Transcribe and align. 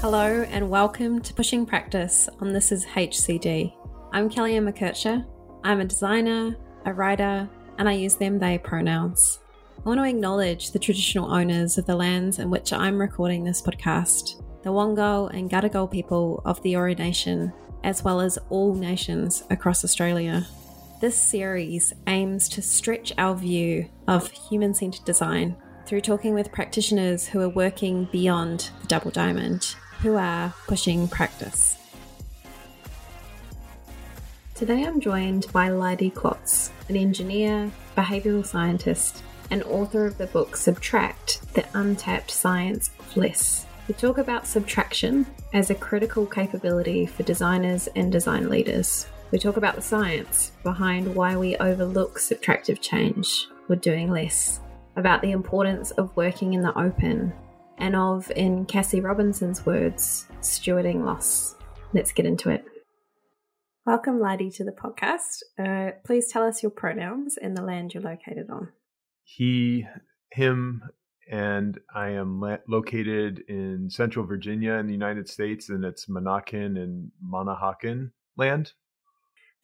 Hello, 0.00 0.46
and 0.48 0.70
welcome 0.70 1.20
to 1.20 1.34
Pushing 1.34 1.66
Practice 1.66 2.26
on 2.40 2.54
This 2.54 2.72
is 2.72 2.86
HCD. 2.86 3.74
I'm 4.14 4.30
Kellyanne 4.30 4.66
McKercher. 4.66 5.26
I'm 5.62 5.80
a 5.80 5.84
designer, 5.84 6.56
a 6.86 6.94
writer, 6.94 7.46
and 7.76 7.86
I 7.86 7.92
use 7.92 8.14
them, 8.14 8.38
they 8.38 8.56
pronouns. 8.56 9.40
I 9.76 9.82
want 9.86 10.00
to 10.00 10.04
acknowledge 10.04 10.70
the 10.70 10.78
traditional 10.78 11.30
owners 11.30 11.76
of 11.76 11.84
the 11.84 11.96
lands 11.96 12.38
in 12.38 12.48
which 12.48 12.72
I'm 12.72 12.98
recording 12.98 13.44
this 13.44 13.60
podcast, 13.60 14.42
the 14.62 14.70
Wangal 14.70 15.34
and 15.34 15.50
Gadigal 15.50 15.90
people 15.90 16.40
of 16.46 16.62
the 16.62 16.72
Eora 16.72 16.96
Nation, 16.96 17.52
as 17.84 18.02
well 18.02 18.22
as 18.22 18.38
all 18.48 18.74
nations 18.74 19.44
across 19.50 19.84
Australia. 19.84 20.46
This 21.02 21.22
series 21.22 21.92
aims 22.06 22.48
to 22.48 22.62
stretch 22.62 23.12
our 23.18 23.34
view 23.34 23.90
of 24.08 24.30
human 24.30 24.72
centered 24.72 25.04
design 25.04 25.56
through 25.84 26.00
talking 26.00 26.32
with 26.32 26.52
practitioners 26.52 27.26
who 27.26 27.40
are 27.42 27.50
working 27.50 28.08
beyond 28.10 28.70
the 28.80 28.86
double 28.86 29.10
diamond 29.10 29.74
who 30.02 30.16
are 30.16 30.54
pushing 30.66 31.06
practice. 31.08 31.76
Today 34.54 34.84
I'm 34.84 35.00
joined 35.00 35.46
by 35.52 35.68
Leidy 35.68 36.10
Klotz, 36.10 36.70
an 36.88 36.96
engineer, 36.96 37.70
behavioural 37.96 38.44
scientist, 38.44 39.22
and 39.50 39.62
author 39.64 40.06
of 40.06 40.16
the 40.16 40.26
book 40.28 40.56
Subtract 40.56 41.52
The 41.54 41.64
Untapped 41.74 42.30
Science 42.30 42.90
of 42.98 43.16
Less. 43.16 43.66
We 43.88 43.94
talk 43.94 44.18
about 44.18 44.46
subtraction 44.46 45.26
as 45.52 45.70
a 45.70 45.74
critical 45.74 46.24
capability 46.24 47.06
for 47.06 47.22
designers 47.24 47.88
and 47.96 48.12
design 48.12 48.48
leaders. 48.48 49.06
We 49.32 49.38
talk 49.38 49.56
about 49.56 49.76
the 49.76 49.82
science 49.82 50.52
behind 50.62 51.14
why 51.14 51.36
we 51.36 51.56
overlook 51.56 52.18
subtractive 52.18 52.80
change 52.80 53.48
or 53.68 53.76
doing 53.76 54.10
less, 54.10 54.60
about 54.96 55.22
the 55.22 55.32
importance 55.32 55.90
of 55.92 56.16
working 56.16 56.54
in 56.54 56.62
the 56.62 56.78
open 56.78 57.32
and 57.80 57.96
of, 57.96 58.30
in 58.36 58.66
Cassie 58.66 59.00
Robinson's 59.00 59.64
words, 59.66 60.26
stewarding 60.40 61.04
loss. 61.04 61.56
Let's 61.92 62.12
get 62.12 62.26
into 62.26 62.50
it. 62.50 62.64
Welcome, 63.86 64.20
Leidy, 64.20 64.50
to 64.52 64.64
the 64.64 64.72
podcast. 64.72 65.42
Uh, 65.58 65.92
please 66.04 66.30
tell 66.30 66.44
us 66.44 66.62
your 66.62 66.70
pronouns 66.70 67.36
and 67.36 67.56
the 67.56 67.62
land 67.62 67.94
you're 67.94 68.02
located 68.02 68.48
on. 68.50 68.68
He, 69.24 69.86
him, 70.30 70.82
and 71.30 71.78
I 71.94 72.10
am 72.10 72.40
la- 72.40 72.58
located 72.68 73.42
in 73.48 73.88
Central 73.90 74.26
Virginia 74.26 74.74
in 74.74 74.86
the 74.86 74.92
United 74.92 75.28
States, 75.28 75.70
and 75.70 75.84
it's 75.84 76.06
Monacan 76.06 76.76
and 76.76 77.10
Manahoac 77.24 78.10
land. 78.36 78.72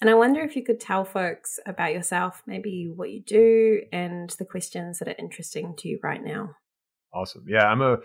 And 0.01 0.11
I 0.11 0.15
wonder 0.15 0.41
if 0.41 0.57
you 0.57 0.65
could 0.65 0.81
tell 0.81 1.05
folks 1.05 1.59
about 1.67 1.93
yourself, 1.93 2.43
maybe 2.47 2.91
what 2.95 3.11
you 3.11 3.23
do, 3.23 3.83
and 3.93 4.31
the 4.39 4.45
questions 4.45 4.99
that 4.99 5.09
are 5.09 5.15
interesting 5.19 5.75
to 5.79 5.89
you 5.89 5.99
right 6.03 6.23
now. 6.23 6.57
Awesome. 7.17 7.45
Yeah, 7.49 7.67
I'm 7.67 7.81
a 7.81 7.99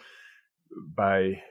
by 0.95 1.41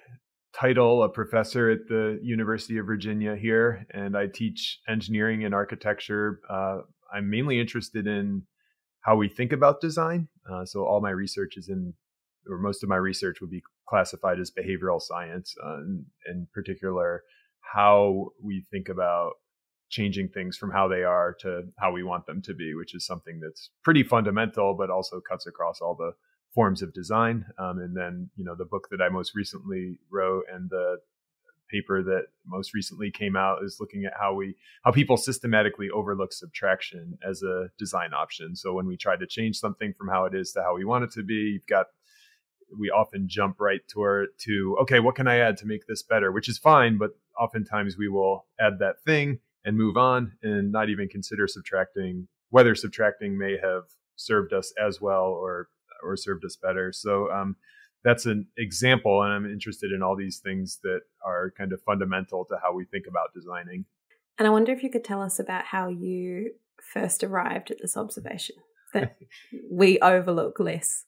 title 0.55 1.03
a 1.03 1.11
professor 1.11 1.71
at 1.71 1.89
the 1.89 2.19
University 2.23 2.79
of 2.79 2.87
Virginia 2.87 3.37
here, 3.37 3.87
and 3.91 4.17
I 4.17 4.29
teach 4.29 4.81
engineering 4.89 5.45
and 5.45 5.55
architecture. 5.55 6.41
Uh, 6.49 6.79
I'm 7.13 7.29
mainly 7.29 7.61
interested 7.61 8.07
in 8.07 8.45
how 9.03 9.17
we 9.17 9.29
think 9.29 9.53
about 9.53 9.83
design. 9.83 10.29
Uh, 10.51 10.65
so 10.65 10.87
all 10.87 11.03
my 11.03 11.11
research 11.11 11.59
is 11.59 11.69
in, 11.69 11.93
or 12.49 12.57
most 12.57 12.83
of 12.83 12.89
my 12.89 12.97
research 12.97 13.43
would 13.43 13.51
be 13.51 13.63
classified 13.87 14.41
as 14.41 14.51
behavioral 14.51 15.01
science, 15.01 15.55
uh, 15.63 15.79
in, 15.79 16.07
in 16.31 16.47
particular, 16.55 17.25
how 17.61 18.29
we 18.43 18.65
think 18.71 18.89
about 18.89 19.33
changing 19.91 20.29
things 20.29 20.57
from 20.57 20.71
how 20.71 20.89
they 20.89 21.03
are 21.03 21.37
to 21.41 21.65
how 21.79 21.93
we 21.93 22.03
want 22.03 22.25
them 22.25 22.41
to 22.41 22.55
be, 22.55 22.75
which 22.75 22.95
is 22.95 23.05
something 23.05 23.39
that's 23.43 23.69
pretty 23.85 24.03
fundamental, 24.03 24.75
but 24.79 24.89
also 24.89 25.21
cuts 25.21 25.47
across 25.47 25.81
all 25.83 25.95
the 25.95 26.13
forms 26.55 26.83
of 26.83 26.93
design. 26.93 27.45
Um, 27.59 27.79
and 27.79 27.97
then, 27.97 28.31
you 28.37 28.45
know, 28.45 28.55
the 28.55 28.65
book 28.65 28.89
that 28.91 29.01
I 29.01 29.09
most 29.09 29.35
recently 29.35 29.99
wrote 30.11 30.45
and 30.53 30.69
the 30.69 30.99
paper 31.71 32.03
that 32.03 32.25
most 32.47 32.75
recently 32.75 33.11
came 33.11 33.37
out 33.37 33.63
is 33.65 33.77
looking 33.79 34.05
at 34.05 34.13
how 34.19 34.35
we 34.35 34.57
how 34.85 34.91
people 34.91 35.17
systematically 35.17 35.89
overlook 35.91 36.33
subtraction 36.33 37.17
as 37.29 37.43
a 37.43 37.69
design 37.79 38.13
option. 38.13 38.57
So 38.57 38.73
when 38.73 38.87
we 38.87 38.97
try 38.97 39.17
to 39.17 39.27
change 39.27 39.57
something 39.57 39.95
from 39.97 40.09
how 40.09 40.25
it 40.25 40.35
is 40.35 40.53
to 40.53 40.63
how 40.63 40.75
we 40.75 40.85
want 40.85 41.05
it 41.05 41.13
to 41.13 41.23
be, 41.23 41.35
you've 41.35 41.67
got 41.67 41.87
we 42.79 42.91
often 42.91 43.29
jump 43.29 43.61
right 43.61 43.81
toward 43.89 44.29
to 44.39 44.77
okay, 44.83 45.01
what 45.01 45.15
can 45.15 45.29
I 45.29 45.39
add 45.39 45.57
to 45.59 45.67
make 45.67 45.87
this 45.87 46.03
better? 46.03 46.33
Which 46.33 46.49
is 46.49 46.59
fine, 46.59 46.99
but 46.99 47.11
oftentimes 47.39 47.97
we 47.97 48.09
will 48.09 48.47
add 48.61 48.79
that 48.81 49.03
thing 49.05 49.39
and 49.65 49.77
move 49.77 49.97
on 49.97 50.33
and 50.43 50.73
not 50.73 50.89
even 50.89 51.09
consider 51.09 51.47
subtracting 51.47 52.27
whether 52.51 52.75
subtracting 52.75 53.39
may 53.39 53.57
have 53.63 53.85
served 54.17 54.53
us 54.53 54.73
as 54.83 55.01
well 55.01 55.27
or 55.27 55.69
or 56.03 56.17
served 56.17 56.45
us 56.45 56.57
better. 56.57 56.93
So 56.93 57.31
um, 57.31 57.57
that's 58.05 58.27
an 58.27 58.47
example, 58.57 59.23
and 59.23 59.33
I'm 59.33 59.47
interested 59.47 59.93
in 59.93 60.03
all 60.03 60.17
these 60.17 60.39
things 60.39 60.79
that 60.83 61.01
are 61.25 61.53
kind 61.57 61.73
of 61.73 61.83
fundamental 61.83 62.45
to 62.47 62.59
how 62.63 62.75
we 62.75 62.85
think 62.85 63.07
about 63.09 63.35
designing. 63.35 63.85
And 64.39 64.47
I 64.47 64.51
wonder 64.51 64.73
if 64.73 64.83
you 64.83 64.91
could 64.91 65.05
tell 65.05 65.21
us 65.21 65.39
about 65.39 65.67
how 65.67 65.89
you 65.89 66.53
first 66.95 67.23
arrived 67.23 67.71
at 67.71 67.79
this 67.81 67.97
observation 67.97 68.57
that 68.95 69.17
we 69.71 69.99
overlook 70.01 70.59
less. 70.59 71.05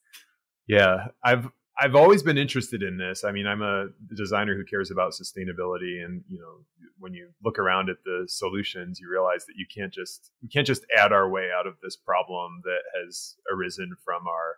Yeah, 0.67 1.07
I've 1.23 1.49
I've 1.79 1.95
always 1.95 2.21
been 2.21 2.37
interested 2.37 2.83
in 2.83 2.97
this. 2.97 3.23
I 3.23 3.31
mean, 3.31 3.47
I'm 3.47 3.63
a 3.63 3.87
designer 4.15 4.55
who 4.55 4.63
cares 4.63 4.91
about 4.91 5.13
sustainability, 5.13 6.05
and 6.05 6.23
you 6.27 6.39
know, 6.39 6.65
when 6.99 7.13
you 7.13 7.29
look 7.43 7.57
around 7.57 7.89
at 7.89 7.97
the 8.05 8.25
solutions, 8.27 8.99
you 8.99 9.09
realize 9.09 9.45
that 9.47 9.55
you 9.57 9.65
can't 9.75 9.91
just 9.91 10.31
you 10.41 10.49
can't 10.53 10.67
just 10.67 10.85
add 10.95 11.11
our 11.11 11.27
way 11.27 11.49
out 11.57 11.65
of 11.65 11.75
this 11.81 11.95
problem 11.95 12.61
that 12.63 12.81
has 13.01 13.35
arisen 13.51 13.91
from 14.05 14.27
our 14.27 14.57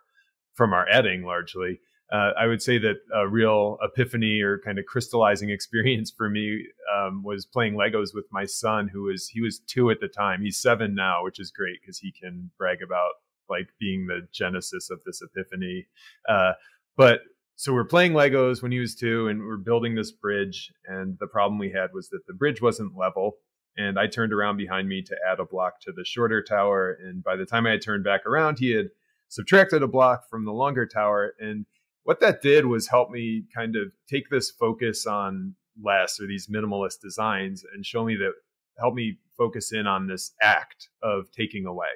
from 0.56 0.72
our 0.72 0.88
adding 0.88 1.22
largely. 1.22 1.80
Uh, 2.12 2.30
I 2.38 2.46
would 2.46 2.62
say 2.62 2.78
that 2.78 2.96
a 3.12 3.28
real 3.28 3.78
epiphany 3.82 4.40
or 4.40 4.58
kind 4.60 4.78
of 4.78 4.86
crystallizing 4.86 5.50
experience 5.56 6.10
for 6.10 6.28
me 6.28 6.64
um, 6.94 7.22
was 7.22 7.46
playing 7.46 7.74
Legos 7.74 8.14
with 8.14 8.26
my 8.30 8.44
son, 8.44 8.88
who 8.88 9.04
was 9.04 9.28
he 9.28 9.40
was 9.40 9.60
two 9.60 9.90
at 9.90 10.00
the 10.00 10.08
time. 10.08 10.42
He's 10.42 10.60
seven 10.60 10.94
now, 10.94 11.24
which 11.24 11.40
is 11.40 11.50
great 11.50 11.80
because 11.80 11.98
he 11.98 12.12
can 12.12 12.50
brag 12.58 12.82
about 12.82 13.12
like 13.48 13.68
being 13.78 14.06
the 14.06 14.26
genesis 14.32 14.90
of 14.90 15.00
this 15.04 15.22
epiphany. 15.22 15.86
Uh, 16.28 16.52
but 16.96 17.20
so 17.56 17.72
we're 17.72 17.84
playing 17.84 18.12
Legos 18.12 18.62
when 18.62 18.72
he 18.72 18.78
was 18.78 18.94
two, 18.94 19.28
and 19.28 19.40
we're 19.40 19.56
building 19.56 19.94
this 19.94 20.12
bridge. 20.12 20.72
And 20.86 21.16
the 21.18 21.26
problem 21.26 21.58
we 21.58 21.70
had 21.70 21.92
was 21.92 22.08
that 22.10 22.26
the 22.26 22.34
bridge 22.34 22.60
wasn't 22.60 22.96
level. 22.96 23.38
And 23.78 23.98
I 23.98 24.06
turned 24.06 24.32
around 24.32 24.56
behind 24.56 24.88
me 24.88 25.02
to 25.02 25.16
add 25.28 25.38
a 25.40 25.44
block 25.44 25.80
to 25.82 25.92
the 25.92 26.04
shorter 26.04 26.42
tower. 26.42 26.98
And 27.02 27.22
by 27.22 27.36
the 27.36 27.46
time 27.46 27.66
I 27.66 27.76
turned 27.78 28.04
back 28.04 28.26
around, 28.26 28.58
he 28.58 28.70
had 28.72 28.88
subtracted 29.28 29.82
a 29.82 29.88
block 29.88 30.28
from 30.30 30.44
the 30.44 30.52
longer 30.52 30.86
tower. 30.86 31.34
And 31.38 31.66
what 32.04 32.20
that 32.20 32.42
did 32.42 32.66
was 32.66 32.88
help 32.88 33.10
me 33.10 33.44
kind 33.54 33.76
of 33.76 33.92
take 34.08 34.30
this 34.30 34.50
focus 34.50 35.06
on 35.06 35.54
less 35.82 36.20
or 36.20 36.26
these 36.26 36.48
minimalist 36.48 37.00
designs 37.02 37.64
and 37.74 37.84
show 37.84 38.04
me 38.04 38.16
that 38.16 38.32
help 38.78 38.94
me 38.94 39.18
focus 39.36 39.72
in 39.72 39.86
on 39.86 40.06
this 40.06 40.32
act 40.42 40.88
of 41.02 41.30
taking 41.32 41.66
away 41.66 41.88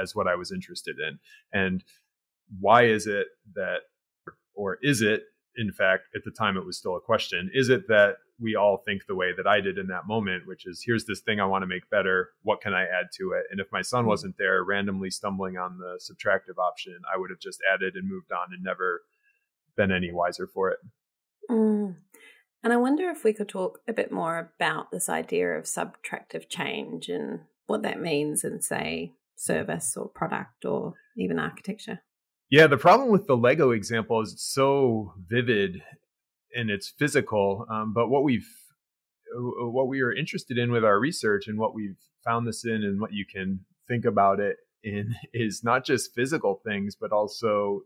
as 0.00 0.14
what 0.14 0.28
I 0.28 0.36
was 0.36 0.52
interested 0.52 0.96
in. 0.98 1.18
And 1.52 1.82
why 2.60 2.84
is 2.84 3.06
it 3.06 3.26
that, 3.54 3.80
or 4.54 4.78
is 4.82 5.02
it 5.02 5.22
in 5.58 5.72
fact, 5.72 6.04
at 6.14 6.22
the 6.24 6.30
time 6.30 6.56
it 6.56 6.64
was 6.64 6.78
still 6.78 6.96
a 6.96 7.00
question. 7.00 7.50
Is 7.52 7.68
it 7.68 7.88
that 7.88 8.16
we 8.40 8.54
all 8.54 8.82
think 8.86 9.06
the 9.06 9.16
way 9.16 9.32
that 9.36 9.46
I 9.46 9.60
did 9.60 9.78
in 9.78 9.88
that 9.88 10.06
moment, 10.06 10.46
which 10.46 10.66
is 10.66 10.82
here's 10.84 11.04
this 11.04 11.20
thing 11.20 11.40
I 11.40 11.46
want 11.46 11.62
to 11.62 11.66
make 11.66 11.90
better. 11.90 12.30
What 12.42 12.60
can 12.60 12.72
I 12.72 12.82
add 12.82 13.06
to 13.16 13.32
it? 13.32 13.44
And 13.50 13.60
if 13.60 13.66
my 13.72 13.82
son 13.82 14.02
mm-hmm. 14.02 14.08
wasn't 14.08 14.38
there 14.38 14.62
randomly 14.62 15.10
stumbling 15.10 15.56
on 15.56 15.78
the 15.78 15.98
subtractive 16.00 16.58
option, 16.58 17.00
I 17.12 17.18
would 17.18 17.30
have 17.30 17.40
just 17.40 17.58
added 17.72 17.94
and 17.96 18.08
moved 18.08 18.30
on 18.32 18.52
and 18.52 18.62
never 18.62 19.02
been 19.76 19.90
any 19.90 20.12
wiser 20.12 20.46
for 20.46 20.70
it. 20.70 20.78
Mm. 21.50 21.96
And 22.62 22.72
I 22.72 22.76
wonder 22.76 23.08
if 23.10 23.24
we 23.24 23.32
could 23.32 23.48
talk 23.48 23.80
a 23.88 23.92
bit 23.92 24.12
more 24.12 24.52
about 24.56 24.90
this 24.90 25.08
idea 25.08 25.50
of 25.50 25.64
subtractive 25.64 26.48
change 26.48 27.08
and 27.08 27.40
what 27.66 27.82
that 27.82 28.00
means 28.00 28.44
in, 28.44 28.60
say, 28.60 29.14
service 29.36 29.96
or 29.96 30.08
product 30.08 30.64
or 30.64 30.94
even 31.16 31.38
architecture. 31.38 32.02
Yeah, 32.50 32.66
the 32.66 32.78
problem 32.78 33.10
with 33.10 33.26
the 33.26 33.36
Lego 33.36 33.72
example 33.72 34.20
is 34.22 34.32
it's 34.32 34.54
so 34.54 35.12
vivid 35.26 35.82
and 36.54 36.70
it's 36.70 36.88
physical. 36.88 37.66
Um, 37.68 37.92
but 37.92 38.08
what 38.08 38.24
we've 38.24 38.48
uh, 39.36 39.68
what 39.68 39.88
we 39.88 40.00
are 40.00 40.12
interested 40.12 40.56
in 40.56 40.72
with 40.72 40.84
our 40.84 40.98
research 40.98 41.46
and 41.46 41.58
what 41.58 41.74
we've 41.74 41.98
found 42.24 42.46
this 42.46 42.64
in 42.64 42.82
and 42.84 43.00
what 43.00 43.12
you 43.12 43.26
can 43.26 43.60
think 43.86 44.06
about 44.06 44.40
it 44.40 44.56
in 44.82 45.14
is 45.34 45.62
not 45.62 45.84
just 45.84 46.14
physical 46.14 46.60
things, 46.64 46.96
but 46.98 47.12
also 47.12 47.82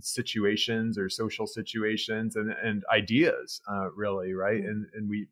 situations 0.00 0.98
or 0.98 1.08
social 1.08 1.46
situations 1.46 2.36
and, 2.36 2.52
and 2.62 2.82
ideas, 2.92 3.62
uh, 3.70 3.90
really, 3.92 4.32
right? 4.32 4.62
And 4.62 4.86
and 4.94 5.08
we 5.08 5.28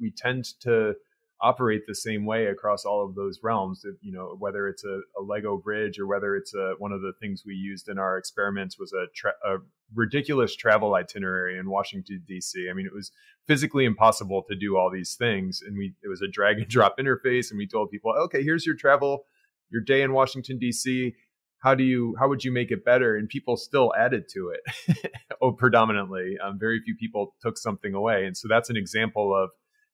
we 0.00 0.12
tend 0.12 0.44
to 0.60 0.94
operate 1.42 1.82
the 1.86 1.94
same 1.94 2.24
way 2.24 2.46
across 2.46 2.84
all 2.84 3.04
of 3.04 3.14
those 3.14 3.40
realms. 3.42 3.84
You 4.00 4.12
know, 4.12 4.36
whether 4.38 4.68
it's 4.68 4.84
a, 4.84 5.00
a 5.18 5.22
Lego 5.22 5.56
bridge 5.56 5.98
or 5.98 6.06
whether 6.06 6.36
it's 6.36 6.54
a, 6.54 6.74
one 6.78 6.92
of 6.92 7.00
the 7.00 7.12
things 7.20 7.42
we 7.44 7.54
used 7.54 7.88
in 7.88 7.98
our 7.98 8.16
experiments 8.16 8.78
was 8.78 8.92
a, 8.92 9.06
tra- 9.14 9.32
a 9.44 9.56
ridiculous 9.94 10.54
travel 10.54 10.94
itinerary 10.94 11.58
in 11.58 11.68
Washington 11.68 12.22
D.C. 12.26 12.68
I 12.70 12.74
mean, 12.74 12.86
it 12.86 12.94
was 12.94 13.10
physically 13.46 13.84
impossible 13.84 14.44
to 14.48 14.54
do 14.54 14.76
all 14.76 14.90
these 14.90 15.16
things, 15.18 15.60
and 15.66 15.76
we 15.76 15.94
it 16.02 16.08
was 16.08 16.22
a 16.22 16.28
drag 16.28 16.58
and 16.58 16.68
drop 16.68 16.96
interface, 17.00 17.50
and 17.50 17.58
we 17.58 17.66
told 17.66 17.90
people, 17.90 18.14
okay, 18.24 18.42
here's 18.42 18.64
your 18.64 18.76
travel, 18.76 19.24
your 19.70 19.82
day 19.82 20.02
in 20.02 20.12
Washington 20.12 20.58
D.C. 20.58 21.14
How 21.58 21.74
do 21.74 21.84
you 21.84 22.14
how 22.18 22.28
would 22.28 22.44
you 22.44 22.52
make 22.52 22.70
it 22.70 22.84
better? 22.84 23.16
And 23.16 23.28
people 23.28 23.56
still 23.56 23.92
added 23.98 24.24
to 24.34 24.52
it 24.54 25.12
oh, 25.42 25.52
predominantly. 25.52 26.36
Um, 26.44 26.58
very 26.58 26.80
few 26.80 26.94
people 26.96 27.34
took 27.42 27.58
something 27.58 27.94
away, 27.94 28.26
and 28.26 28.36
so 28.36 28.46
that's 28.48 28.70
an 28.70 28.76
example 28.76 29.34
of 29.34 29.50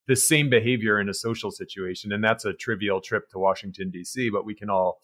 the 0.08 0.16
same 0.16 0.50
behavior 0.50 0.98
in 0.98 1.08
a 1.08 1.14
social 1.14 1.50
situation. 1.50 2.12
And 2.12 2.24
that's 2.24 2.44
a 2.44 2.54
trivial 2.54 3.00
trip 3.00 3.28
to 3.30 3.38
Washington 3.38 3.90
D.C., 3.90 4.30
but 4.30 4.44
we 4.44 4.54
can 4.54 4.70
all, 4.70 5.00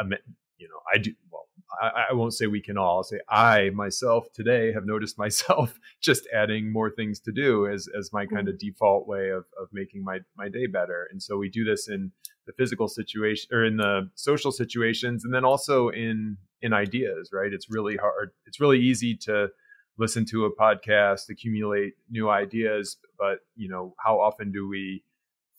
you 0.00 0.68
know, 0.68 0.80
I 0.92 0.98
do. 0.98 1.12
Well, 1.30 1.46
I, 1.80 2.06
I, 2.10 2.14
won't 2.14 2.32
say 2.32 2.46
we 2.46 2.62
can 2.62 2.78
all. 2.78 2.98
I'll 2.98 3.02
say 3.02 3.20
I 3.28 3.70
myself 3.70 4.32
today 4.32 4.72
have 4.72 4.86
noticed 4.86 5.18
myself 5.26 5.78
just 6.00 6.26
adding 6.34 6.72
more 6.72 6.90
things 6.90 7.20
to 7.20 7.32
do 7.32 7.66
as 7.66 7.88
as 7.96 8.10
my 8.12 8.24
kind 8.24 8.48
of 8.48 8.54
mm-hmm. 8.54 8.68
default 8.68 9.06
way 9.06 9.28
of 9.28 9.44
of 9.60 9.68
making 9.72 10.02
my 10.02 10.20
my 10.36 10.48
day 10.48 10.66
better. 10.66 11.06
And 11.10 11.22
so 11.22 11.36
we 11.36 11.50
do 11.50 11.64
this 11.64 11.88
in 11.88 12.10
the 12.46 12.52
physical 12.54 12.88
situation 12.88 13.48
or 13.52 13.64
in 13.64 13.76
the 13.76 14.10
social 14.14 14.50
situations, 14.50 15.24
and 15.24 15.34
then 15.34 15.44
also 15.44 15.88
in 15.90 16.38
in 16.62 16.72
ideas. 16.72 17.30
Right? 17.32 17.52
It's 17.52 17.66
really 17.68 17.96
hard. 17.96 18.30
It's 18.46 18.60
really 18.60 18.80
easy 18.80 19.14
to 19.22 19.48
listen 19.98 20.24
to 20.26 20.44
a 20.44 20.54
podcast, 20.54 21.28
accumulate 21.30 21.94
new 22.10 22.28
ideas, 22.28 22.96
but 23.18 23.38
you 23.54 23.68
know, 23.68 23.94
how 23.98 24.20
often 24.20 24.52
do 24.52 24.68
we 24.68 25.02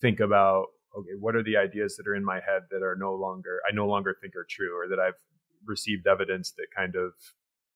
think 0.01 0.19
about 0.19 0.67
okay, 0.97 1.11
what 1.19 1.35
are 1.35 1.43
the 1.43 1.57
ideas 1.57 1.95
that 1.97 2.07
are 2.07 2.15
in 2.15 2.23
my 2.23 2.35
head 2.35 2.63
that 2.71 2.83
are 2.83 2.95
no 2.95 3.13
longer 3.13 3.59
I 3.67 3.73
no 3.73 3.87
longer 3.87 4.15
think 4.19 4.35
are 4.35 4.47
true 4.49 4.75
or 4.77 4.87
that 4.89 4.99
I've 4.99 5.19
received 5.65 6.07
evidence 6.07 6.51
that 6.51 6.67
kind 6.75 6.95
of 6.95 7.13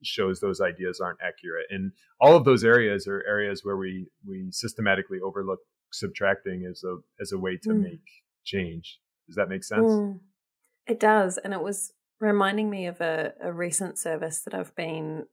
shows 0.04 0.40
those 0.40 0.62
ideas 0.62 1.00
aren't 1.00 1.20
accurate. 1.22 1.68
And 1.70 1.92
all 2.20 2.36
of 2.36 2.46
those 2.46 2.64
areas 2.64 3.08
are 3.08 3.24
areas 3.28 3.62
where 3.64 3.78
we 3.78 4.08
we 4.26 4.48
systematically 4.52 5.20
overlook 5.24 5.60
subtracting 5.92 6.66
as 6.70 6.84
a 6.84 6.98
as 7.22 7.32
a 7.32 7.38
way 7.38 7.58
to 7.64 7.70
mm. 7.70 7.84
make 7.84 8.06
change. 8.44 9.00
Does 9.28 9.36
that 9.36 9.50
make 9.50 9.64
sense? 9.64 9.86
Mm. 9.86 10.20
It 10.88 11.00
does, 11.00 11.38
and 11.38 11.54
it 11.54 11.62
was 11.62 11.94
reminding 12.20 12.70
me 12.70 12.88
of 12.88 13.02
a, 13.02 13.34
a 13.40 13.54
recent 13.54 13.98
service 13.98 14.42
that 14.42 14.54
I've 14.54 14.76
been 14.76 15.26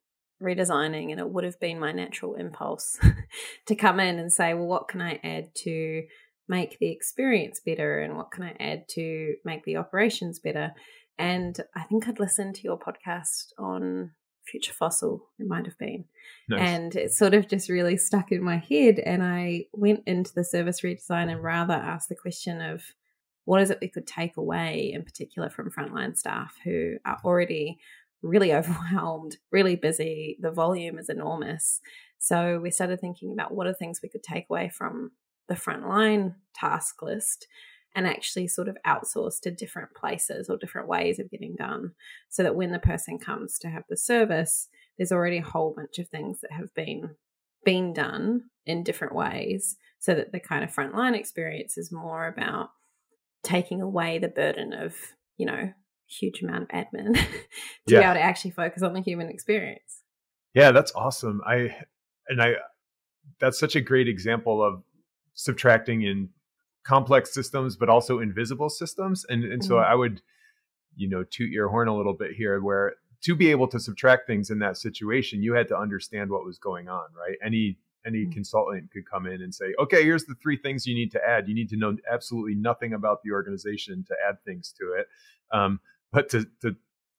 redesigning, 0.43 1.11
and 1.11 1.21
it 1.21 1.29
would 1.29 1.45
have 1.45 1.61
been 1.61 1.81
my 1.81 1.93
natural 1.93 2.35
impulse 2.35 2.99
to 3.67 3.75
come 3.75 4.01
in 4.01 4.19
and 4.19 4.33
say, 4.33 4.55
well, 4.55 4.67
what 4.67 4.89
can 4.89 5.01
I 5.01 5.21
add 5.23 5.55
to 5.65 6.05
make 6.49 6.79
the 6.79 6.91
experience 6.91 7.61
better, 7.65 8.01
and 8.01 8.17
what 8.17 8.31
can 8.31 8.45
I 8.45 8.57
add 8.61 8.89
to 8.91 9.35
make 9.45 9.65
the 9.65 9.77
operations 9.77 10.39
better? 10.39 10.73
And 11.19 11.59
I 11.75 11.83
think 11.83 12.09
I'd 12.09 12.21
listened 12.21 12.55
to 12.57 12.63
your 12.63 12.79
podcast 12.79 13.53
on 13.59 14.13
Future 14.51 14.73
Fossil, 14.73 15.29
it 15.39 15.47
might 15.47 15.67
have 15.67 15.79
been. 15.79 16.05
Nice. 16.49 16.61
And 16.61 16.97
it 16.97 17.13
sort 17.13 17.35
of 17.35 17.49
just 17.49 17.69
really 17.69 17.97
stuck 17.97 18.33
in 18.33 18.43
my 18.43 18.57
head. 18.57 18.99
And 18.99 19.23
I 19.23 19.65
went 19.73 20.05
into 20.07 20.33
the 20.35 20.45
service 20.45 20.81
redesign 20.81 21.31
and 21.31 21.43
rather 21.43 21.75
asked 21.75 22.09
the 22.09 22.15
question 22.15 22.61
of 22.61 22.83
what 23.45 23.63
is 23.63 23.71
it 23.71 23.79
we 23.81 23.89
could 23.89 24.07
take 24.07 24.37
away, 24.37 24.93
in 24.95 25.05
particular 25.05 25.51
from 25.51 25.71
frontline 25.71 26.17
staff 26.17 26.55
who 26.65 26.97
are 27.05 27.19
already 27.25 27.79
really 28.23 28.53
overwhelmed, 28.55 29.37
really 29.51 29.77
busy. 29.77 30.37
The 30.41 30.51
volume 30.51 30.99
is 30.99 31.09
enormous. 31.09 31.81
So 32.19 32.59
we 32.61 32.71
started 32.71 33.01
thinking 33.01 33.33
about 33.33 33.55
what 33.55 33.67
are 33.67 33.75
things 33.75 34.01
we 34.03 34.09
could 34.09 34.23
take 34.23 34.47
away 34.51 34.69
from 34.69 35.13
the 35.49 35.55
frontline 35.55 36.35
task 36.55 37.01
list 37.03 37.47
and 37.95 38.07
actually 38.07 38.49
sort 38.49 38.69
of 38.69 38.77
outsource 38.87 39.41
to 39.41 39.51
different 39.51 39.95
places 39.95 40.49
or 40.49 40.57
different 40.57 40.89
ways 40.89 41.19
of 41.19 41.31
getting 41.31 41.57
done 41.57 41.93
so 42.29 42.43
that 42.43 42.55
when 42.55 42.71
the 42.71 42.79
person 42.79 43.19
comes 43.19 43.59
to 43.59 43.69
have 43.69 43.85
the 43.89 43.97
service 43.97 44.69
there's 44.97 45.13
already 45.13 45.39
a 45.39 45.43
whole 45.43 45.73
bunch 45.75 45.99
of 45.99 46.09
things 46.09 46.41
that 46.41 46.53
have 46.53 46.73
been 46.75 47.15
been 47.65 47.93
done 47.93 48.43
in 48.67 48.83
different 48.85 49.15
ways 49.15 49.77
so 49.99 50.15
that 50.15 50.33
the 50.33 50.41
kind 50.41 50.63
of 50.63 50.75
frontline 50.75 51.17
experience 51.17 51.79
is 51.79 51.91
more 51.91 52.27
about 52.27 52.71
taking 53.43 53.81
away 53.81 54.19
the 54.19 54.29
burden 54.29 54.73
of 54.73 54.95
you 55.37 55.47
know 55.47 55.73
huge 56.09 56.43
amount 56.43 56.63
of 56.63 56.69
admin 56.69 57.15
to 57.87 57.95
yeah. 57.95 58.01
be 58.01 58.05
able 58.05 58.15
to 58.15 58.21
actually 58.21 58.51
focus 58.51 58.83
on 58.83 58.93
the 58.95 59.01
human 59.01 59.29
experience 59.29 60.03
yeah 60.55 60.71
that's 60.71 60.93
awesome 60.95 61.41
i 61.47 61.75
and 62.29 62.43
i 62.43 62.55
that's 63.41 63.59
such 63.59 63.77
a 63.77 63.81
great 63.81 64.09
example 64.09 64.63
of 64.63 64.83
subtracting 65.35 66.03
in 66.03 66.31
complex 66.89 67.33
systems, 67.33 67.77
but 67.77 67.89
also 67.89 68.19
invisible 68.19 68.71
systems. 68.71 69.25
And 69.29 69.45
and 69.45 69.65
so 69.65 69.75
mm-hmm. 69.75 69.93
I 69.93 69.95
would, 69.95 70.23
you 70.97 71.09
know, 71.09 71.25
toot 71.25 71.51
your 71.51 71.69
horn 71.69 71.89
a 71.89 71.97
little 71.97 72.15
bit 72.15 72.33
here, 72.33 72.61
where 72.61 72.95
to 73.23 73.35
be 73.35 73.51
able 73.51 73.69
to 73.69 73.81
subtract 73.81 74.27
things 74.27 74.51
in 74.51 74.61
that 74.61 74.77
situation, 74.77 75.43
you 75.43 75.55
had 75.55 75.69
to 75.69 75.77
understand 75.77 76.31
what 76.31 76.45
was 76.45 76.59
going 76.59 76.89
on, 76.89 77.07
right? 77.17 77.37
Any 77.45 77.79
any 78.07 78.21
mm-hmm. 78.21 78.33
consultant 78.33 78.91
could 78.91 79.09
come 79.11 79.27
in 79.27 79.43
and 79.43 79.55
say, 79.55 79.75
okay, 79.79 80.03
here's 80.03 80.25
the 80.25 80.35
three 80.43 80.57
things 80.57 80.87
you 80.87 80.95
need 80.95 81.11
to 81.13 81.21
add. 81.27 81.49
You 81.49 81.55
need 81.55 81.69
to 81.71 81.77
know 81.77 81.97
absolutely 82.11 82.55
nothing 82.55 82.95
about 82.95 83.23
the 83.23 83.33
organization 83.33 84.05
to 84.09 84.15
add 84.29 84.37
things 84.45 84.73
to 84.79 84.95
it. 84.99 85.09
Um, 85.53 85.81
but 86.13 86.29
to, 86.31 86.47
to 86.63 86.77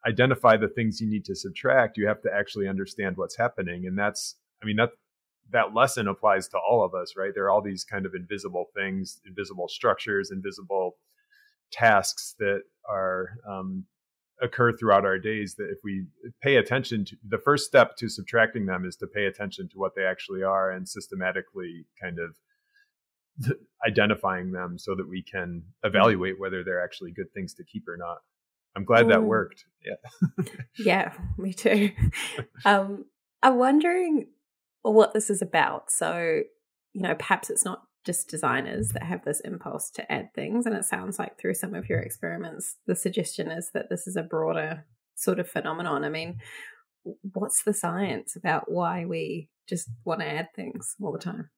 identify 0.08 0.58
the 0.58 0.68
things 0.68 1.02
you 1.02 1.10
need 1.10 1.26
to 1.26 1.36
subtract, 1.36 1.98
you 1.98 2.08
have 2.08 2.22
to 2.22 2.30
actually 2.34 2.68
understand 2.68 3.18
what's 3.18 3.38
happening. 3.38 3.86
And 3.86 3.98
that's, 3.98 4.36
I 4.62 4.66
mean, 4.66 4.78
that 4.78 4.90
that 5.52 5.74
lesson 5.74 6.08
applies 6.08 6.48
to 6.50 6.58
all 6.58 6.84
of 6.84 6.94
us, 6.94 7.14
right? 7.18 7.32
There 7.34 7.46
are 7.46 7.50
all 7.50 7.62
these 7.62 7.84
kind 7.84 8.06
of 8.06 8.14
invisible 8.14 8.66
things, 8.76 9.20
invisible 9.26 9.68
structures, 9.68 10.32
invisible 10.32 10.98
tasks 11.72 12.36
that 12.40 12.62
are 12.88 13.30
um, 13.48 13.86
occur 14.42 14.72
throughout 14.72 15.06
our 15.06 15.20
days 15.20 15.56
that 15.56 15.70
if 15.70 15.80
we 15.84 16.06
pay 16.42 16.56
attention 16.56 17.06
to 17.06 17.16
the 17.28 17.38
first 17.38 17.66
step 17.66 17.96
to 17.98 18.10
subtracting 18.10 18.66
them 18.66 18.86
is 18.86 18.96
to 18.98 19.08
pay 19.08 19.26
attention 19.26 19.68
to 19.70 19.78
what 19.78 19.94
they 19.96 20.04
actually 20.04 20.44
are 20.44 20.72
and 20.72 20.88
systematically 20.88 21.86
kind 22.02 22.18
of 22.20 23.52
identifying 23.88 24.52
them 24.52 24.78
so 24.78 24.96
that 24.96 25.08
we 25.08 25.22
can 25.22 25.64
evaluate 25.84 26.40
whether 26.40 26.64
they're 26.64 26.84
actually 26.84 27.12
good 27.12 27.32
things 27.34 27.54
to 27.54 27.64
keep 27.64 27.88
or 27.88 27.98
not. 27.98 28.20
I'm 28.76 28.86
glad 28.86 29.10
that 29.10 29.24
worked. 29.24 29.66
Yeah. 29.86 30.44
yeah, 30.78 31.14
me 31.38 31.54
too. 31.54 31.92
Um, 32.66 33.06
I'm 33.42 33.58
wondering 33.58 34.28
what 34.82 35.14
this 35.14 35.30
is 35.30 35.42
about. 35.42 35.92
So, 35.92 36.42
you 36.94 37.02
know, 37.02 37.16
perhaps 37.16 37.50
it's 37.50 37.66
not 37.66 37.82
just 38.06 38.30
designers 38.30 38.90
that 38.90 39.04
have 39.04 39.26
this 39.26 39.40
impulse 39.42 39.90
to 39.92 40.12
add 40.12 40.34
things. 40.34 40.66
And 40.66 40.76
it 40.76 40.86
sounds 40.86 41.20
like 41.20 41.40
through 41.40 41.56
some 41.56 41.74
of 41.74 41.90
your 41.90 42.00
experiments, 42.00 42.78
the 42.88 42.96
suggestion 42.96 43.50
is 43.52 43.72
that 43.74 43.90
this 43.90 44.08
is 44.08 44.16
a 44.16 44.24
broader 44.24 44.86
sort 45.16 45.40
of 45.40 45.50
phenomenon. 45.50 46.04
I 46.04 46.10
mean, 46.10 46.38
what's 47.34 47.64
the 47.64 47.74
science 47.74 48.36
about 48.36 48.72
why 48.72 49.06
we 49.06 49.50
just 49.68 49.90
want 50.06 50.22
to 50.22 50.28
add 50.28 50.48
things 50.56 50.96
all 51.02 51.12
the 51.12 51.20
time? 51.20 51.50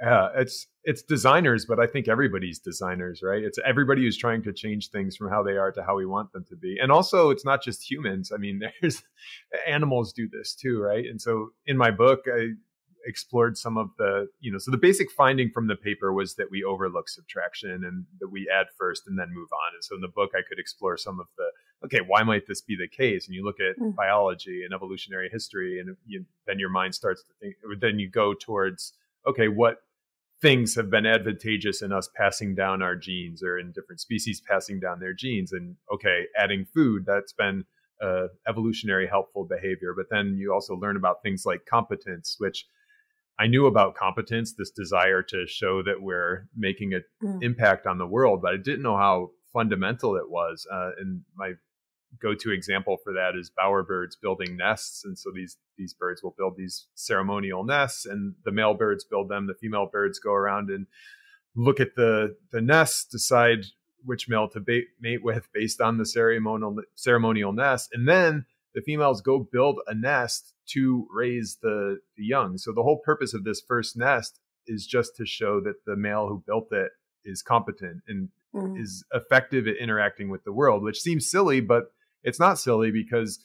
Yeah, 0.00 0.28
it's 0.36 0.66
it's 0.84 1.02
designers, 1.02 1.66
but 1.66 1.80
I 1.80 1.86
think 1.86 2.08
everybody's 2.08 2.58
designers, 2.58 3.20
right? 3.22 3.42
It's 3.42 3.58
everybody 3.66 4.02
who's 4.02 4.16
trying 4.16 4.42
to 4.44 4.52
change 4.52 4.90
things 4.90 5.16
from 5.16 5.28
how 5.28 5.42
they 5.42 5.56
are 5.56 5.72
to 5.72 5.82
how 5.82 5.96
we 5.96 6.06
want 6.06 6.32
them 6.32 6.44
to 6.48 6.56
be. 6.56 6.78
And 6.80 6.92
also 6.92 7.30
it's 7.30 7.44
not 7.44 7.62
just 7.62 7.90
humans. 7.90 8.32
I 8.32 8.38
mean, 8.38 8.62
there's 8.80 9.02
animals 9.66 10.12
do 10.12 10.28
this 10.28 10.54
too, 10.54 10.80
right? 10.80 11.04
And 11.04 11.20
so 11.20 11.50
in 11.66 11.76
my 11.76 11.90
book, 11.90 12.20
I 12.32 12.50
explored 13.04 13.56
some 13.56 13.76
of 13.76 13.90
the, 13.98 14.28
you 14.40 14.52
know, 14.52 14.58
so 14.58 14.70
the 14.70 14.78
basic 14.78 15.10
finding 15.10 15.50
from 15.50 15.66
the 15.66 15.76
paper 15.76 16.12
was 16.12 16.36
that 16.36 16.50
we 16.50 16.62
overlook 16.62 17.08
subtraction 17.08 17.84
and 17.84 18.04
that 18.20 18.28
we 18.28 18.48
add 18.54 18.66
first 18.78 19.04
and 19.06 19.18
then 19.18 19.28
move 19.32 19.48
on. 19.52 19.74
And 19.74 19.82
so 19.82 19.94
in 19.94 20.00
the 20.00 20.08
book, 20.08 20.30
I 20.34 20.42
could 20.48 20.58
explore 20.58 20.96
some 20.96 21.18
of 21.18 21.26
the, 21.36 21.50
okay, 21.84 22.00
why 22.06 22.22
might 22.22 22.46
this 22.46 22.60
be 22.60 22.76
the 22.76 22.88
case? 22.88 23.26
And 23.26 23.34
you 23.34 23.44
look 23.44 23.60
at 23.60 23.78
mm. 23.78 23.94
biology 23.94 24.62
and 24.64 24.74
evolutionary 24.74 25.28
history, 25.32 25.80
and 25.80 25.96
you, 26.06 26.24
then 26.46 26.58
your 26.58 26.70
mind 26.70 26.94
starts 26.94 27.22
to 27.22 27.32
think, 27.40 27.56
then 27.80 27.98
you 27.98 28.08
go 28.08 28.34
towards, 28.34 28.92
okay, 29.26 29.48
what 29.48 29.78
things 30.40 30.74
have 30.76 30.90
been 30.90 31.06
advantageous 31.06 31.82
in 31.82 31.92
us 31.92 32.08
passing 32.14 32.54
down 32.54 32.82
our 32.82 32.94
genes 32.94 33.42
or 33.42 33.58
in 33.58 33.72
different 33.72 34.00
species 34.00 34.40
passing 34.40 34.78
down 34.78 35.00
their 35.00 35.14
genes. 35.14 35.52
And 35.52 35.76
okay, 35.92 36.24
adding 36.36 36.64
food, 36.64 37.04
that's 37.06 37.32
been 37.32 37.64
uh, 38.00 38.28
evolutionary 38.48 39.08
helpful 39.08 39.44
behavior. 39.44 39.94
But 39.96 40.06
then 40.10 40.36
you 40.38 40.52
also 40.52 40.74
learn 40.74 40.96
about 40.96 41.22
things 41.22 41.44
like 41.44 41.66
competence, 41.66 42.36
which 42.38 42.66
I 43.38 43.46
knew 43.46 43.66
about 43.66 43.94
competence, 43.94 44.54
this 44.54 44.70
desire 44.70 45.22
to 45.22 45.46
show 45.46 45.82
that 45.82 46.00
we're 46.02 46.48
making 46.56 46.94
an 46.94 47.04
mm. 47.22 47.42
impact 47.42 47.86
on 47.86 47.98
the 47.98 48.06
world, 48.06 48.40
but 48.42 48.52
I 48.52 48.56
didn't 48.56 48.82
know 48.82 48.96
how 48.96 49.30
fundamental 49.52 50.16
it 50.16 50.28
was. 50.28 50.66
Uh, 50.72 50.90
and 51.00 51.22
my 51.36 51.52
go-to 52.20 52.50
example 52.50 52.96
for 53.02 53.12
that 53.12 53.32
is 53.38 53.50
bowerbirds 53.50 54.20
building 54.20 54.56
nests, 54.56 55.04
and 55.04 55.18
so 55.18 55.30
these 55.34 55.56
these 55.76 55.94
birds 55.94 56.22
will 56.22 56.34
build 56.36 56.56
these 56.56 56.86
ceremonial 56.94 57.64
nests, 57.64 58.06
and 58.06 58.34
the 58.44 58.52
male 58.52 58.74
birds 58.74 59.04
build 59.04 59.28
them. 59.28 59.46
The 59.46 59.54
female 59.54 59.88
birds 59.90 60.18
go 60.18 60.32
around 60.32 60.70
and 60.70 60.86
look 61.54 61.80
at 61.80 61.94
the 61.96 62.36
the 62.52 62.60
nests, 62.60 63.04
decide 63.04 63.66
which 64.04 64.28
male 64.28 64.48
to 64.48 64.60
ba- 64.60 64.82
mate 65.00 65.22
with 65.22 65.48
based 65.52 65.80
on 65.80 65.98
the 65.98 66.06
ceremonial 66.06 66.76
ceremonial 66.94 67.52
nest, 67.52 67.90
and 67.92 68.08
then 68.08 68.46
the 68.74 68.82
females 68.82 69.20
go 69.20 69.38
build 69.38 69.80
a 69.86 69.94
nest 69.94 70.54
to 70.66 71.06
raise 71.10 71.58
the, 71.62 71.98
the 72.16 72.24
young. 72.24 72.58
So 72.58 72.72
the 72.72 72.82
whole 72.82 73.00
purpose 73.04 73.34
of 73.34 73.42
this 73.44 73.60
first 73.60 73.96
nest 73.96 74.38
is 74.66 74.86
just 74.86 75.16
to 75.16 75.26
show 75.26 75.60
that 75.62 75.84
the 75.86 75.96
male 75.96 76.28
who 76.28 76.44
built 76.46 76.68
it 76.70 76.92
is 77.24 77.42
competent 77.42 78.02
and 78.06 78.28
mm. 78.54 78.80
is 78.80 79.04
effective 79.12 79.66
at 79.66 79.76
interacting 79.76 80.28
with 80.28 80.44
the 80.44 80.52
world, 80.52 80.82
which 80.82 81.00
seems 81.00 81.28
silly, 81.28 81.60
but 81.60 81.92
it's 82.22 82.40
not 82.40 82.58
silly 82.58 82.90
because 82.90 83.38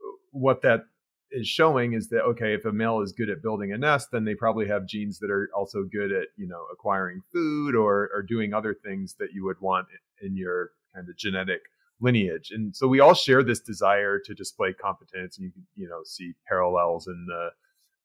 uh, 0.00 0.10
what 0.30 0.62
that 0.62 0.84
is 1.30 1.48
showing 1.48 1.94
is 1.94 2.08
that 2.08 2.22
okay, 2.22 2.54
if 2.54 2.64
a 2.64 2.72
male 2.72 3.00
is 3.00 3.12
good 3.12 3.30
at 3.30 3.42
building 3.42 3.72
a 3.72 3.78
nest, 3.78 4.08
then 4.12 4.24
they 4.24 4.34
probably 4.34 4.68
have 4.68 4.86
genes 4.86 5.18
that 5.20 5.30
are 5.30 5.48
also 5.54 5.84
good 5.84 6.12
at 6.12 6.28
you 6.36 6.46
know 6.46 6.64
acquiring 6.72 7.22
food 7.32 7.74
or 7.74 8.10
or 8.14 8.22
doing 8.22 8.52
other 8.52 8.74
things 8.74 9.14
that 9.18 9.32
you 9.32 9.44
would 9.44 9.60
want 9.60 9.86
in 10.20 10.36
your 10.36 10.70
kind 10.94 11.08
of 11.08 11.16
genetic 11.16 11.62
lineage. 12.02 12.50
And 12.50 12.74
so 12.74 12.88
we 12.88 13.00
all 13.00 13.14
share 13.14 13.42
this 13.42 13.60
desire 13.60 14.18
to 14.18 14.34
display 14.34 14.72
competence. 14.72 15.38
And 15.38 15.46
you 15.46 15.52
can, 15.52 15.66
you 15.76 15.88
know, 15.88 16.02
see 16.04 16.34
parallels 16.46 17.06
in 17.06 17.26
the 17.26 17.50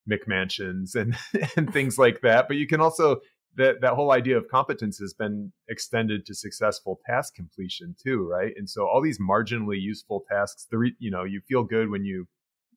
McMansions 0.10 0.96
and, 0.96 1.18
and 1.58 1.74
things 1.74 1.98
like 1.98 2.22
that. 2.22 2.48
But 2.48 2.58
you 2.58 2.68
can 2.68 2.80
also 2.80 3.18
that 3.58 3.82
that 3.82 3.94
whole 3.94 4.12
idea 4.12 4.38
of 4.38 4.48
competence 4.48 4.98
has 5.00 5.14
been 5.14 5.52
extended 5.68 6.26
to 6.26 6.34
successful 6.34 7.00
task 7.06 7.36
completion 7.36 7.96
too, 8.02 8.28
right? 8.28 8.54
And 8.56 8.70
so 8.70 8.88
all 8.88 9.02
these 9.02 9.20
marginally 9.20 9.82
useful 9.82 10.24
tasks, 10.30 10.68
the 10.72 10.78
re, 10.78 10.96
you 11.00 11.12
know, 11.12 11.24
you 11.24 11.42
feel 11.48 11.64
good 11.64 11.90
when 11.90 12.06
you 12.06 12.28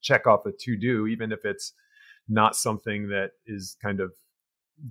check 0.00 0.26
off 0.26 0.46
a 0.46 0.52
to 0.52 0.76
do, 0.76 1.06
even 1.06 1.32
if 1.32 1.44
it's 1.44 1.74
not 2.28 2.56
something 2.56 3.08
that 3.08 3.32
is 3.46 3.76
kind 3.82 4.00
of 4.00 4.12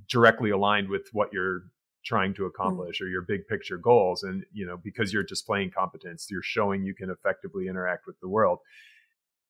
directly 0.08 0.52
aligned 0.52 0.90
with 0.90 1.08
what 1.12 1.34
you're 1.34 1.64
trying 2.06 2.34
to 2.36 2.44
mm. 2.44 2.48
accomplish 2.48 3.00
mm. 3.00 3.06
or 3.06 3.08
your 3.08 3.22
big 3.22 3.48
picture 3.48 3.78
goals 3.78 4.24
and 4.24 4.46
you 4.54 4.66
know 4.66 4.78
because 4.78 5.12
you're 5.12 5.24
displaying 5.24 5.70
competence 5.70 6.28
you're 6.30 6.42
showing 6.44 6.84
you 6.84 6.94
can 6.94 7.10
effectively 7.10 7.68
interact 7.68 8.06
with 8.08 8.20
the 8.22 8.28
world 8.28 8.60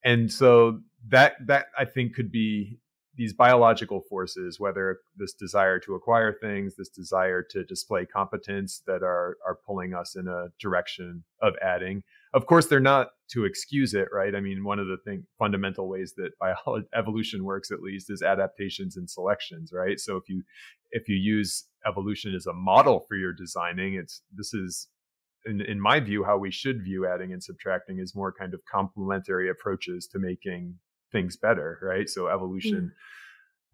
and 0.03 0.31
so 0.31 0.79
that 1.07 1.33
that 1.45 1.67
i 1.77 1.85
think 1.85 2.15
could 2.15 2.31
be 2.31 2.79
these 3.19 3.33
biological 3.33 3.99
forces, 3.99 4.61
whether 4.61 4.99
this 5.17 5.33
desire 5.33 5.77
to 5.77 5.93
acquire 5.93 6.31
things, 6.31 6.77
this 6.77 6.87
desire 6.87 7.43
to 7.43 7.65
display 7.65 8.05
competence 8.05 8.81
that 8.87 9.03
are 9.03 9.35
are 9.45 9.59
pulling 9.67 9.93
us 9.93 10.15
in 10.15 10.29
a 10.29 10.47
direction 10.57 11.25
of 11.41 11.53
adding. 11.61 12.01
Of 12.33 12.45
course, 12.45 12.67
they're 12.67 12.79
not 12.79 13.09
to 13.31 13.43
excuse 13.43 13.93
it, 13.93 14.07
right? 14.13 14.33
I 14.33 14.39
mean, 14.39 14.63
one 14.63 14.79
of 14.79 14.87
the 14.87 14.95
thing, 15.03 15.25
fundamental 15.37 15.89
ways 15.89 16.13
that 16.15 16.31
evolution 16.95 17.43
works, 17.43 17.71
at 17.71 17.81
least, 17.81 18.09
is 18.09 18.21
adaptations 18.21 18.95
and 18.95 19.09
selections, 19.09 19.71
right? 19.73 19.99
So 19.99 20.15
if 20.15 20.23
you 20.29 20.43
if 20.91 21.09
you 21.09 21.17
use 21.17 21.65
evolution 21.85 22.33
as 22.33 22.45
a 22.45 22.53
model 22.53 23.03
for 23.05 23.17
your 23.17 23.33
designing, 23.33 23.95
it's 23.95 24.21
this 24.33 24.53
is 24.53 24.87
in, 25.45 25.59
in 25.59 25.81
my 25.81 25.99
view, 25.99 26.23
how 26.23 26.37
we 26.37 26.51
should 26.51 26.85
view 26.85 27.05
adding 27.05 27.33
and 27.33 27.43
subtracting 27.43 27.99
is 27.99 28.15
more 28.15 28.31
kind 28.31 28.53
of 28.53 28.61
complementary 28.71 29.49
approaches 29.49 30.07
to 30.07 30.19
making 30.19 30.75
things 31.11 31.37
better, 31.37 31.79
right? 31.81 32.09
So 32.09 32.27
evolution, 32.27 32.91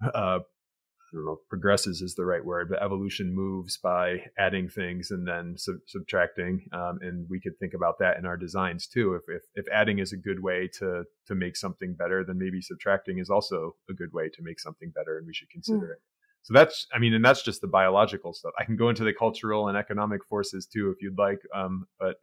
mm. 0.03 0.07
uh, 0.07 0.39
I 0.39 1.17
don't 1.17 1.25
know, 1.25 1.39
progresses 1.49 2.01
is 2.01 2.15
the 2.15 2.25
right 2.25 2.43
word, 2.43 2.69
but 2.69 2.81
evolution 2.81 3.33
moves 3.33 3.77
by 3.77 4.25
adding 4.37 4.69
things 4.69 5.11
and 5.11 5.27
then 5.27 5.55
sub- 5.57 5.75
subtracting. 5.87 6.67
Um, 6.73 6.99
and 7.01 7.27
we 7.29 7.39
could 7.39 7.57
think 7.59 7.73
about 7.73 7.99
that 7.99 8.17
in 8.17 8.25
our 8.25 8.37
designs 8.37 8.87
too. 8.87 9.15
If, 9.15 9.23
if, 9.27 9.43
if 9.55 9.65
adding 9.71 9.99
is 9.99 10.13
a 10.13 10.17
good 10.17 10.41
way 10.41 10.69
to 10.79 11.03
to 11.27 11.35
make 11.35 11.55
something 11.55 11.93
better, 11.93 12.23
then 12.25 12.37
maybe 12.37 12.61
subtracting 12.61 13.19
is 13.19 13.29
also 13.29 13.75
a 13.89 13.93
good 13.93 14.13
way 14.13 14.29
to 14.29 14.41
make 14.41 14.59
something 14.59 14.91
better, 14.95 15.17
and 15.17 15.27
we 15.27 15.33
should 15.33 15.49
consider 15.49 15.87
mm. 15.87 15.91
it. 15.91 16.01
So 16.45 16.53
that's, 16.53 16.85
I 16.93 16.99
mean, 16.99 17.15
and 17.15 17.25
that's 17.25 17.41
just 17.41 17.61
the 17.61 17.67
biological 17.67 18.31
stuff. 18.31 18.53
I 18.59 18.65
can 18.65 18.75
go 18.75 18.89
into 18.89 19.03
the 19.03 19.13
cultural 19.13 19.67
and 19.67 19.75
economic 19.75 20.23
forces 20.25 20.67
too, 20.67 20.91
if 20.91 21.01
you'd 21.01 21.17
like. 21.17 21.39
Um, 21.55 21.87
but 21.99 22.17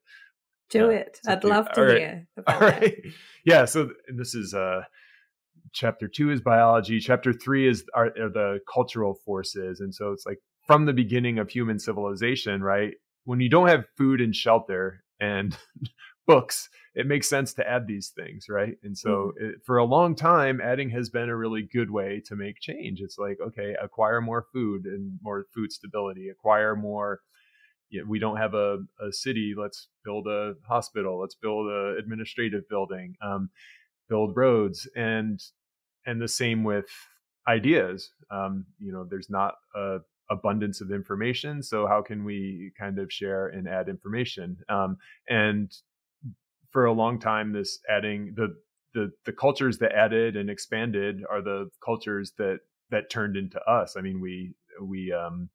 do 0.71 0.87
uh, 0.87 0.91
it. 0.91 1.19
I'd 1.27 1.43
love 1.43 1.73
to 1.73 1.87
hear 1.87 2.29
about 2.37 2.63
All 2.63 2.69
right. 2.69 2.95
Yeah. 3.45 3.65
So 3.65 3.91
this 4.17 4.37
is 4.37 4.55
uh, 4.55 4.83
chapter 5.73 6.09
two 6.09 6.31
is 6.31 6.41
biology. 6.41 7.01
Chapter 7.01 7.33
three 7.33 7.69
is 7.69 7.85
are, 7.95 8.07
are 8.21 8.31
the 8.31 8.61
cultural 8.73 9.15
forces, 9.25 9.81
and 9.81 9.95
so 9.95 10.13
it's 10.13 10.27
like 10.27 10.39
from 10.67 10.87
the 10.87 10.93
beginning 10.93 11.39
of 11.39 11.51
human 11.51 11.79
civilization, 11.79 12.63
right? 12.63 12.95
When 13.25 13.41
you 13.41 13.49
don't 13.49 13.69
have 13.69 13.85
food 13.97 14.21
and 14.21 14.35
shelter 14.35 15.03
and 15.21 15.57
books, 16.27 16.69
it 16.95 17.07
makes 17.07 17.29
sense 17.29 17.55
to 17.55 17.69
add 17.69 17.87
these 17.87 18.13
things, 18.15 18.47
right? 18.49 18.75
And 18.83 18.97
so 18.97 19.11
mm-hmm. 19.11 19.45
it, 19.45 19.55
for 19.65 19.79
a 19.79 19.85
long 19.85 20.15
time, 20.15 20.61
adding 20.61 20.91
has 20.91 21.11
been 21.11 21.29
a 21.29 21.37
really 21.37 21.69
good 21.73 21.91
way 21.91 22.23
to 22.27 22.37
make 22.37 22.61
change. 22.61 23.01
It's 23.01 23.19
like, 23.19 23.39
okay, 23.41 23.75
acquire 23.83 24.21
more 24.21 24.47
food 24.53 24.85
and 24.85 25.19
more 25.23 25.47
food 25.55 25.73
stability, 25.73 26.29
acquire 26.29 26.77
more. 26.77 27.21
You 27.89 28.01
know, 28.01 28.07
we 28.09 28.19
don't 28.19 28.37
have 28.37 28.55
a, 28.55 28.79
a 29.01 29.13
city. 29.13 29.55
Let's 29.57 29.89
build 30.05 30.27
a 30.27 30.55
hospital. 30.67 31.21
Let's 31.21 31.35
build 31.35 31.71
a 31.71 31.97
administrative 31.99 32.69
building. 32.69 33.15
Um, 33.23 33.51
build 34.09 34.37
roads 34.37 34.89
and 34.95 35.41
and 36.07 36.21
the 36.21 36.29
same 36.29 36.65
with 36.65 36.87
ideas. 37.49 38.11
Um, 38.31 38.67
you 38.79 38.93
know 38.93 39.05
there's 39.09 39.31
not 39.31 39.55
a 39.75 39.99
abundance 40.31 40.81
of 40.81 40.91
information 40.91 41.63
so 41.63 41.87
how 41.87 42.01
can 42.01 42.25
we 42.25 42.73
kind 42.79 42.99
of 42.99 43.13
share 43.13 43.49
and 43.49 43.69
add 43.69 43.89
information? 43.89 44.57
Um, 44.69 44.97
and 45.29 45.71
for 46.71 46.87
a 46.87 46.93
long 46.93 47.19
time 47.19 47.53
this 47.53 47.79
adding 47.89 48.33
the 48.37 48.57
the 48.95 49.11
the 49.25 49.33
cultures 49.33 49.79
that 49.79 49.93
added 49.93 50.37
and 50.37 50.51
expanded 50.51 51.23
are 51.31 51.43
the 51.43 51.69
cultures 51.85 52.33
that 52.39 52.61
that 52.91 53.11
turned 53.11 53.37
into 53.37 53.61
us. 53.63 53.97
I 53.97 54.01
mean 54.01 54.21
we 54.21 54.55
we 54.81 55.13
um 55.13 55.51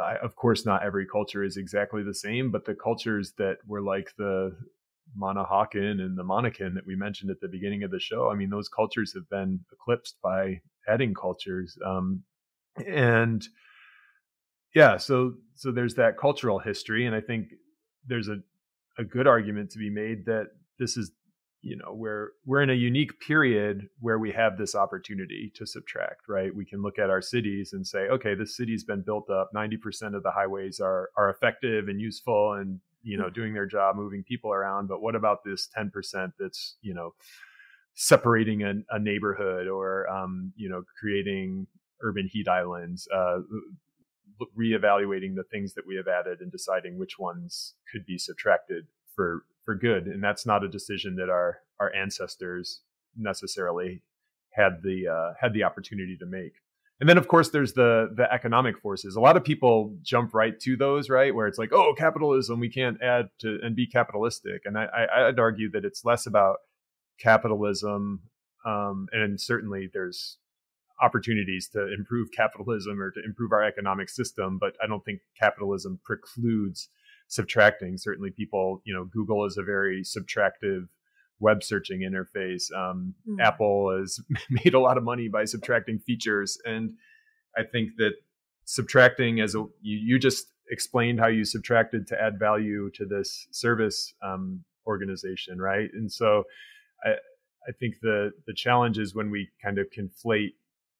I, 0.00 0.16
of 0.16 0.36
course 0.36 0.64
not 0.64 0.84
every 0.84 1.06
culture 1.06 1.42
is 1.42 1.56
exactly 1.56 2.04
the 2.04 2.14
same 2.14 2.52
but 2.52 2.64
the 2.64 2.74
cultures 2.74 3.32
that 3.38 3.58
were 3.66 3.82
like 3.82 4.12
the 4.16 4.56
Manahoac 5.18 5.74
and 5.74 6.16
the 6.16 6.24
Monacan 6.24 6.74
that 6.74 6.86
we 6.86 6.96
mentioned 6.96 7.30
at 7.30 7.40
the 7.40 7.48
beginning 7.48 7.82
of 7.84 7.90
the 7.90 8.00
show, 8.00 8.30
I 8.30 8.34
mean, 8.34 8.50
those 8.50 8.68
cultures 8.68 9.12
have 9.14 9.28
been 9.30 9.60
eclipsed 9.72 10.16
by 10.22 10.60
adding 10.88 11.14
cultures. 11.14 11.76
Um, 11.84 12.22
and 12.86 13.46
yeah, 14.74 14.96
so 14.96 15.34
so 15.54 15.70
there's 15.70 15.94
that 15.94 16.18
cultural 16.18 16.58
history, 16.58 17.06
and 17.06 17.14
I 17.14 17.20
think 17.20 17.48
there's 18.06 18.28
a 18.28 18.38
a 18.98 19.04
good 19.04 19.26
argument 19.26 19.70
to 19.70 19.78
be 19.78 19.90
made 19.90 20.26
that 20.26 20.46
this 20.78 20.96
is 20.96 21.12
you 21.62 21.76
know 21.76 21.92
we're 21.92 22.32
we're 22.44 22.62
in 22.62 22.70
a 22.70 22.74
unique 22.74 23.18
period 23.20 23.88
where 24.00 24.18
we 24.18 24.30
have 24.30 24.58
this 24.58 24.74
opportunity 24.74 25.50
to 25.54 25.66
subtract 25.66 26.28
right 26.28 26.54
we 26.54 26.64
can 26.64 26.82
look 26.82 26.98
at 26.98 27.10
our 27.10 27.22
cities 27.22 27.72
and 27.72 27.86
say 27.86 28.00
okay 28.08 28.34
this 28.34 28.56
city's 28.56 28.84
been 28.84 29.02
built 29.02 29.30
up 29.30 29.50
90% 29.54 30.14
of 30.14 30.22
the 30.22 30.30
highways 30.30 30.78
are 30.78 31.10
are 31.16 31.30
effective 31.30 31.88
and 31.88 32.00
useful 32.00 32.52
and 32.52 32.80
you 33.04 33.16
know 33.16 33.30
doing 33.30 33.54
their 33.54 33.66
job 33.66 33.96
moving 33.96 34.24
people 34.24 34.52
around 34.52 34.88
but 34.88 35.00
what 35.00 35.14
about 35.14 35.44
this 35.44 35.68
10% 35.76 36.32
that's 36.38 36.76
you 36.80 36.94
know 36.94 37.14
separating 37.94 38.62
a, 38.62 38.72
a 38.90 38.98
neighborhood 38.98 39.68
or 39.68 40.08
um, 40.10 40.52
you 40.56 40.68
know 40.68 40.82
creating 40.98 41.66
urban 42.02 42.28
heat 42.32 42.48
islands 42.48 43.06
uh, 43.14 43.38
reevaluating 44.58 45.34
the 45.34 45.44
things 45.50 45.74
that 45.74 45.86
we 45.86 45.96
have 45.96 46.08
added 46.08 46.40
and 46.40 46.50
deciding 46.50 46.98
which 46.98 47.18
ones 47.18 47.74
could 47.92 48.04
be 48.06 48.18
subtracted 48.18 48.86
for 49.14 49.44
for 49.64 49.74
good? 49.74 50.06
And 50.06 50.22
that's 50.22 50.46
not 50.46 50.64
a 50.64 50.68
decision 50.68 51.16
that 51.16 51.30
our 51.30 51.58
our 51.80 51.94
ancestors 51.94 52.80
necessarily 53.16 54.02
had 54.50 54.82
the 54.82 55.08
uh, 55.08 55.34
had 55.40 55.52
the 55.52 55.62
opportunity 55.62 56.16
to 56.18 56.26
make 56.26 56.54
and 57.04 57.08
then 57.10 57.18
of 57.18 57.28
course 57.28 57.50
there's 57.50 57.74
the 57.74 58.08
the 58.16 58.32
economic 58.32 58.78
forces. 58.78 59.14
A 59.14 59.20
lot 59.20 59.36
of 59.36 59.44
people 59.44 59.94
jump 60.00 60.32
right 60.32 60.58
to 60.60 60.74
those, 60.74 61.10
right? 61.10 61.34
Where 61.34 61.46
it's 61.46 61.58
like, 61.58 61.70
oh, 61.70 61.92
capitalism, 61.98 62.60
we 62.60 62.70
can't 62.70 62.96
add 63.02 63.28
to 63.40 63.58
and 63.62 63.76
be 63.76 63.86
capitalistic. 63.86 64.62
And 64.64 64.78
I, 64.78 64.86
I 65.14 65.24
would 65.24 65.38
argue 65.38 65.70
that 65.72 65.84
it's 65.84 66.06
less 66.06 66.24
about 66.24 66.60
capitalism, 67.20 68.22
um, 68.64 69.08
and 69.12 69.38
certainly 69.38 69.90
there's 69.92 70.38
opportunities 71.02 71.68
to 71.74 71.92
improve 71.92 72.28
capitalism 72.34 72.98
or 72.98 73.10
to 73.10 73.20
improve 73.22 73.52
our 73.52 73.62
economic 73.62 74.08
system. 74.08 74.56
But 74.58 74.72
I 74.82 74.86
don't 74.86 75.04
think 75.04 75.20
capitalism 75.38 76.00
precludes 76.04 76.88
subtracting. 77.28 77.98
Certainly, 77.98 78.30
people, 78.30 78.80
you 78.86 78.94
know, 78.94 79.04
Google 79.04 79.44
is 79.44 79.58
a 79.58 79.62
very 79.62 80.04
subtractive 80.04 80.88
web 81.40 81.62
searching 81.62 82.00
interface. 82.00 82.72
Um, 82.72 83.14
mm. 83.28 83.40
Apple 83.40 83.96
has 83.98 84.20
made 84.50 84.74
a 84.74 84.80
lot 84.80 84.98
of 84.98 85.04
money 85.04 85.28
by 85.28 85.44
subtracting 85.44 85.98
features, 85.98 86.58
and 86.64 86.92
I 87.56 87.62
think 87.64 87.90
that 87.98 88.12
subtracting 88.64 89.40
as 89.40 89.54
a 89.54 89.58
you, 89.80 89.98
you 89.98 90.18
just 90.18 90.46
explained 90.70 91.20
how 91.20 91.28
you 91.28 91.44
subtracted 91.44 92.06
to 92.08 92.20
add 92.20 92.38
value 92.38 92.90
to 92.94 93.04
this 93.04 93.46
service 93.50 94.14
um, 94.22 94.64
organization, 94.86 95.60
right? 95.60 95.90
And 95.92 96.10
so 96.10 96.44
I 97.04 97.10
I 97.68 97.72
think 97.78 97.96
the 98.02 98.32
the 98.46 98.54
challenge 98.54 98.98
is 98.98 99.14
when 99.14 99.30
we 99.30 99.48
kind 99.62 99.78
of 99.78 99.86
conflate 99.90 100.54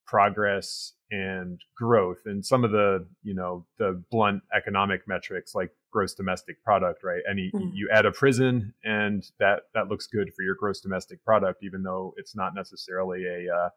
progress 0.07 0.93
and 1.11 1.61
growth. 1.77 2.19
And 2.27 2.45
some 2.45 2.65
of 2.65 2.71
the 2.71 3.07
you 3.23 3.35
know 3.35 3.67
the 3.79 4.03
blunt 4.11 4.43
economic 4.55 5.07
metrics 5.07 5.55
like 5.55 5.71
gross 5.91 6.15
domestic 6.15 6.63
product 6.65 7.03
right? 7.05 7.23
Any 7.31 7.51
mm. 7.55 7.71
you 7.73 7.89
add 7.93 8.07
a 8.07 8.13
prison 8.13 8.75
and 8.85 9.25
that 9.39 9.63
that 9.75 9.89
looks 9.89 10.07
good 10.07 10.33
for 10.35 10.43
your 10.43 10.55
gross 10.55 10.81
domestic 10.81 11.25
product 11.25 11.63
even 11.63 11.83
though 11.83 12.15
it's 12.17 12.35
not 12.35 12.55
necessarily 12.55 13.25
a 13.27 13.55
uh, 13.55 13.69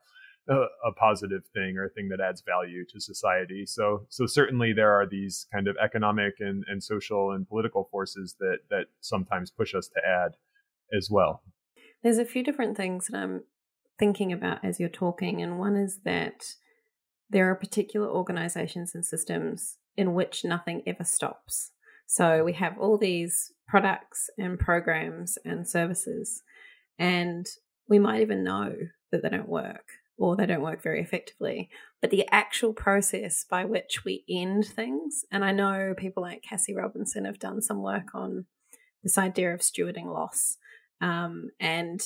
a, 0.50 0.88
a 0.88 0.92
positive 0.94 1.44
thing 1.54 1.78
or 1.78 1.86
a 1.86 1.90
thing 1.90 2.10
that 2.10 2.22
adds 2.22 2.42
value 2.42 2.86
to 2.92 3.00
society. 3.00 3.66
So 3.66 4.06
so 4.10 4.26
certainly 4.26 4.74
there 4.74 4.92
are 4.92 5.06
these 5.06 5.48
kind 5.54 5.68
of 5.68 5.76
economic 5.84 6.36
and, 6.40 6.64
and 6.68 6.84
social 6.84 7.32
and 7.32 7.48
political 7.48 7.88
forces 7.92 8.36
that 8.40 8.60
that 8.70 8.86
sometimes 9.02 9.52
push 9.52 9.76
us 9.76 9.88
to 9.90 10.02
add 10.06 10.32
as 10.96 11.10
well. 11.10 11.44
There's 12.04 12.20
a 12.20 12.26
few 12.26 12.44
different 12.44 12.78
things 12.78 13.08
that 13.08 13.18
i'm 13.18 13.44
thinking 14.00 14.32
about 14.32 14.64
as 14.64 14.80
you're 14.80 14.90
talking, 14.90 15.42
and 15.42 15.60
one 15.60 15.76
is 15.76 16.00
that 16.06 16.44
there 17.30 17.50
are 17.50 17.56
particular 17.56 18.08
organizations 18.08 18.96
and 18.96 19.06
systems 19.06 19.78
in 19.96 20.14
which 20.14 20.46
nothing 20.46 20.84
ever 20.86 21.04
stops. 21.04 21.72
So 22.06 22.44
we 22.44 22.54
have 22.54 22.78
all 22.80 22.98
these 22.98 23.52
products 23.68 24.30
and 24.38 24.58
programs 24.58 25.38
and 25.44 25.68
services, 25.68 26.42
and 26.98 27.46
we 27.90 28.00
might 28.00 28.22
even 28.22 28.44
know 28.44 28.74
that 29.12 29.24
they 29.24 29.30
don't 29.30 29.50
work 29.50 29.86
or 30.18 30.36
they 30.36 30.46
don't 30.46 30.62
work 30.62 30.82
very 30.82 31.02
effectively. 31.02 31.70
But 32.02 32.12
the 32.12 32.28
actual 32.32 32.74
process 32.74 33.46
by 33.50 33.66
which 33.66 34.04
we 34.04 34.24
end 34.30 34.66
things, 34.66 35.26
and 35.32 35.46
I 35.46 35.52
know 35.52 35.94
people 35.96 36.24
like 36.24 36.44
Cassie 36.44 36.74
Robinson 36.74 37.26
have 37.26 37.40
done 37.40 37.62
some 37.62 37.82
work 37.82 38.16
on 38.16 38.46
this 39.04 39.18
idea 39.18 39.54
of 39.54 39.62
stewarding 39.62 40.06
loss. 40.06 40.58
Um, 41.02 41.50
and 41.60 42.02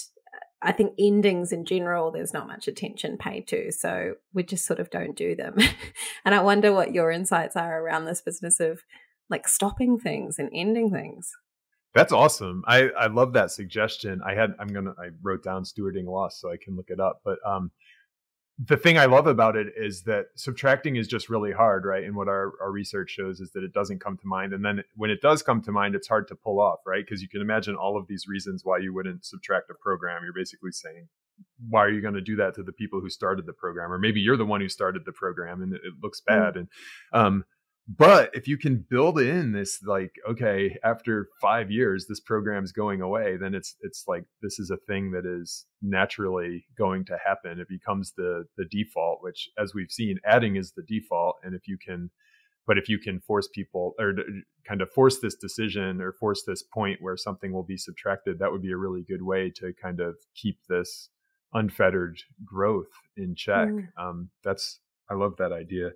I 0.64 0.72
think 0.72 0.94
endings 1.00 1.52
in 1.52 1.66
general, 1.66 2.12
there's 2.12 2.34
not 2.34 2.48
much 2.48 2.68
attention 2.68 3.18
paid 3.18 3.48
to. 3.48 3.72
So 3.72 4.16
we 4.34 4.44
just 4.44 4.66
sort 4.66 4.80
of 4.80 4.92
don't 4.92 5.16
do 5.16 5.36
them. 5.36 5.58
and 6.26 6.36
I 6.36 6.42
wonder 6.42 6.72
what 6.72 6.94
your 6.94 7.12
insights 7.12 7.56
are 7.56 7.82
around 7.82 8.06
this 8.06 8.22
business 8.22 8.60
of 8.60 8.82
like 9.30 9.48
stopping 9.48 9.98
things 9.98 10.38
and 10.38 10.50
ending 10.54 10.92
things. 10.92 11.32
That's 11.94 12.14
awesome. 12.14 12.64
I, 12.68 12.90
I 12.98 13.08
love 13.08 13.34
that 13.34 13.52
suggestion. 13.52 14.22
I 14.26 14.34
had 14.34 14.52
I'm 14.60 14.70
gonna 14.70 14.92
I 14.92 15.10
wrote 15.22 15.44
down 15.44 15.64
stewarding 15.64 16.06
loss 16.06 16.40
so 16.40 16.50
I 16.50 16.56
can 16.64 16.76
look 16.78 16.90
it 16.90 17.00
up. 17.00 17.22
But 17.26 17.40
um 17.46 17.72
the 18.64 18.78
thing 18.78 18.98
I 18.98 19.06
love 19.06 19.28
about 19.28 19.56
it 19.56 19.68
is 19.76 20.04
that 20.04 20.26
subtracting 20.36 20.96
is 20.96 21.08
just 21.08 21.30
really 21.30 21.52
hard, 21.52 21.86
right? 21.86 22.04
And 22.04 22.16
what 22.16 22.28
our, 22.28 22.54
our 22.62 22.72
research 22.72 23.10
shows 23.10 23.40
is 23.40 23.52
that 23.52 23.64
it 23.64 23.74
doesn't 23.74 24.00
come 24.00 24.18
to 24.18 24.28
mind. 24.28 24.54
And 24.54 24.64
then 24.64 24.84
when 24.96 25.10
it 25.10 25.22
does 25.22 25.42
come 25.42 25.62
to 25.64 25.72
mind, 25.72 25.96
it's 25.96 26.08
hard 26.08 26.28
to 26.28 26.36
pull 26.36 26.60
off, 26.60 26.80
right? 26.86 27.04
Because 27.04 27.22
you 27.22 27.30
can 27.30 27.42
imagine 27.42 27.76
all 27.76 27.98
of 27.98 28.08
these 28.08 28.28
reasons 28.28 28.62
why 28.64 28.78
you 28.78 28.94
wouldn't 28.94 29.26
subtract 29.26 29.70
a 29.72 29.74
program. 29.74 30.24
You're 30.24 30.34
basically 30.34 30.72
saying, 30.72 31.08
why 31.70 31.82
are 31.82 31.90
you 31.90 32.02
going 32.02 32.14
to 32.14 32.22
do 32.22 32.36
that 32.36 32.54
to 32.56 32.64
the 32.64 32.74
people 32.74 33.00
who 33.00 33.10
started 33.10 33.46
the 33.46 33.54
program? 33.54 33.92
Or 33.92 33.98
maybe 33.98 34.20
you're 34.20 34.38
the 34.38 34.46
one 34.46 34.62
who 34.62 34.70
started 34.70 35.06
the 35.06 35.12
program 35.12 35.64
and 35.64 35.74
it, 35.74 35.82
looks 36.02 36.22
bad. 36.22 36.54
Mm. 36.54 36.58
And 36.58 36.68
um, 37.14 37.46
but 37.88 38.30
if 38.34 38.48
you 38.48 38.58
can 38.58 38.86
build 38.90 39.20
in 39.20 39.52
this 39.52 39.82
like 39.84 40.16
okay 40.30 40.78
after 40.84 41.30
five 41.42 41.72
years 41.72 42.06
this 42.08 42.20
program's 42.20 42.72
going 42.72 43.02
away 43.02 43.38
then 43.38 43.54
it's 43.56 43.76
it's 43.82 44.06
like 44.08 44.24
this 44.42 44.60
is 44.60 44.70
a 44.70 44.78
thing 44.78 45.12
that 45.12 45.26
is 45.26 45.66
naturally 45.82 46.66
going 46.78 47.06
to 47.06 47.18
happen. 47.26 47.60
It 47.60 47.68
becomes 47.68 48.14
the 48.16 48.46
the 48.58 48.66
default 48.66 49.20
which 49.22 49.50
as 49.58 49.74
we've 49.74 49.92
seen 49.92 50.20
adding 50.26 50.56
is 50.56 50.74
the 50.74 50.84
default. 50.84 51.38
And 51.44 51.56
if 51.56 51.68
you 51.68 51.78
can 51.78 52.12
but 52.68 52.78
if 52.78 52.88
you 52.88 53.00
can 53.00 53.20
force 53.20 53.50
people 53.54 53.94
or 54.00 54.14
kind 54.68 54.82
of 54.82 54.92
force 54.92 55.20
this 55.20 55.36
decision 55.36 56.02
or 56.02 56.12
force 56.14 56.44
this 56.46 56.62
point 56.62 57.02
where 57.02 57.18
something 57.18 57.52
will 57.52 57.64
be 57.64 57.78
subtracted 57.78 58.40
that 58.40 58.52
would 58.52 58.62
be 58.62 58.72
a 58.72 58.78
really 58.78 59.04
good 59.08 59.24
way 59.24 59.52
to 59.56 59.74
kind 59.82 60.00
of 60.00 60.16
keep 60.36 60.60
this 60.70 61.10
unfettered 61.54 62.18
growth 62.46 62.92
in 63.18 63.36
check. 63.36 63.68
Mm. 63.68 63.88
um, 63.98 64.30
that's 64.44 64.80
i 65.10 65.16
love 65.16 65.36
that 65.38 65.52
idea 65.52 65.90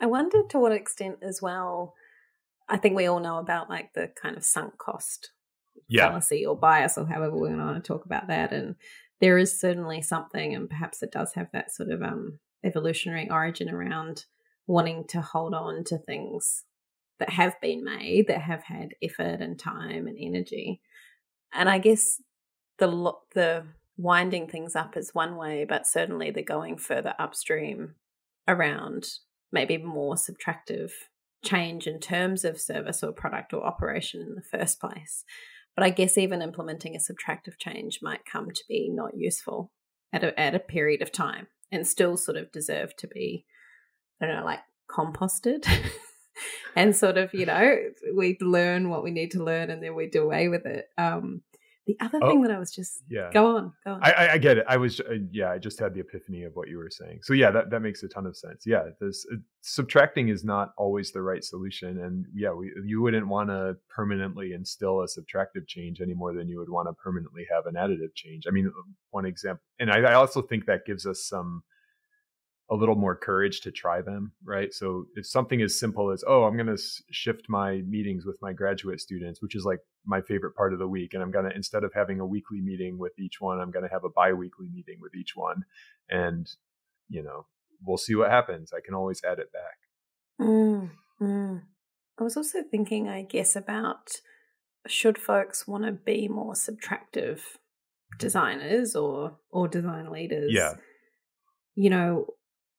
I 0.00 0.06
wonder 0.06 0.42
to 0.50 0.58
what 0.58 0.72
extent 0.72 1.18
as 1.22 1.40
well. 1.40 1.94
I 2.68 2.76
think 2.76 2.96
we 2.96 3.06
all 3.06 3.20
know 3.20 3.38
about 3.38 3.70
like 3.70 3.92
the 3.94 4.10
kind 4.20 4.36
of 4.36 4.44
sunk 4.44 4.76
cost 4.78 5.30
yeah. 5.88 6.08
fallacy 6.08 6.44
or 6.44 6.56
bias 6.56 6.98
or 6.98 7.06
however 7.06 7.36
we 7.36 7.54
want 7.54 7.82
to 7.82 7.86
talk 7.86 8.04
about 8.04 8.28
that. 8.28 8.52
And 8.52 8.76
there 9.20 9.38
is 9.38 9.58
certainly 9.58 10.02
something, 10.02 10.54
and 10.54 10.68
perhaps 10.68 11.02
it 11.02 11.12
does 11.12 11.34
have 11.34 11.48
that 11.52 11.72
sort 11.72 11.90
of 11.90 12.02
um, 12.02 12.38
evolutionary 12.64 13.30
origin 13.30 13.70
around 13.70 14.24
wanting 14.66 15.04
to 15.08 15.20
hold 15.20 15.54
on 15.54 15.84
to 15.84 15.98
things 15.98 16.64
that 17.18 17.30
have 17.30 17.58
been 17.62 17.82
made, 17.82 18.26
that 18.28 18.42
have 18.42 18.64
had 18.64 18.90
effort 19.02 19.40
and 19.40 19.58
time 19.58 20.06
and 20.06 20.18
energy. 20.20 20.80
And 21.52 21.68
I 21.68 21.78
guess 21.78 22.20
the 22.78 23.12
the 23.34 23.64
winding 23.96 24.48
things 24.48 24.76
up 24.76 24.96
is 24.96 25.14
one 25.14 25.36
way, 25.36 25.64
but 25.66 25.86
certainly 25.86 26.30
the 26.30 26.42
going 26.42 26.76
further 26.76 27.14
upstream 27.18 27.94
around 28.46 29.06
maybe 29.56 29.78
more 29.78 30.16
subtractive 30.16 30.90
change 31.42 31.86
in 31.86 31.98
terms 31.98 32.44
of 32.44 32.60
service 32.60 33.02
or 33.02 33.10
product 33.10 33.54
or 33.54 33.64
operation 33.64 34.20
in 34.20 34.34
the 34.34 34.58
first 34.58 34.78
place. 34.78 35.24
But 35.74 35.82
I 35.82 35.88
guess 35.88 36.18
even 36.18 36.42
implementing 36.42 36.94
a 36.94 36.98
subtractive 36.98 37.58
change 37.58 38.00
might 38.02 38.26
come 38.30 38.50
to 38.50 38.64
be 38.68 38.90
not 38.90 39.16
useful 39.16 39.72
at 40.12 40.22
a, 40.22 40.38
at 40.38 40.54
a 40.54 40.58
period 40.58 41.00
of 41.00 41.10
time 41.10 41.46
and 41.72 41.86
still 41.86 42.18
sort 42.18 42.36
of 42.36 42.52
deserve 42.52 42.94
to 42.96 43.06
be, 43.06 43.46
I 44.20 44.26
don't 44.26 44.36
know, 44.36 44.44
like 44.44 44.60
composted. 44.90 45.66
and 46.76 46.94
sort 46.94 47.16
of, 47.16 47.32
you 47.32 47.46
know, 47.46 47.78
we 48.14 48.36
learn 48.42 48.90
what 48.90 49.02
we 49.02 49.10
need 49.10 49.30
to 49.30 49.42
learn 49.42 49.70
and 49.70 49.82
then 49.82 49.94
we 49.94 50.06
do 50.06 50.22
away 50.22 50.48
with 50.48 50.66
it. 50.66 50.86
Um, 50.98 51.40
the 51.86 51.96
other 52.00 52.18
oh, 52.20 52.28
thing 52.28 52.42
that 52.42 52.50
I 52.50 52.58
was 52.58 52.72
just 52.72 53.02
yeah. 53.08 53.30
Go 53.32 53.56
on, 53.56 53.72
go 53.84 53.92
on. 53.92 54.00
I, 54.02 54.32
I 54.32 54.38
get 54.38 54.58
it. 54.58 54.64
I 54.68 54.76
was 54.76 54.98
uh, 55.00 55.18
yeah. 55.30 55.50
I 55.50 55.58
just 55.58 55.78
had 55.78 55.94
the 55.94 56.00
epiphany 56.00 56.42
of 56.42 56.54
what 56.54 56.68
you 56.68 56.78
were 56.78 56.90
saying. 56.90 57.20
So 57.22 57.32
yeah, 57.32 57.50
that 57.52 57.70
that 57.70 57.80
makes 57.80 58.02
a 58.02 58.08
ton 58.08 58.26
of 58.26 58.36
sense. 58.36 58.64
Yeah, 58.66 58.84
this 59.00 59.24
uh, 59.32 59.36
subtracting 59.62 60.28
is 60.28 60.44
not 60.44 60.70
always 60.76 61.12
the 61.12 61.22
right 61.22 61.44
solution, 61.44 62.00
and 62.00 62.26
yeah, 62.34 62.52
we, 62.52 62.72
you 62.84 63.00
wouldn't 63.02 63.28
want 63.28 63.50
to 63.50 63.76
permanently 63.88 64.52
instill 64.52 65.02
a 65.02 65.06
subtractive 65.06 65.68
change 65.68 66.00
any 66.00 66.14
more 66.14 66.34
than 66.34 66.48
you 66.48 66.58
would 66.58 66.70
want 66.70 66.88
to 66.88 66.92
permanently 66.94 67.46
have 67.52 67.66
an 67.66 67.74
additive 67.74 68.14
change. 68.16 68.46
I 68.48 68.50
mean, 68.50 68.72
one 69.10 69.24
example, 69.24 69.62
and 69.78 69.90
I, 69.90 70.00
I 70.00 70.14
also 70.14 70.42
think 70.42 70.66
that 70.66 70.86
gives 70.86 71.06
us 71.06 71.24
some 71.28 71.62
a 72.68 72.74
little 72.74 72.96
more 72.96 73.14
courage 73.14 73.60
to 73.60 73.70
try 73.70 74.00
them, 74.00 74.32
right? 74.44 74.74
So 74.74 75.06
if 75.14 75.26
something 75.26 75.62
as 75.62 75.78
simple 75.78 76.10
as, 76.10 76.24
oh, 76.26 76.44
I'm 76.44 76.56
going 76.56 76.74
to 76.74 76.82
shift 77.10 77.48
my 77.48 77.82
meetings 77.86 78.26
with 78.26 78.38
my 78.42 78.52
graduate 78.52 79.00
students, 79.00 79.40
which 79.40 79.54
is 79.54 79.64
like 79.64 79.78
my 80.04 80.20
favorite 80.20 80.56
part 80.56 80.72
of 80.72 80.80
the 80.80 80.88
week, 80.88 81.14
and 81.14 81.22
I'm 81.22 81.30
going 81.30 81.48
to 81.48 81.54
instead 81.54 81.84
of 81.84 81.92
having 81.94 82.18
a 82.18 82.26
weekly 82.26 82.60
meeting 82.60 82.98
with 82.98 83.12
each 83.18 83.40
one, 83.40 83.60
I'm 83.60 83.70
going 83.70 83.84
to 83.84 83.92
have 83.92 84.02
a 84.02 84.08
biweekly 84.08 84.68
meeting 84.72 84.98
with 85.00 85.14
each 85.14 85.36
one, 85.36 85.64
and 86.08 86.48
you 87.08 87.22
know, 87.22 87.46
we'll 87.84 87.98
see 87.98 88.16
what 88.16 88.30
happens. 88.30 88.72
I 88.72 88.80
can 88.84 88.94
always 88.94 89.22
add 89.22 89.38
it 89.38 89.52
back. 89.52 89.78
Mm, 90.40 90.90
mm. 91.22 91.62
I 92.18 92.24
was 92.24 92.36
also 92.36 92.64
thinking, 92.68 93.08
I 93.08 93.22
guess, 93.22 93.54
about 93.54 94.10
should 94.88 95.18
folks 95.18 95.68
want 95.68 95.84
to 95.84 95.92
be 95.92 96.26
more 96.26 96.54
subtractive 96.54 97.40
designers 98.18 98.96
or 98.96 99.38
or 99.50 99.68
design 99.68 100.10
leaders? 100.10 100.50
Yeah 100.52 100.74
you 101.76 101.90
know 101.90 102.26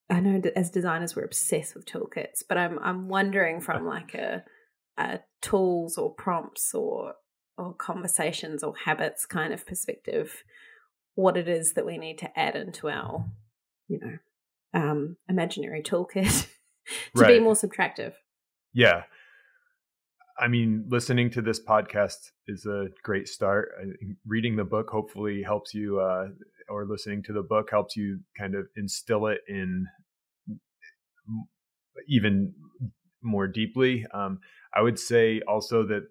I 0.09 0.19
know 0.19 0.39
that 0.39 0.57
as 0.57 0.69
designers 0.71 1.15
we're 1.15 1.25
obsessed 1.25 1.75
with 1.75 1.85
toolkits, 1.85 2.43
but 2.47 2.57
I'm 2.57 2.79
I'm 2.79 3.07
wondering 3.07 3.59
from 3.59 3.85
like 3.87 4.13
a, 4.13 4.43
a 4.97 5.19
tools 5.41 5.97
or 5.97 6.13
prompts 6.13 6.73
or 6.73 7.15
or 7.57 7.73
conversations 7.73 8.63
or 8.63 8.73
habits 8.85 9.25
kind 9.25 9.53
of 9.53 9.65
perspective, 9.65 10.43
what 11.15 11.37
it 11.37 11.47
is 11.47 11.73
that 11.73 11.85
we 11.85 11.97
need 11.97 12.19
to 12.19 12.39
add 12.39 12.55
into 12.55 12.87
our, 12.87 13.25
you 13.87 13.99
know, 13.99 14.17
um, 14.73 15.17
imaginary 15.27 15.81
toolkit 15.81 16.47
to 17.15 17.21
right. 17.21 17.27
be 17.27 17.39
more 17.39 17.55
subtractive. 17.55 18.13
Yeah. 18.73 19.03
I 20.39 20.47
mean, 20.47 20.85
listening 20.87 21.31
to 21.31 21.41
this 21.41 21.59
podcast 21.59 22.29
is 22.47 22.67
a 22.67 22.89
great 23.01 23.27
start. 23.27 23.69
Reading 24.27 24.55
the 24.55 24.63
book 24.63 24.89
hopefully 24.91 25.41
helps 25.41 25.73
you 25.73 25.99
uh, 25.99 26.27
or 26.69 26.85
listening 26.85 27.23
to 27.23 27.33
the 27.33 27.43
book 27.43 27.69
helps 27.69 27.95
you 27.95 28.19
kind 28.37 28.55
of 28.55 28.67
instill 28.75 29.27
it 29.27 29.41
in 29.47 29.87
even 32.07 32.53
more 33.21 33.47
deeply. 33.47 34.05
Um, 34.13 34.39
I 34.73 34.81
would 34.81 34.99
say 34.99 35.41
also 35.47 35.85
that 35.87 36.03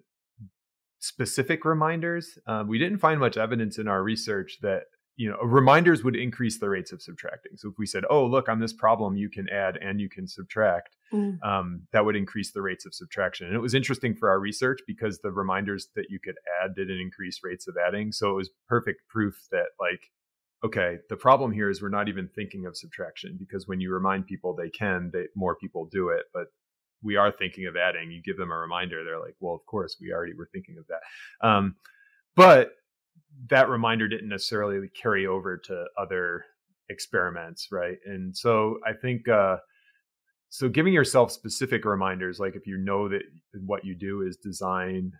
specific 0.99 1.65
reminders, 1.65 2.37
um, 2.47 2.67
we 2.67 2.77
didn't 2.77 2.99
find 2.99 3.19
much 3.19 3.37
evidence 3.37 3.77
in 3.77 3.87
our 3.87 4.03
research 4.03 4.59
that 4.61 4.83
you 5.15 5.29
know 5.29 5.37
reminders 5.41 6.03
would 6.03 6.15
increase 6.15 6.59
the 6.59 6.69
rates 6.69 6.91
of 6.91 7.01
subtracting. 7.01 7.53
So 7.55 7.69
if 7.69 7.75
we 7.79 7.85
said, 7.85 8.03
"Oh, 8.09 8.25
look, 8.25 8.47
on 8.49 8.59
this 8.59 8.73
problem, 8.73 9.17
you 9.17 9.29
can 9.29 9.49
add 9.49 9.77
and 9.77 9.99
you 9.99 10.09
can 10.09 10.27
subtract," 10.27 10.95
mm. 11.11 11.43
um, 11.43 11.87
that 11.91 12.05
would 12.05 12.15
increase 12.15 12.51
the 12.51 12.61
rates 12.61 12.85
of 12.85 12.93
subtraction. 12.93 13.47
And 13.47 13.55
it 13.55 13.59
was 13.59 13.73
interesting 13.73 14.15
for 14.15 14.29
our 14.29 14.39
research 14.39 14.79
because 14.85 15.19
the 15.19 15.31
reminders 15.31 15.89
that 15.95 16.05
you 16.09 16.19
could 16.23 16.35
add 16.63 16.75
didn't 16.75 16.99
increase 16.99 17.39
rates 17.43 17.67
of 17.67 17.75
adding. 17.77 18.11
So 18.11 18.29
it 18.29 18.35
was 18.35 18.51
perfect 18.67 19.07
proof 19.09 19.47
that 19.51 19.69
like 19.79 20.11
okay, 20.63 20.97
the 21.09 21.15
problem 21.15 21.51
here 21.51 21.69
is 21.69 21.81
we're 21.81 21.89
not 21.89 22.09
even 22.09 22.29
thinking 22.35 22.65
of 22.65 22.77
subtraction 22.77 23.35
because 23.37 23.67
when 23.67 23.79
you 23.79 23.91
remind 23.93 24.25
people 24.25 24.55
they 24.55 24.69
can, 24.69 25.09
they, 25.13 25.25
more 25.35 25.55
people 25.55 25.87
do 25.91 26.09
it. 26.09 26.25
But 26.33 26.47
we 27.03 27.15
are 27.15 27.31
thinking 27.31 27.67
of 27.67 27.75
adding. 27.75 28.11
You 28.11 28.21
give 28.23 28.37
them 28.37 28.51
a 28.51 28.57
reminder, 28.57 29.03
they're 29.03 29.19
like, 29.19 29.35
well, 29.39 29.53
of 29.53 29.65
course, 29.65 29.97
we 30.01 30.11
already 30.11 30.33
were 30.33 30.49
thinking 30.51 30.77
of 30.79 30.85
that. 30.87 31.47
Um, 31.47 31.75
but 32.35 32.71
that 33.49 33.69
reminder 33.69 34.07
didn't 34.07 34.29
necessarily 34.29 34.89
carry 34.99 35.27
over 35.27 35.57
to 35.57 35.85
other 35.99 36.45
experiments, 36.89 37.67
right? 37.71 37.97
And 38.05 38.35
so 38.35 38.79
I 38.85 38.93
think. 38.93 39.27
Uh, 39.27 39.57
so 40.49 40.69
giving 40.69 40.93
yourself 40.93 41.33
specific 41.33 41.83
reminders 41.83 42.39
like 42.39 42.55
if 42.55 42.65
you 42.65 42.77
know 42.77 43.09
that 43.09 43.21
what 43.65 43.83
you 43.83 43.93
do 43.93 44.21
is 44.21 44.37
design 44.37 45.11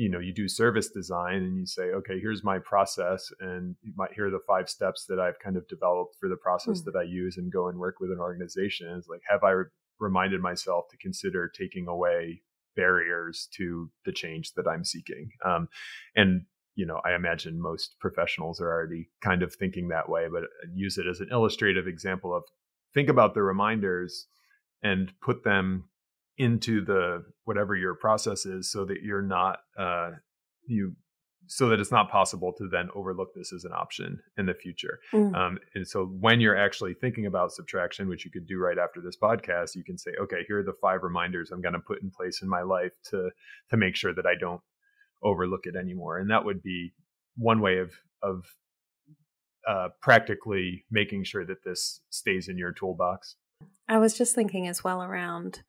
you 0.00 0.08
know 0.08 0.18
you 0.18 0.32
do 0.32 0.48
service 0.48 0.88
design 0.88 1.42
and 1.42 1.58
you 1.58 1.66
say 1.66 1.82
okay 1.90 2.18
here's 2.18 2.42
my 2.42 2.58
process 2.58 3.30
and 3.40 3.76
you 3.82 3.92
might 3.96 4.14
hear 4.14 4.30
the 4.30 4.40
five 4.46 4.68
steps 4.68 5.04
that 5.06 5.20
i've 5.20 5.38
kind 5.40 5.58
of 5.58 5.68
developed 5.68 6.16
for 6.18 6.28
the 6.28 6.36
process 6.36 6.80
mm. 6.80 6.84
that 6.86 6.96
i 6.96 7.02
use 7.02 7.36
and 7.36 7.52
go 7.52 7.68
and 7.68 7.78
work 7.78 8.00
with 8.00 8.10
an 8.10 8.18
organization 8.18 8.88
it's 8.96 9.08
like 9.08 9.20
have 9.28 9.44
i 9.44 9.50
re- 9.50 9.66
reminded 9.98 10.40
myself 10.40 10.86
to 10.90 10.96
consider 10.96 11.48
taking 11.48 11.86
away 11.86 12.40
barriers 12.76 13.46
to 13.54 13.90
the 14.06 14.12
change 14.12 14.54
that 14.54 14.66
i'm 14.66 14.84
seeking 14.84 15.28
um, 15.44 15.68
and 16.16 16.46
you 16.76 16.86
know 16.86 17.02
i 17.04 17.14
imagine 17.14 17.60
most 17.60 17.96
professionals 18.00 18.58
are 18.58 18.72
already 18.72 19.10
kind 19.20 19.42
of 19.42 19.54
thinking 19.54 19.88
that 19.88 20.08
way 20.08 20.28
but 20.32 20.44
use 20.72 20.96
it 20.96 21.06
as 21.06 21.20
an 21.20 21.28
illustrative 21.30 21.86
example 21.86 22.34
of 22.34 22.42
think 22.94 23.10
about 23.10 23.34
the 23.34 23.42
reminders 23.42 24.28
and 24.82 25.12
put 25.20 25.44
them 25.44 25.89
into 26.40 26.82
the 26.82 27.22
whatever 27.44 27.76
your 27.76 27.94
process 27.94 28.46
is 28.46 28.72
so 28.72 28.86
that 28.86 29.02
you're 29.02 29.20
not 29.20 29.58
uh, 29.78 30.12
you 30.66 30.96
so 31.46 31.68
that 31.68 31.80
it's 31.80 31.90
not 31.90 32.10
possible 32.10 32.52
to 32.56 32.66
then 32.68 32.88
overlook 32.94 33.34
this 33.34 33.52
as 33.52 33.64
an 33.64 33.72
option 33.72 34.20
in 34.38 34.46
the 34.46 34.54
future. 34.54 35.00
Mm. 35.12 35.34
Um, 35.34 35.58
and 35.74 35.86
so 35.86 36.06
when 36.06 36.40
you're 36.40 36.56
actually 36.56 36.94
thinking 36.94 37.26
about 37.26 37.52
subtraction, 37.52 38.08
which 38.08 38.24
you 38.24 38.30
could 38.30 38.46
do 38.46 38.56
right 38.58 38.78
after 38.78 39.00
this 39.00 39.16
podcast, 39.20 39.74
you 39.74 39.82
can 39.82 39.98
say, 39.98 40.12
okay, 40.22 40.44
here 40.46 40.60
are 40.60 40.62
the 40.64 40.76
five 40.80 41.02
reminders 41.02 41.50
I'm 41.50 41.60
going 41.60 41.74
to 41.74 41.80
put 41.80 42.02
in 42.02 42.10
place 42.10 42.40
in 42.40 42.48
my 42.48 42.62
life 42.62 42.92
to 43.10 43.30
to 43.70 43.76
make 43.76 43.96
sure 43.96 44.14
that 44.14 44.26
I 44.26 44.34
don't 44.38 44.62
overlook 45.22 45.64
it 45.64 45.76
anymore. 45.76 46.18
And 46.18 46.30
that 46.30 46.46
would 46.46 46.62
be 46.62 46.94
one 47.36 47.60
way 47.60 47.78
of 47.78 47.92
of 48.22 48.44
uh, 49.68 49.88
practically 50.00 50.86
making 50.90 51.24
sure 51.24 51.44
that 51.44 51.64
this 51.64 52.00
stays 52.08 52.48
in 52.48 52.56
your 52.56 52.72
toolbox. 52.72 53.36
I 53.88 53.98
was 53.98 54.16
just 54.16 54.34
thinking 54.34 54.66
as 54.68 54.82
well 54.82 55.02
around 55.02 55.62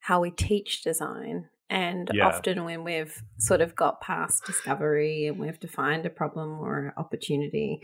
how 0.00 0.20
we 0.20 0.30
teach 0.30 0.82
design. 0.82 1.48
And 1.68 2.10
yeah. 2.14 2.28
often 2.28 2.64
when 2.64 2.84
we've 2.84 3.22
sort 3.38 3.60
of 3.60 3.74
got 3.74 4.00
past 4.00 4.44
discovery 4.46 5.26
and 5.26 5.38
we've 5.38 5.58
defined 5.58 6.06
a 6.06 6.10
problem 6.10 6.60
or 6.60 6.78
an 6.78 6.92
opportunity, 6.96 7.82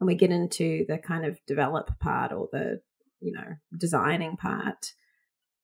and 0.00 0.06
we 0.06 0.14
get 0.14 0.30
into 0.30 0.84
the 0.88 0.98
kind 0.98 1.24
of 1.24 1.38
develop 1.46 1.98
part 2.00 2.32
or 2.32 2.48
the, 2.52 2.80
you 3.20 3.32
know, 3.32 3.54
designing 3.78 4.36
part, 4.36 4.92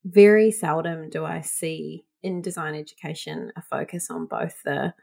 very 0.04 0.50
seldom 0.50 1.10
do 1.10 1.24
I 1.26 1.42
see 1.42 2.04
in 2.22 2.40
design 2.40 2.74
education 2.74 3.52
a 3.56 3.62
focus 3.62 4.10
on 4.10 4.26
both 4.26 4.62
the 4.64 4.94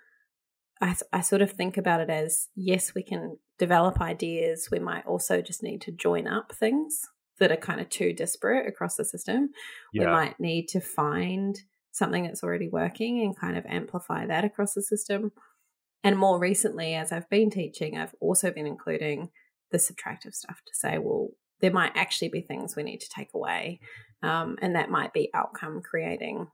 I, 0.82 0.96
I 1.12 1.22
sort 1.22 1.42
of 1.42 1.52
think 1.52 1.78
about 1.78 2.02
it 2.02 2.10
as 2.10 2.50
yes, 2.56 2.94
we 2.94 3.02
can 3.02 3.38
develop 3.58 4.00
ideas. 4.00 4.70
We 4.72 4.78
might 4.78 5.08
also 5.08 5.42
just 5.42 5.64
need 5.64 5.82
to 5.82 5.92
join 5.92 6.28
up 6.28 6.54
things 6.54 7.08
that 7.40 7.52
are 7.52 7.58
kind 7.58 7.80
of 7.80 7.90
too 7.90 8.14
disparate 8.14 8.68
across 8.68 8.96
the 8.96 9.06
system. 9.06 9.50
Yeah. 9.94 10.06
We 10.06 10.12
might 10.12 10.40
need 10.40 10.68
to 10.70 10.82
find 10.82 11.58
something 11.92 12.24
that's 12.24 12.44
already 12.44 12.70
working 12.70 13.22
and 13.22 13.38
kind 13.38 13.58
of 13.58 13.66
amplify 13.66 14.26
that 14.28 14.46
across 14.46 14.74
the 14.74 14.82
system. 14.82 15.32
And 16.04 16.18
more 16.18 16.40
recently, 16.40 16.94
as 16.94 17.12
I've 17.12 17.30
been 17.30 17.50
teaching, 17.50 17.98
I've 17.98 18.16
also 18.22 18.52
been 18.52 18.68
including 18.68 19.30
the 19.72 19.78
subtractive 19.78 20.34
stuff 20.34 20.62
to 20.66 20.74
say, 20.74 20.98
well, 20.98 21.30
there 21.60 21.72
might 21.72 21.92
actually 21.96 22.30
be 22.30 22.42
things 22.42 22.76
we 22.76 22.84
need 22.84 23.02
to 23.02 23.10
take 23.10 23.30
away. 23.34 23.80
Um, 24.22 24.58
and 24.62 24.76
that 24.76 24.92
might 24.92 25.14
be 25.14 25.32
outcome 25.34 25.82
creating 25.82 26.48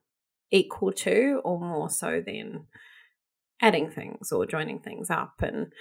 equal 0.51 0.91
to 0.93 1.41
or 1.43 1.59
more 1.59 1.89
so 1.89 2.21
than 2.25 2.67
adding 3.61 3.89
things 3.89 4.31
or 4.31 4.45
joining 4.45 4.79
things 4.79 5.09
up. 5.09 5.33
And 5.41 5.73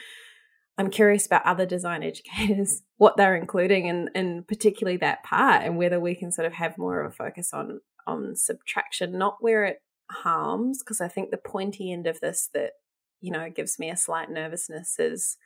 I'm 0.79 0.91
curious 0.91 1.27
about 1.27 1.47
other 1.47 1.67
design 1.67 2.03
educators, 2.03 2.83
what 2.97 3.17
they're 3.17 3.37
including 3.37 3.89
and 3.89 4.11
and 4.15 4.47
particularly 4.47 4.99
that 4.99 5.23
part 5.23 5.65
and 5.65 5.77
whether 5.77 6.01
we 6.01 6.15
can 6.15 6.33
sort 6.33 6.47
of 6.47 6.53
have 6.55 6.79
more 6.79 7.01
of 7.01 7.13
a 7.13 7.15
focus 7.15 7.53
on 7.53 7.81
on 8.07 8.35
subtraction, 8.37 9.19
not 9.19 9.37
where 9.41 9.65
it 9.65 9.83
harms, 10.11 10.83
because 10.83 11.01
I 11.01 11.09
think 11.09 11.31
the 11.31 11.37
pointy 11.37 11.93
end 11.93 12.07
of 12.07 12.21
this 12.21 12.49
that, 12.55 12.73
you 13.21 13.31
know, 13.31 13.49
gives 13.51 13.79
me 13.79 13.91
a 13.91 13.97
slight 13.97 14.31
nervousness 14.31 14.99
is 14.99 15.37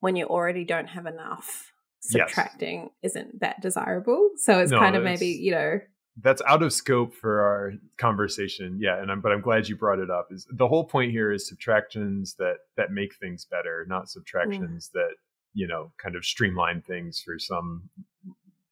when 0.00 0.16
you 0.16 0.26
already 0.26 0.64
don't 0.64 0.88
have 0.88 1.06
enough, 1.06 1.72
subtracting 2.00 2.90
yes. 3.02 3.12
isn't 3.12 3.40
that 3.40 3.60
desirable. 3.60 4.30
So 4.36 4.58
it's 4.58 4.72
no, 4.72 4.78
kind 4.78 4.96
of 4.96 5.02
maybe, 5.02 5.28
you 5.28 5.52
know, 5.52 5.80
that's 6.20 6.42
out 6.46 6.62
of 6.62 6.72
scope 6.72 7.14
for 7.14 7.40
our 7.40 7.72
conversation. 7.96 8.78
Yeah, 8.80 9.00
and 9.00 9.10
I'm 9.10 9.20
but 9.20 9.32
I'm 9.32 9.40
glad 9.40 9.68
you 9.68 9.76
brought 9.76 9.98
it 9.98 10.10
up. 10.10 10.28
Is 10.30 10.46
the 10.50 10.68
whole 10.68 10.84
point 10.84 11.10
here 11.10 11.32
is 11.32 11.48
subtractions 11.48 12.34
that 12.34 12.56
that 12.76 12.90
make 12.90 13.14
things 13.16 13.46
better, 13.46 13.86
not 13.88 14.10
subtractions 14.10 14.88
mm. 14.88 14.92
that 14.92 15.14
you 15.54 15.66
know 15.66 15.92
kind 16.02 16.16
of 16.16 16.24
streamline 16.24 16.82
things 16.82 17.22
for 17.24 17.38
some 17.38 17.88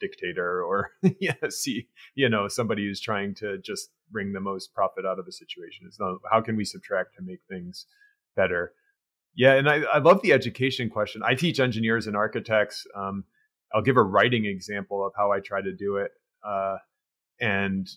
dictator 0.01 0.63
or 0.63 0.91
yeah, 1.21 1.35
see 1.49 1.89
you 2.15 2.29
know 2.29 2.47
somebody 2.49 2.87
who's 2.87 3.01
trying 3.01 3.35
to 3.37 3.59
just 3.59 3.91
bring 4.11 4.33
the 4.33 4.41
most 4.41 4.75
profit 4.75 5.07
out 5.07 5.19
of 5.19 5.27
a 5.27 5.33
situation. 5.33 5.87
It's 5.87 6.01
not 6.01 6.19
how 6.31 6.43
can 6.43 6.57
we 6.57 6.65
subtract 6.65 7.17
to 7.17 7.23
make 7.23 7.41
things 7.49 7.87
better. 8.37 8.73
Yeah, 9.35 9.55
and 9.55 9.71
I, 9.71 9.83
I 9.93 9.99
love 9.99 10.21
the 10.23 10.33
education 10.33 10.91
question. 10.91 11.23
I 11.25 11.35
teach 11.35 11.61
engineers 11.61 12.07
and 12.07 12.17
architects. 12.17 12.87
Um, 12.95 13.25
I'll 13.73 13.83
give 13.83 13.97
a 13.97 14.03
writing 14.03 14.45
example 14.45 15.07
of 15.07 15.13
how 15.17 15.31
I 15.33 15.41
try 15.41 15.63
to 15.63 15.73
do 15.73 15.97
it. 15.97 16.11
Uh, 16.45 16.77
and 17.41 17.89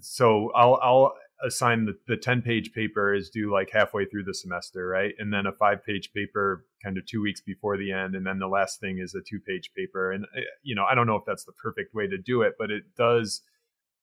so 0.00 0.50
I'll 0.54 0.78
I'll 0.82 1.14
assign 1.44 1.84
the, 1.84 1.96
the 2.06 2.16
10 2.16 2.42
page 2.42 2.72
paper 2.72 3.14
is 3.14 3.28
due 3.28 3.52
like 3.52 3.70
halfway 3.70 4.06
through 4.06 4.24
the 4.24 4.34
semester 4.34 4.86
right 4.88 5.14
and 5.18 5.32
then 5.32 5.46
a 5.46 5.52
five 5.52 5.84
page 5.84 6.10
paper 6.14 6.64
kind 6.82 6.96
of 6.96 7.04
two 7.04 7.20
weeks 7.20 7.40
before 7.40 7.76
the 7.76 7.92
end 7.92 8.14
and 8.14 8.26
then 8.26 8.38
the 8.38 8.48
last 8.48 8.80
thing 8.80 8.98
is 8.98 9.14
a 9.14 9.20
two 9.20 9.38
page 9.46 9.70
paper 9.76 10.12
and 10.12 10.24
eh, 10.36 10.40
you 10.62 10.74
know 10.74 10.84
i 10.90 10.94
don't 10.94 11.06
know 11.06 11.16
if 11.16 11.24
that's 11.26 11.44
the 11.44 11.52
perfect 11.52 11.94
way 11.94 12.06
to 12.06 12.16
do 12.16 12.40
it 12.40 12.54
but 12.58 12.70
it 12.70 12.84
does 12.96 13.42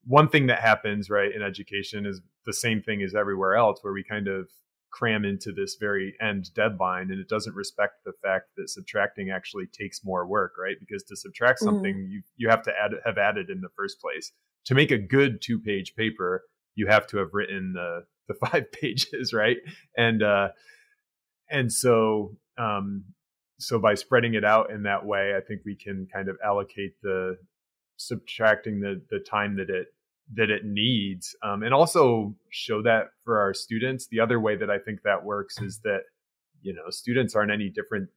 one 0.04 0.28
thing 0.28 0.46
that 0.46 0.60
happens 0.60 1.10
right 1.10 1.34
in 1.34 1.42
education 1.42 2.06
is 2.06 2.20
the 2.46 2.52
same 2.52 2.80
thing 2.80 3.02
as 3.02 3.14
everywhere 3.14 3.56
else 3.56 3.80
where 3.82 3.92
we 3.92 4.04
kind 4.04 4.28
of 4.28 4.48
cram 4.92 5.24
into 5.24 5.50
this 5.50 5.76
very 5.80 6.14
end 6.20 6.54
deadline 6.54 7.10
and 7.10 7.20
it 7.20 7.28
doesn't 7.28 7.56
respect 7.56 7.94
the 8.04 8.12
fact 8.22 8.50
that 8.56 8.70
subtracting 8.70 9.30
actually 9.30 9.66
takes 9.66 10.04
more 10.04 10.24
work 10.24 10.52
right 10.56 10.76
because 10.78 11.02
to 11.02 11.16
subtract 11.16 11.58
mm-hmm. 11.58 11.74
something 11.74 11.96
mm. 11.96 12.10
you 12.10 12.22
you 12.36 12.48
have 12.48 12.62
to 12.62 12.70
add 12.80 12.92
have 13.04 13.18
added 13.18 13.50
in 13.50 13.60
the 13.60 13.68
first 13.76 14.00
place 14.00 14.30
to 14.66 14.74
make 14.74 14.90
a 14.90 14.98
good 14.98 15.42
two 15.42 15.58
page 15.58 15.94
paper, 15.96 16.44
you 16.74 16.86
have 16.86 17.06
to 17.08 17.18
have 17.18 17.28
written 17.32 17.72
the 17.74 18.04
the 18.28 18.34
five 18.46 18.70
pages, 18.72 19.32
right? 19.32 19.58
And 19.96 20.22
uh, 20.22 20.48
and 21.50 21.72
so 21.72 22.36
um, 22.58 23.04
so 23.58 23.78
by 23.78 23.94
spreading 23.94 24.34
it 24.34 24.44
out 24.44 24.70
in 24.70 24.82
that 24.84 25.04
way, 25.04 25.34
I 25.36 25.40
think 25.40 25.62
we 25.64 25.76
can 25.76 26.06
kind 26.12 26.28
of 26.28 26.36
allocate 26.44 27.00
the 27.02 27.38
subtracting 27.96 28.80
the 28.80 29.02
the 29.10 29.20
time 29.20 29.56
that 29.56 29.70
it 29.70 29.88
that 30.34 30.50
it 30.50 30.64
needs, 30.64 31.36
um, 31.42 31.62
and 31.62 31.74
also 31.74 32.34
show 32.50 32.82
that 32.82 33.08
for 33.24 33.40
our 33.40 33.52
students. 33.52 34.06
The 34.06 34.20
other 34.20 34.40
way 34.40 34.56
that 34.56 34.70
I 34.70 34.78
think 34.78 35.02
that 35.02 35.24
works 35.24 35.60
is 35.60 35.80
that 35.84 36.02
you 36.62 36.72
know 36.72 36.90
students 36.90 37.34
aren't 37.34 37.52
any 37.52 37.68
different 37.68 38.08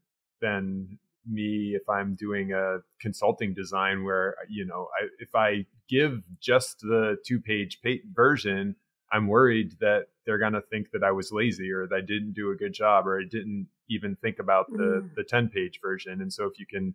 than 0.41 0.99
me 1.27 1.73
if 1.75 1.87
I'm 1.89 2.15
doing 2.15 2.53
a 2.53 2.79
consulting 2.99 3.53
design 3.53 4.03
where 4.03 4.35
you 4.49 4.65
know 4.65 4.87
I, 4.99 5.07
if 5.19 5.35
I 5.35 5.65
give 5.89 6.21
just 6.39 6.79
the 6.81 7.17
two 7.25 7.39
page 7.39 7.79
version, 8.13 8.75
I'm 9.11 9.27
worried 9.27 9.73
that 9.79 10.07
they're 10.25 10.37
going 10.37 10.53
to 10.53 10.61
think 10.61 10.91
that 10.91 11.03
I 11.03 11.11
was 11.11 11.31
lazy 11.31 11.71
or 11.71 11.87
that 11.87 11.95
I 11.95 12.01
didn't 12.01 12.33
do 12.33 12.51
a 12.51 12.55
good 12.55 12.73
job 12.73 13.07
or 13.07 13.19
I 13.19 13.23
didn't 13.29 13.67
even 13.89 14.15
think 14.17 14.39
about 14.39 14.67
the 14.71 15.01
mm. 15.03 15.15
the 15.15 15.23
10 15.23 15.49
page 15.49 15.79
version. 15.81 16.21
And 16.21 16.31
so 16.31 16.45
if 16.45 16.59
you 16.59 16.65
can 16.65 16.93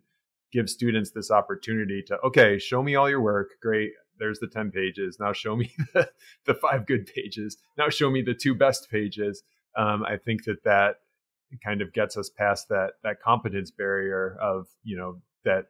give 0.51 0.69
students 0.69 1.11
this 1.11 1.31
opportunity 1.31 2.03
to 2.07 2.19
okay, 2.21 2.59
show 2.59 2.83
me 2.83 2.95
all 2.95 3.09
your 3.09 3.21
work, 3.21 3.51
great. 3.61 3.91
There's 4.19 4.39
the 4.39 4.47
10 4.47 4.71
pages. 4.71 5.17
Now 5.19 5.33
show 5.33 5.55
me 5.55 5.73
the, 5.93 6.09
the 6.45 6.53
five 6.53 6.85
good 6.85 7.07
pages. 7.07 7.57
Now 7.77 7.89
show 7.89 8.11
me 8.11 8.21
the 8.21 8.35
two 8.35 8.53
best 8.53 8.89
pages. 8.89 9.43
Um, 9.75 10.03
I 10.03 10.17
think 10.17 10.43
that 10.45 10.63
that 10.65 10.97
kind 11.63 11.81
of 11.81 11.93
gets 11.93 12.17
us 12.17 12.29
past 12.29 12.69
that 12.69 12.93
that 13.03 13.21
competence 13.21 13.71
barrier 13.71 14.37
of 14.41 14.67
you 14.83 14.97
know 14.97 15.21
that 15.43 15.65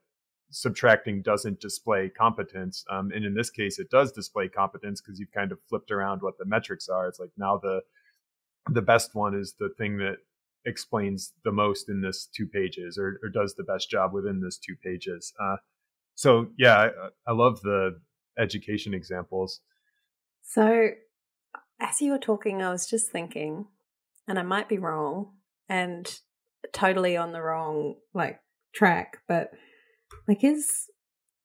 subtracting 0.52 1.22
doesn't 1.22 1.60
display 1.60 2.10
competence 2.10 2.86
um, 2.92 3.12
and 3.14 3.26
in 3.26 3.34
this 3.34 3.50
case 3.50 3.80
it 3.80 3.90
does 3.90 4.12
display 4.12 4.48
competence 4.48 5.02
because 5.02 5.20
you've 5.20 5.32
kind 5.32 5.52
of 5.52 5.60
flipped 5.68 5.92
around 5.92 6.22
what 6.22 6.38
the 6.38 6.46
metrics 6.46 6.88
are. 6.90 7.08
It's 7.08 7.20
like 7.20 7.32
now 7.38 7.58
the 7.58 7.82
the 8.70 8.82
best 8.82 9.16
one 9.16 9.36
is 9.36 9.56
the 9.60 9.70
thing 9.78 9.98
that 9.98 10.18
explains 10.66 11.34
the 11.44 11.52
most 11.52 11.90
in 11.90 12.02
this 12.02 12.28
two 12.34 12.48
pages 12.48 12.98
or, 12.98 13.20
or 13.22 13.30
does 13.30 13.56
the 13.56 13.64
best 13.64 13.90
job 13.90 14.14
within 14.14 14.40
this 14.40 14.58
two 14.58 14.76
pages 14.82 15.34
uh, 15.42 15.58
so 16.16 16.48
yeah 16.58 16.78
I, 16.78 17.32
I 17.32 17.34
love 17.34 17.62
the 17.62 18.00
education 18.38 18.94
examples. 18.94 19.60
So 20.42 20.90
as 21.84 22.02
you 22.02 22.12
were 22.12 22.18
talking 22.18 22.62
i 22.62 22.72
was 22.72 22.88
just 22.88 23.12
thinking 23.12 23.66
and 24.28 24.40
i 24.40 24.42
might 24.42 24.70
be 24.70 24.78
wrong 24.78 25.28
and 25.70 26.20
totally 26.72 27.18
on 27.18 27.32
the 27.32 27.42
wrong 27.42 27.96
like 28.14 28.40
track 28.74 29.18
but 29.28 29.52
like 30.28 30.44
is 30.44 30.88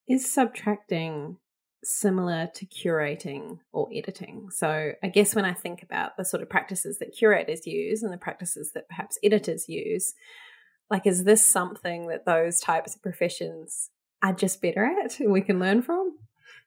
is 0.08 0.32
subtracting 0.32 1.36
similar 1.84 2.48
to 2.54 2.66
curating 2.66 3.58
or 3.72 3.88
editing? 3.94 4.48
So 4.50 4.92
i 5.02 5.08
guess 5.08 5.34
when 5.34 5.44
i 5.44 5.52
think 5.52 5.82
about 5.82 6.16
the 6.16 6.24
sort 6.24 6.42
of 6.42 6.50
practices 6.50 6.98
that 6.98 7.16
curators 7.16 7.66
use 7.66 8.02
and 8.02 8.12
the 8.12 8.18
practices 8.18 8.72
that 8.74 8.88
perhaps 8.88 9.18
editors 9.22 9.68
use 9.68 10.14
like 10.90 11.06
is 11.06 11.24
this 11.24 11.46
something 11.46 12.08
that 12.08 12.24
those 12.24 12.60
types 12.60 12.96
of 12.96 13.02
professions 13.02 13.90
are 14.22 14.32
just 14.32 14.60
better 14.60 14.84
at 14.84 15.20
and 15.20 15.32
we 15.32 15.40
can 15.40 15.58
learn 15.58 15.82
from 15.82 16.16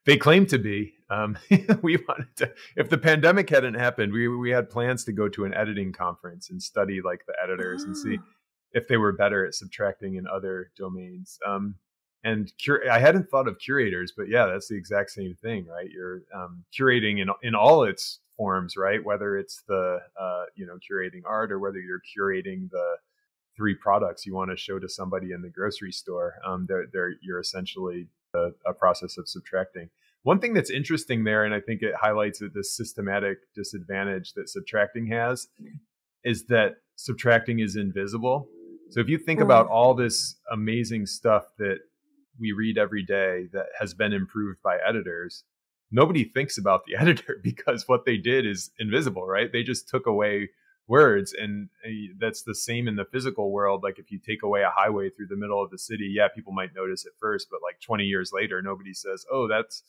they 0.04 0.16
claim 0.16 0.46
to 0.46 0.58
be. 0.58 0.94
Um, 1.10 1.38
we 1.82 1.96
wanted 2.08 2.36
to. 2.36 2.52
If 2.76 2.88
the 2.88 2.98
pandemic 2.98 3.50
hadn't 3.50 3.74
happened, 3.74 4.12
we 4.12 4.28
we 4.28 4.50
had 4.50 4.70
plans 4.70 5.04
to 5.04 5.12
go 5.12 5.28
to 5.28 5.44
an 5.44 5.54
editing 5.54 5.92
conference 5.92 6.50
and 6.50 6.62
study 6.62 7.00
like 7.02 7.24
the 7.26 7.34
editors 7.42 7.84
and 7.84 7.96
see 7.96 8.18
ah. 8.20 8.24
if 8.72 8.88
they 8.88 8.96
were 8.96 9.12
better 9.12 9.46
at 9.46 9.54
subtracting 9.54 10.16
in 10.16 10.26
other 10.26 10.70
domains. 10.76 11.38
Um, 11.46 11.76
and 12.24 12.52
cur- 12.64 12.88
I 12.88 12.98
hadn't 12.98 13.28
thought 13.28 13.48
of 13.48 13.58
curators, 13.58 14.12
but 14.16 14.28
yeah, 14.28 14.46
that's 14.46 14.68
the 14.68 14.76
exact 14.76 15.10
same 15.10 15.34
thing, 15.34 15.66
right? 15.66 15.90
You're 15.90 16.22
um, 16.34 16.64
curating 16.78 17.20
in 17.20 17.28
in 17.42 17.54
all 17.54 17.84
its 17.84 18.20
forms, 18.36 18.76
right? 18.76 19.04
Whether 19.04 19.36
it's 19.36 19.62
the 19.68 20.00
uh, 20.18 20.44
you 20.54 20.66
know 20.66 20.78
curating 20.78 21.22
art 21.26 21.52
or 21.52 21.58
whether 21.58 21.78
you're 21.78 22.00
curating 22.16 22.70
the 22.70 22.96
three 23.56 23.74
products 23.74 24.24
you 24.24 24.34
want 24.34 24.50
to 24.50 24.56
show 24.56 24.78
to 24.78 24.88
somebody 24.88 25.32
in 25.32 25.42
the 25.42 25.50
grocery 25.50 25.92
store, 25.92 26.36
um, 26.46 26.64
they're, 26.66 26.86
they're, 26.90 27.12
you're 27.20 27.38
essentially 27.38 28.08
a, 28.34 28.48
a, 28.66 28.72
process 28.72 29.18
of 29.18 29.28
subtracting. 29.28 29.90
One 30.22 30.38
thing 30.38 30.54
that's 30.54 30.70
interesting 30.70 31.24
there, 31.24 31.44
and 31.44 31.54
I 31.54 31.60
think 31.60 31.82
it 31.82 31.94
highlights 31.94 32.38
that 32.38 32.54
this 32.54 32.76
systematic 32.76 33.38
disadvantage 33.54 34.34
that 34.34 34.48
subtracting 34.48 35.08
has, 35.08 35.48
is 36.24 36.46
that 36.46 36.76
subtracting 36.96 37.60
is 37.60 37.76
invisible. 37.76 38.48
So 38.90 39.00
if 39.00 39.08
you 39.08 39.18
think 39.18 39.40
mm. 39.40 39.44
about 39.44 39.66
all 39.68 39.94
this 39.94 40.36
amazing 40.52 41.06
stuff 41.06 41.44
that 41.58 41.78
we 42.38 42.52
read 42.52 42.78
every 42.78 43.02
day 43.02 43.48
that 43.52 43.66
has 43.78 43.94
been 43.94 44.12
improved 44.12 44.62
by 44.62 44.78
editors, 44.86 45.44
nobody 45.90 46.24
thinks 46.24 46.58
about 46.58 46.84
the 46.86 46.96
editor 47.00 47.38
because 47.42 47.88
what 47.88 48.04
they 48.04 48.16
did 48.16 48.46
is 48.46 48.70
invisible, 48.78 49.26
right? 49.26 49.52
They 49.52 49.62
just 49.62 49.88
took 49.88 50.06
away 50.06 50.50
words 50.88 51.32
and 51.32 51.68
uh, 51.86 51.90
that's 52.18 52.42
the 52.42 52.54
same 52.54 52.88
in 52.88 52.96
the 52.96 53.04
physical 53.04 53.52
world 53.52 53.82
like 53.82 53.98
if 53.98 54.10
you 54.10 54.18
take 54.18 54.42
away 54.42 54.62
a 54.62 54.70
highway 54.74 55.08
through 55.08 55.28
the 55.28 55.36
middle 55.36 55.62
of 55.62 55.70
the 55.70 55.78
city 55.78 56.12
yeah 56.12 56.26
people 56.34 56.52
might 56.52 56.74
notice 56.74 57.06
at 57.06 57.12
first 57.20 57.48
but 57.50 57.60
like 57.62 57.80
20 57.80 58.04
years 58.04 58.32
later 58.32 58.60
nobody 58.60 58.92
says 58.92 59.24
oh 59.30 59.46
that's 59.46 59.84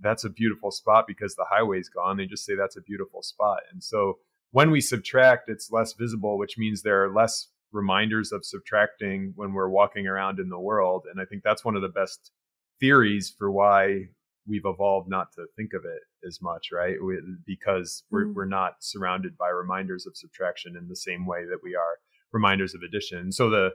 that's 0.00 0.24
a 0.24 0.30
beautiful 0.30 0.70
spot 0.70 1.06
because 1.06 1.36
the 1.36 1.46
highway's 1.48 1.88
gone 1.88 2.16
they 2.16 2.26
just 2.26 2.44
say 2.44 2.54
that's 2.56 2.76
a 2.76 2.82
beautiful 2.82 3.22
spot 3.22 3.60
and 3.72 3.82
so 3.82 4.18
when 4.50 4.70
we 4.70 4.80
subtract 4.80 5.48
it's 5.48 5.70
less 5.70 5.92
visible 5.92 6.36
which 6.36 6.58
means 6.58 6.82
there 6.82 7.04
are 7.04 7.14
less 7.14 7.48
reminders 7.70 8.32
of 8.32 8.44
subtracting 8.44 9.32
when 9.36 9.52
we're 9.52 9.68
walking 9.68 10.06
around 10.06 10.40
in 10.40 10.48
the 10.48 10.58
world 10.58 11.04
and 11.10 11.20
i 11.20 11.24
think 11.24 11.42
that's 11.44 11.64
one 11.64 11.76
of 11.76 11.82
the 11.82 11.88
best 11.88 12.32
theories 12.80 13.32
for 13.38 13.50
why 13.52 14.08
we've 14.46 14.64
evolved 14.64 15.08
not 15.08 15.32
to 15.32 15.46
think 15.56 15.72
of 15.74 15.82
it 15.84 16.26
as 16.26 16.38
much, 16.42 16.68
right? 16.72 16.96
We, 17.02 17.18
because 17.46 18.04
we're, 18.10 18.26
mm. 18.26 18.34
we're 18.34 18.44
not 18.44 18.74
surrounded 18.80 19.36
by 19.38 19.48
reminders 19.48 20.06
of 20.06 20.16
subtraction 20.16 20.76
in 20.76 20.88
the 20.88 20.96
same 20.96 21.26
way 21.26 21.44
that 21.44 21.58
we 21.62 21.74
are 21.74 21.98
reminders 22.32 22.74
of 22.74 22.82
addition. 22.82 23.32
So 23.32 23.50
the 23.50 23.70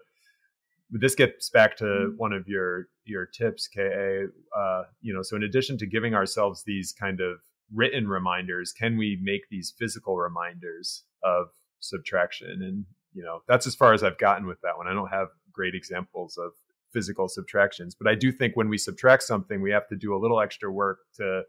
this 0.92 1.14
gets 1.14 1.50
back 1.52 1.78
to 1.78 1.84
mm. 1.84 2.18
one 2.18 2.34
of 2.34 2.48
your 2.48 2.88
your 3.06 3.26
tips, 3.26 3.68
Ka. 3.68 3.82
Uh, 3.82 4.84
you 5.02 5.14
know, 5.14 5.22
so 5.22 5.36
in 5.36 5.44
addition 5.44 5.78
to 5.80 5.86
giving 5.86 6.14
ourselves 6.14 6.64
these 6.66 6.94
kind 7.00 7.22
of 7.22 7.38
written 7.74 8.08
reminders, 8.08 8.72
can 8.72 8.98
we 8.98 9.20
make 9.22 9.42
these 9.50 9.74
physical 9.78 10.18
reminders 10.18 11.04
of 11.24 11.48
subtraction? 11.80 12.62
And 12.64 12.86
you 13.14 13.24
know, 13.24 13.42
that's 13.48 13.68
as 13.68 13.76
far 13.76 13.94
as 13.94 14.04
I've 14.04 14.18
gotten 14.18 14.48
with 14.48 14.62
that 14.62 14.78
one. 14.78 14.88
I 14.88 14.94
don't 14.94 15.10
have 15.10 15.28
great 15.52 15.76
examples 15.76 16.38
of 16.38 16.52
physical 16.94 17.28
subtractions. 17.28 17.96
But 17.96 18.08
I 18.08 18.16
do 18.16 18.32
think 18.32 18.56
when 18.56 18.70
we 18.70 18.78
subtract 18.78 19.24
something, 19.24 19.62
we 19.62 19.72
have 19.72 19.88
to 19.90 19.96
do 19.96 20.16
a 20.16 20.20
little 20.20 20.40
extra 20.40 20.72
work 20.72 21.00
to 21.16 21.44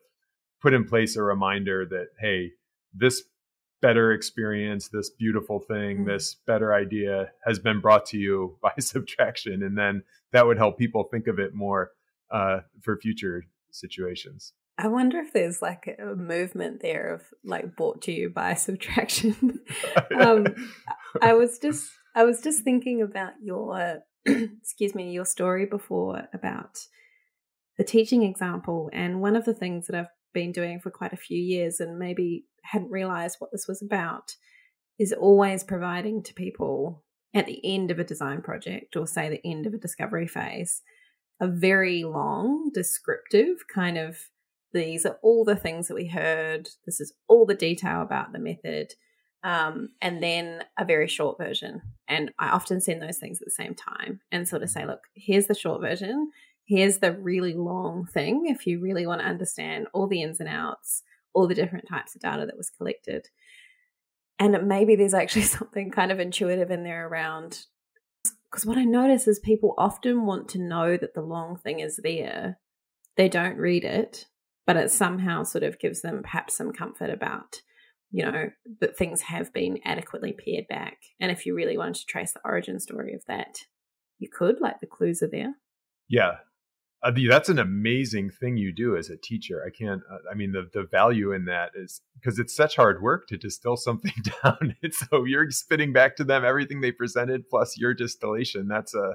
put 0.61 0.75
in 0.75 0.85
place 0.85 1.17
a 1.17 1.23
reminder 1.23 1.87
that, 1.87 2.09
hey, 2.21 2.53
this 2.93 3.23
better 3.81 4.13
experience, 4.13 4.89
this 4.89 5.11
beautiful 5.11 5.59
thing, 5.59 5.99
mm-hmm. 5.99 6.09
this 6.09 6.37
better 6.47 6.75
idea 6.75 7.31
has 7.45 7.59
been 7.59 7.81
brought 7.81 8.07
to 8.07 8.19
you 8.19 8.59
by 8.63 8.73
subtraction. 8.79 9.63
And 9.63 9.77
then 9.77 10.03
that 10.33 10.47
would 10.47 10.59
help 10.59 10.79
people 10.79 11.05
think 11.05 11.27
of 11.27 11.39
it 11.39 11.55
more 11.55 11.93
uh, 12.31 12.61
for 12.83 12.97
future 12.97 13.45
situations. 13.73 14.53
I 14.79 14.89
wonder 14.89 15.19
if 15.19 15.33
there's 15.35 15.61
like 15.61 15.95
a 15.99 16.15
movement 16.15 16.81
there 16.81 17.15
of 17.15 17.23
like 17.45 17.77
brought 17.77 18.03
to 18.03 18.13
you 18.13 18.31
by 18.31 18.55
subtraction. 18.55 19.61
um, 20.19 20.47
I 21.21 21.35
was 21.35 21.59
just 21.59 21.91
I 22.15 22.25
was 22.25 22.41
just 22.43 22.65
thinking 22.65 23.03
about 23.03 23.35
your 23.43 24.03
excuse 24.27 24.95
me, 24.95 25.13
your 25.13 25.25
story 25.25 25.67
before 25.67 26.29
about 26.33 26.79
the 27.79 27.85
teaching 27.85 28.23
example. 28.23 28.91
And 28.93 29.21
one 29.21 29.37
of 29.37 29.45
the 29.45 29.55
things 29.55 29.87
that 29.87 29.97
I've 29.97 30.07
been 30.33 30.53
doing 30.53 30.81
for 30.81 30.91
quite 30.91 31.13
a 31.13 31.19
few 31.19 31.41
years 31.41 31.81
and 31.81 31.99
maybe 31.99 32.45
hadn't 32.63 32.91
realized 32.91 33.37
what 33.39 33.51
this 33.53 33.67
was 33.67 33.83
about 33.83 34.35
is 34.99 35.13
always 35.13 35.65
providing 35.65 36.23
to 36.23 36.35
people 36.35 37.03
at 37.35 37.47
the 37.47 37.61
end 37.65 37.91
of 37.91 37.99
a 37.99 38.05
design 38.05 38.43
project 38.43 38.97
or 38.97 39.07
say 39.07 39.29
the 39.29 39.47
end 39.47 39.67
of 39.67 39.75
a 39.75 39.79
discovery 39.79 40.27
phase 40.27 40.83
a 41.41 41.49
very 41.49 42.05
long 42.05 42.71
descriptive 42.75 43.67
kind 43.73 43.97
of 43.97 44.19
these 44.73 45.07
are 45.07 45.19
all 45.23 45.45
the 45.45 45.57
things 45.57 45.89
that 45.89 45.95
we 45.95 46.07
heard 46.07 46.69
this 46.87 47.01
is 47.01 47.15
all 47.29 47.47
the 47.47 47.55
detail 47.55 48.03
about 48.03 48.33
the 48.33 48.39
method 48.39 48.93
um, 49.43 49.91
and 50.01 50.23
then 50.23 50.65
a 50.79 50.85
very 50.85 51.09
short 51.09 51.39
version. 51.39 51.81
And 52.09 52.31
I 52.39 52.51
often 52.51 52.81
send 52.81 53.03
those 53.03 53.19
things 53.19 53.41
at 53.41 53.47
the 53.47 53.51
same 53.53 53.75
time 53.75 54.21
and 54.31 54.49
sort 54.49 54.63
of 54.63 54.71
say, 54.71 54.85
look, 54.87 55.01
here's 55.15 55.47
the 55.47 55.55
short 55.55 55.81
version. 55.81 56.31
Here's 56.67 56.99
the 56.99 57.13
really 57.13 57.55
long 57.55 58.07
thing 58.07 58.47
if 58.47 58.67
you 58.67 58.81
really 58.81 59.07
want 59.07 59.21
to 59.23 59.27
understand 59.27 59.89
all 59.93 60.07
the 60.07 60.23
ins 60.23 60.41
and 60.41 60.49
outs, 60.49 61.03
all 61.33 61.49
the 61.49 61.55
different 61.55 61.89
types 61.89 62.15
of 62.15 62.21
data 62.21 62.47
that 62.47 62.57
was 62.57 62.71
collected. 62.71 63.29
And 64.39 64.69
maybe 64.69 64.95
there's 64.95 65.15
actually 65.15 65.43
something 65.43 65.91
kind 65.91 66.13
of 66.13 66.21
intuitive 66.21 66.71
in 66.71 66.85
there 66.85 67.09
around 67.09 67.65
because 68.51 68.67
what 68.67 68.79
I 68.79 68.85
notice 68.85 69.29
is 69.29 69.39
people 69.39 69.75
often 69.79 70.27
want 70.27 70.49
to 70.51 70.59
know 70.61 70.97
that 70.97 71.15
the 71.15 71.23
long 71.23 71.57
thing 71.57 71.81
is 71.81 72.01
there. 72.03 72.59
They 73.17 73.29
don't 73.29 73.57
read 73.57 73.85
it, 73.85 74.27
but 74.67 74.77
it 74.77 74.91
somehow 74.91 75.45
sort 75.45 75.63
of 75.63 75.79
gives 75.79 76.03
them 76.03 76.23
perhaps 76.23 76.57
some 76.57 76.73
comfort 76.73 77.11
about 77.11 77.63
you 78.11 78.25
know, 78.25 78.51
that 78.81 78.97
things 78.97 79.23
have 79.23 79.53
been 79.53 79.79
adequately 79.85 80.33
pared 80.33 80.67
back. 80.69 80.99
And 81.21 81.31
if 81.31 81.47
you 81.47 81.55
really 81.55 81.79
wanted 81.79 81.97
to 81.97 82.07
trace 82.07 82.33
the 82.33 82.41
origin 82.45 82.81
story 82.81 83.15
of 83.15 83.25
that, 83.27 83.59
you 84.19 84.29
could, 84.29 84.61
like 84.61 84.81
the 84.81 84.87
clues 84.87 85.23
are 85.23 85.29
there. 85.29 85.55
Yeah. 86.09 86.39
That's 87.03 87.49
an 87.49 87.59
amazing 87.59 88.31
thing 88.31 88.59
you 88.59 88.75
do 88.75 88.95
as 88.97 89.09
a 89.09 89.17
teacher. 89.17 89.63
I 89.67 89.71
can't, 89.71 90.03
uh, 90.11 90.19
I 90.31 90.35
mean, 90.35 90.53
the, 90.53 90.69
the 90.75 90.83
value 90.83 91.33
in 91.33 91.47
that 91.47 91.71
is 91.75 92.03
because 92.15 92.39
it's 92.39 92.55
such 92.55 92.77
hard 92.77 93.01
work 93.01 93.27
to 93.29 93.39
distill 93.39 93.77
something 93.77 94.13
down. 94.45 94.77
and 94.83 94.93
so 94.93 95.25
you're 95.25 95.51
spitting 95.51 95.93
back 95.93 96.17
to 96.17 96.25
them 96.25 96.45
everything 96.45 96.81
they 96.81 96.93
presented 96.93 97.49
plus 97.49 97.79
your 97.79 97.95
distillation. 97.95 98.69
That's 98.69 98.95
a, 98.95 99.15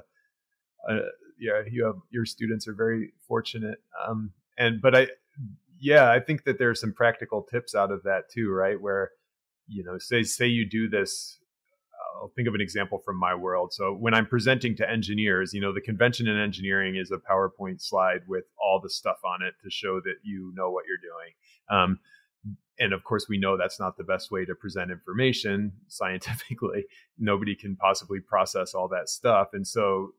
a 0.88 0.96
yeah, 1.38 1.62
you 1.70 1.84
have, 1.84 1.96
your 2.10 2.24
students 2.24 2.66
are 2.66 2.74
very 2.74 3.12
fortunate. 3.28 3.78
Um, 4.04 4.32
and, 4.58 4.80
but 4.80 4.96
I, 4.96 5.06
yeah, 5.78 6.10
I 6.10 6.20
think 6.20 6.44
that 6.44 6.58
there's 6.58 6.80
some 6.80 6.92
practical 6.92 7.42
tips 7.42 7.74
out 7.74 7.90
of 7.90 8.02
that 8.04 8.30
too, 8.32 8.50
right? 8.50 8.80
Where, 8.80 9.10
you 9.68 9.84
know, 9.84 9.98
say 9.98 10.22
say 10.22 10.46
you 10.46 10.68
do 10.68 10.88
this. 10.88 11.38
I'll 12.20 12.32
think 12.34 12.48
of 12.48 12.54
an 12.54 12.62
example 12.62 12.98
from 13.04 13.18
my 13.18 13.34
world. 13.34 13.74
So 13.74 13.92
when 13.92 14.14
I'm 14.14 14.26
presenting 14.26 14.74
to 14.76 14.90
engineers, 14.90 15.52
you 15.52 15.60
know, 15.60 15.74
the 15.74 15.82
convention 15.82 16.26
in 16.26 16.38
engineering 16.38 16.96
is 16.96 17.10
a 17.10 17.18
PowerPoint 17.18 17.82
slide 17.82 18.20
with 18.26 18.44
all 18.58 18.80
the 18.82 18.88
stuff 18.88 19.18
on 19.22 19.46
it 19.46 19.54
to 19.62 19.70
show 19.70 20.00
that 20.00 20.16
you 20.22 20.50
know 20.54 20.70
what 20.70 20.84
you're 20.88 20.96
doing. 20.96 21.34
Um, 21.68 21.98
and 22.78 22.92
of 22.92 23.04
course, 23.04 23.26
we 23.28 23.38
know 23.38 23.56
that's 23.56 23.80
not 23.80 23.96
the 23.96 24.04
best 24.04 24.30
way 24.30 24.44
to 24.44 24.54
present 24.54 24.90
information 24.90 25.72
scientifically. 25.88 26.86
Nobody 27.18 27.54
can 27.54 27.76
possibly 27.76 28.20
process 28.20 28.74
all 28.74 28.88
that 28.88 29.08
stuff, 29.08 29.48
and 29.52 29.66
so 29.66 30.12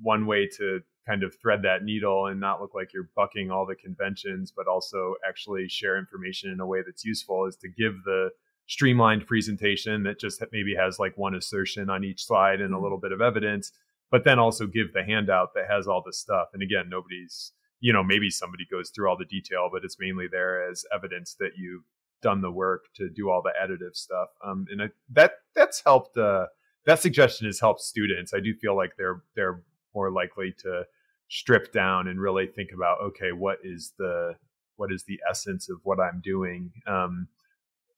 one 0.00 0.26
way 0.26 0.48
to 0.58 0.80
kind 1.06 1.22
of 1.22 1.34
thread 1.40 1.62
that 1.62 1.82
needle 1.82 2.26
and 2.26 2.40
not 2.40 2.60
look 2.60 2.74
like 2.74 2.92
you're 2.92 3.10
bucking 3.16 3.50
all 3.50 3.66
the 3.66 3.74
conventions, 3.74 4.52
but 4.54 4.66
also 4.68 5.14
actually 5.28 5.68
share 5.68 5.98
information 5.98 6.50
in 6.50 6.60
a 6.60 6.66
way 6.66 6.80
that's 6.84 7.04
useful 7.04 7.46
is 7.46 7.56
to 7.56 7.68
give 7.68 7.94
the 8.04 8.30
streamlined 8.66 9.26
presentation 9.26 10.04
that 10.04 10.20
just 10.20 10.42
maybe 10.52 10.74
has 10.74 10.98
like 10.98 11.16
one 11.18 11.34
assertion 11.34 11.90
on 11.90 12.04
each 12.04 12.24
slide 12.24 12.60
and 12.60 12.72
a 12.72 12.74
mm-hmm. 12.74 12.82
little 12.82 12.98
bit 12.98 13.12
of 13.12 13.20
evidence, 13.20 13.72
but 14.10 14.24
then 14.24 14.38
also 14.38 14.66
give 14.66 14.92
the 14.92 15.02
handout 15.02 15.54
that 15.54 15.66
has 15.68 15.86
all 15.86 16.02
the 16.04 16.12
stuff. 16.12 16.48
And 16.52 16.62
again, 16.62 16.88
nobody's, 16.88 17.52
you 17.80 17.92
know, 17.92 18.04
maybe 18.04 18.30
somebody 18.30 18.64
goes 18.70 18.90
through 18.90 19.08
all 19.08 19.18
the 19.18 19.24
detail, 19.24 19.68
but 19.72 19.84
it's 19.84 19.98
mainly 19.98 20.26
there 20.30 20.70
as 20.70 20.84
evidence 20.94 21.34
that 21.40 21.52
you've 21.56 21.82
done 22.22 22.40
the 22.40 22.50
work 22.52 22.84
to 22.94 23.10
do 23.10 23.28
all 23.28 23.42
the 23.42 23.52
additive 23.60 23.96
stuff. 23.96 24.28
Um, 24.44 24.66
and 24.70 24.82
I, 24.82 24.88
that 25.10 25.32
that's 25.54 25.82
helped. 25.84 26.16
Uh, 26.16 26.46
that 26.86 27.00
suggestion 27.00 27.46
has 27.46 27.60
helped 27.60 27.80
students. 27.80 28.32
I 28.32 28.40
do 28.40 28.54
feel 28.54 28.76
like 28.76 28.92
they're 28.96 29.22
they're 29.34 29.62
more 29.94 30.10
likely 30.10 30.54
to 30.58 30.84
strip 31.28 31.72
down 31.72 32.08
and 32.08 32.20
really 32.20 32.46
think 32.46 32.70
about 32.74 32.98
okay 33.00 33.32
what 33.32 33.58
is 33.64 33.94
the 33.98 34.34
what 34.76 34.92
is 34.92 35.04
the 35.04 35.18
essence 35.30 35.70
of 35.70 35.78
what 35.82 35.98
i'm 35.98 36.20
doing 36.22 36.70
um, 36.86 37.26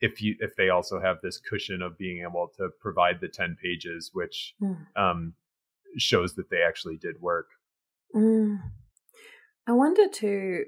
if 0.00 0.22
you 0.22 0.36
if 0.38 0.54
they 0.56 0.68
also 0.68 1.00
have 1.00 1.16
this 1.22 1.38
cushion 1.38 1.82
of 1.82 1.98
being 1.98 2.22
able 2.22 2.48
to 2.56 2.68
provide 2.80 3.20
the 3.20 3.28
10 3.28 3.56
pages 3.60 4.10
which 4.12 4.54
mm. 4.62 4.76
um, 4.96 5.34
shows 5.96 6.34
that 6.34 6.48
they 6.50 6.62
actually 6.62 6.96
did 6.96 7.20
work 7.20 7.48
mm. 8.14 8.56
i 9.66 9.72
wonder 9.72 10.06
too 10.08 10.64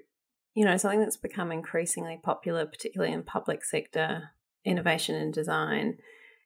you 0.54 0.64
know 0.64 0.76
something 0.76 1.00
that's 1.00 1.16
become 1.16 1.52
increasingly 1.52 2.18
popular 2.22 2.66
particularly 2.66 3.12
in 3.12 3.22
public 3.22 3.64
sector 3.64 4.30
innovation 4.64 5.14
and 5.14 5.32
design 5.32 5.98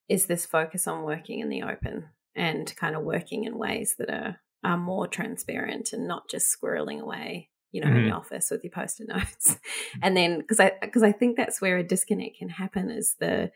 is 0.09 0.27
this 0.27 0.45
focus 0.45 0.87
on 0.87 1.05
working 1.05 1.39
in 1.39 1.49
the 1.49 1.63
open 1.63 2.05
and 2.37 2.75
kind 2.77 2.95
of 2.95 3.03
working 3.03 3.45
in 3.45 3.57
ways 3.57 3.95
that 3.99 4.11
are 4.11 4.41
are 4.65 4.77
more 4.77 5.07
transparent 5.07 5.93
and 5.93 6.07
not 6.07 6.29
just 6.29 6.55
squirreling 6.55 7.01
away 7.01 7.49
you 7.73 7.81
know 7.81 7.87
mm-hmm. 7.87 7.99
in 7.99 8.09
the 8.09 8.15
office 8.15 8.51
with 8.51 8.65
your 8.65 8.73
post-it 8.73 9.09
notes. 9.09 9.57
And 10.03 10.17
then 10.17 10.39
because 10.39 10.61
i 10.61 10.73
because 10.81 11.03
i 11.03 11.13
think 11.13 11.37
that's 11.37 11.61
where 11.61 11.79
a 11.79 11.85
disconnect 11.85 12.39
can 12.39 12.49
happen 12.49 12.91
is 12.91 13.17
the 13.21 13.51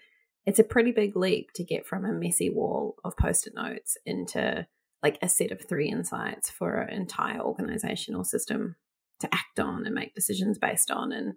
it's 0.46 0.58
a 0.58 0.64
pretty 0.64 0.92
big 0.92 1.16
leap 1.16 1.52
to 1.54 1.64
get 1.64 1.86
from 1.86 2.04
a 2.04 2.12
messy 2.12 2.50
wall 2.50 2.96
of 3.04 3.16
post-it 3.16 3.54
notes 3.54 3.96
into 4.04 4.66
like 5.02 5.18
a 5.20 5.28
set 5.28 5.52
of 5.52 5.60
three 5.60 5.88
insights 5.90 6.50
for 6.50 6.76
an 6.76 6.94
entire 6.94 7.40
organizational 7.40 8.24
system 8.24 8.76
to 9.20 9.28
act 9.32 9.60
on 9.60 9.86
and 9.86 9.94
make 9.94 10.14
decisions 10.14 10.58
based 10.58 10.90
on. 10.90 11.12
And 11.12 11.34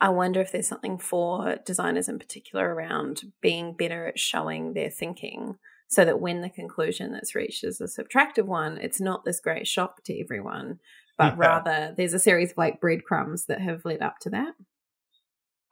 I 0.00 0.08
wonder 0.10 0.40
if 0.40 0.52
there's 0.52 0.68
something 0.68 0.98
for 0.98 1.56
designers 1.66 2.08
in 2.08 2.18
particular 2.18 2.72
around 2.72 3.22
being 3.40 3.74
better 3.76 4.06
at 4.06 4.18
showing 4.18 4.74
their 4.74 4.90
thinking 4.90 5.56
so 5.92 6.06
that 6.06 6.20
when 6.20 6.40
the 6.40 6.48
conclusion 6.48 7.12
that's 7.12 7.34
reached 7.34 7.62
is 7.64 7.78
a 7.78 7.84
subtractive 7.84 8.46
one, 8.46 8.78
it's 8.78 8.98
not 8.98 9.26
this 9.26 9.40
great 9.40 9.66
shock 9.66 10.02
to 10.04 10.18
everyone, 10.18 10.80
but 11.18 11.34
yeah. 11.34 11.36
rather 11.36 11.94
there's 11.94 12.14
a 12.14 12.18
series 12.18 12.52
of 12.52 12.56
like 12.56 12.80
breadcrumbs 12.80 13.44
that 13.44 13.60
have 13.60 13.84
led 13.84 14.00
up 14.00 14.18
to 14.22 14.30
that. 14.30 14.54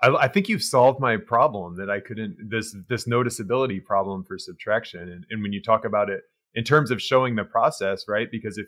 I, 0.03 0.09
I, 0.09 0.29
think 0.29 0.51
you've 0.51 0.63
solved 0.63 1.01
my 1.01 1.17
problem 1.17 1.77
that 1.77 1.89
I 1.89 2.01
couldn't 2.01 2.37
this 2.51 2.77
this 2.91 3.09
noticeability 3.09 3.83
problem 3.83 4.23
for 4.25 4.39
subtraction, 4.39 5.09
and, 5.09 5.25
and 5.31 5.43
when 5.43 5.55
you 5.55 5.63
talk 5.63 5.87
about 5.87 6.11
it 6.11 6.21
in 6.55 6.65
terms 6.65 6.91
of 6.91 7.01
showing 7.01 7.37
the 7.37 7.45
process, 7.45 8.05
right? 8.07 8.31
Because 8.31 8.59
if 8.59 8.67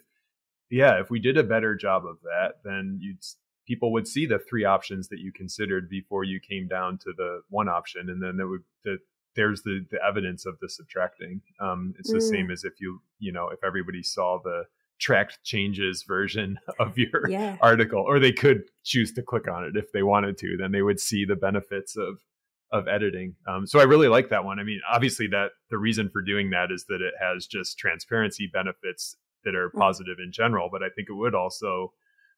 yeah, 0.71 1.01
if 1.03 1.11
we 1.11 1.21
did 1.21 1.37
a 1.37 1.45
better 1.45 1.77
job 1.77 2.07
of 2.07 2.17
that, 2.23 2.61
then 2.65 2.99
you'd 2.99 3.19
people 3.67 3.93
would 3.93 4.09
see 4.09 4.25
the 4.25 4.39
three 4.39 4.65
options 4.65 5.09
that 5.09 5.19
you 5.19 5.33
considered 5.33 5.91
before 5.91 6.25
you 6.25 6.41
came 6.41 6.67
down 6.67 6.97
to 6.97 7.13
the 7.15 7.43
one 7.51 7.69
option, 7.69 8.09
and 8.09 8.23
then 8.23 8.39
that 8.39 8.49
would 8.49 8.65
the 8.85 8.97
there's 9.35 9.63
the 9.63 9.85
the 9.91 9.99
evidence 10.07 10.47
of 10.47 10.59
the 10.61 10.69
subtracting. 10.69 11.41
Um, 11.61 11.95
it's 11.99 12.11
the 12.11 12.19
mm. 12.19 12.31
same 12.31 12.51
as 12.51 12.65
if 12.65 12.75
you 12.81 13.01
you 13.19 13.33
know 13.33 13.49
if 13.49 13.63
everybody 13.65 14.03
saw 14.03 14.39
the 14.43 14.65
tracked 14.99 15.43
changes 15.43 16.05
version 16.07 16.59
of 16.79 16.97
your 16.97 17.29
yeah. 17.29 17.57
article, 17.61 18.05
or 18.07 18.19
they 18.19 18.33
could 18.33 18.63
choose 18.85 19.13
to 19.15 19.23
click 19.23 19.49
on 19.49 19.65
it 19.65 19.77
if 19.77 19.93
they 19.93 20.03
wanted 20.03 20.39
to, 20.39 20.57
then 20.59 20.73
they 20.73 20.83
would 20.83 21.01
see 21.01 21.25
the 21.25 21.37
benefits 21.37 21.97
of 21.97 22.19
of 22.71 22.89
editing. 22.89 23.35
Um, 23.47 23.67
so 23.67 23.81
I 23.81 23.83
really 23.83 24.09
like 24.09 24.31
that 24.31 24.45
one. 24.45 24.59
I 24.59 24.65
mean, 24.65 24.81
obviously 24.91 25.27
that 25.29 25.51
the 25.71 25.77
reason 25.77 26.09
for 26.11 26.23
doing 26.23 26.51
that 26.51 26.71
is 26.73 26.87
that 26.89 27.03
it 27.03 27.13
has 27.21 27.47
just 27.47 27.79
transparency 27.79 28.49
benefits 28.51 29.15
that 29.45 29.55
are 29.55 29.69
mm. 29.71 29.79
positive 29.79 30.17
mm. 30.19 30.25
in 30.25 30.33
general, 30.33 30.69
but 30.73 30.83
I 30.83 30.89
think 30.95 31.09
it 31.11 31.15
would 31.15 31.35
also 31.35 31.93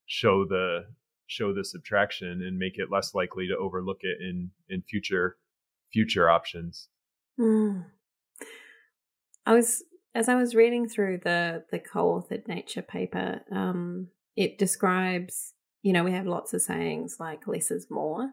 show 0.07 0.45
the 0.45 0.87
show 1.27 1.55
the 1.55 1.65
subtraction 1.65 2.43
and 2.43 2.59
make 2.59 2.75
it 2.77 2.91
less 2.91 3.15
likely 3.15 3.49
to 3.49 3.57
overlook 3.57 3.99
it 4.03 4.19
in 4.21 4.51
in 4.69 4.83
future 4.83 5.37
future 5.95 6.29
options. 6.29 6.89
Mm. 7.41 7.85
I 9.47 9.55
was 9.55 9.83
as 10.15 10.29
I 10.29 10.35
was 10.35 10.55
reading 10.55 10.89
through 10.89 11.21
the 11.23 11.65
the 11.71 11.79
co-authored 11.79 12.49
Nature 12.49 12.83
paper, 12.83 13.43
um, 13.53 14.09
it 14.37 14.59
describes 14.59 15.55
you 15.83 15.93
know 15.93 16.05
we 16.05 16.13
have 16.13 16.27
lots 16.27 16.53
of 16.53 16.63
sayings 16.63 17.17
like 17.21 17.47
less 17.47 17.71
is 17.71 17.87
more. 17.91 18.31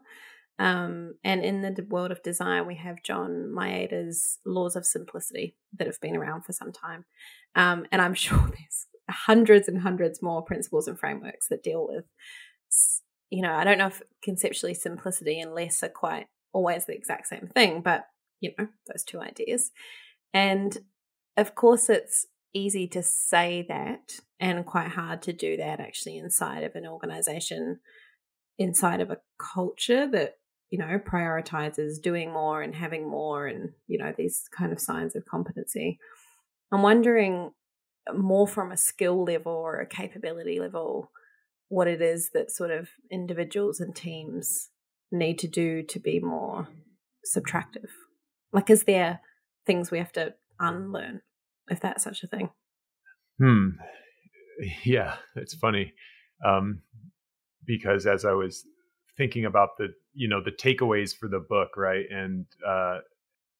Um, 0.58 1.14
and 1.24 1.42
in 1.42 1.62
the 1.62 1.86
world 1.88 2.12
of 2.12 2.22
design, 2.22 2.66
we 2.66 2.76
have 2.76 3.02
John 3.02 3.52
Maeda's 3.56 4.38
laws 4.44 4.76
of 4.76 4.84
simplicity 4.84 5.56
that 5.78 5.86
have 5.86 6.00
been 6.00 6.16
around 6.16 6.44
for 6.44 6.52
some 6.52 6.72
time. 6.72 7.04
Um, 7.54 7.86
and 7.90 8.02
I'm 8.02 8.14
sure 8.26 8.38
there's 8.38 8.86
hundreds 9.08 9.66
and 9.68 9.80
hundreds 9.80 10.22
more 10.22 10.42
principles 10.42 10.88
and 10.88 10.98
frameworks 10.98 11.48
that 11.48 11.64
deal 11.64 11.88
with, 11.88 12.04
you 13.30 13.42
know, 13.42 13.52
I 13.52 13.64
don't 13.64 13.78
know 13.78 13.88
if 13.88 14.02
conceptually 14.22 14.74
simplicity 14.74 15.40
and 15.40 15.54
less 15.54 15.82
are 15.82 15.88
quite 15.88 16.26
always 16.52 16.86
the 16.86 16.94
exact 16.94 17.28
same 17.28 17.48
thing, 17.54 17.80
but, 17.82 18.06
you 18.40 18.52
know, 18.58 18.68
those 18.88 19.04
two 19.04 19.20
ideas. 19.20 19.70
And 20.34 20.76
of 21.36 21.54
course, 21.54 21.88
it's 21.88 22.26
easy 22.54 22.86
to 22.88 23.02
say 23.02 23.64
that 23.68 24.20
and 24.38 24.66
quite 24.66 24.88
hard 24.88 25.22
to 25.22 25.32
do 25.32 25.56
that 25.56 25.80
actually 25.80 26.18
inside 26.18 26.64
of 26.64 26.74
an 26.74 26.86
organization, 26.86 27.80
inside 28.58 29.00
of 29.00 29.10
a 29.10 29.18
culture 29.38 30.06
that 30.10 30.36
you 30.72 30.78
know, 30.78 30.98
prioritizes 30.98 32.00
doing 32.02 32.32
more 32.32 32.62
and 32.62 32.74
having 32.74 33.06
more 33.08 33.46
and, 33.46 33.72
you 33.88 33.98
know, 33.98 34.14
these 34.16 34.44
kind 34.56 34.72
of 34.72 34.80
signs 34.80 35.14
of 35.14 35.26
competency. 35.26 35.98
I'm 36.72 36.80
wondering 36.80 37.50
more 38.14 38.48
from 38.48 38.72
a 38.72 38.76
skill 38.78 39.22
level 39.22 39.52
or 39.52 39.80
a 39.80 39.86
capability 39.86 40.58
level 40.58 41.10
what 41.68 41.88
it 41.88 42.00
is 42.00 42.30
that 42.32 42.50
sort 42.50 42.70
of 42.70 42.88
individuals 43.10 43.80
and 43.80 43.94
teams 43.94 44.70
need 45.12 45.38
to 45.40 45.48
do 45.48 45.82
to 45.82 46.00
be 46.00 46.20
more 46.20 46.68
subtractive. 47.34 47.90
Like, 48.52 48.70
is 48.70 48.84
there 48.84 49.20
things 49.66 49.90
we 49.90 49.98
have 49.98 50.12
to 50.12 50.34
unlearn, 50.58 51.22
if 51.68 51.80
that's 51.80 52.04
such 52.04 52.22
a 52.22 52.26
thing? 52.26 52.50
Hmm. 53.38 53.68
Yeah, 54.84 55.16
it's 55.36 55.54
funny. 55.54 55.94
Um, 56.44 56.82
because 57.66 58.06
as 58.06 58.24
I 58.24 58.32
was 58.32 58.64
thinking 59.16 59.44
about 59.44 59.70
the 59.78 59.88
you 60.14 60.28
know 60.28 60.42
the 60.42 60.50
takeaways 60.50 61.16
for 61.16 61.28
the 61.28 61.38
book 61.38 61.76
right 61.76 62.06
and 62.10 62.46
uh 62.66 62.98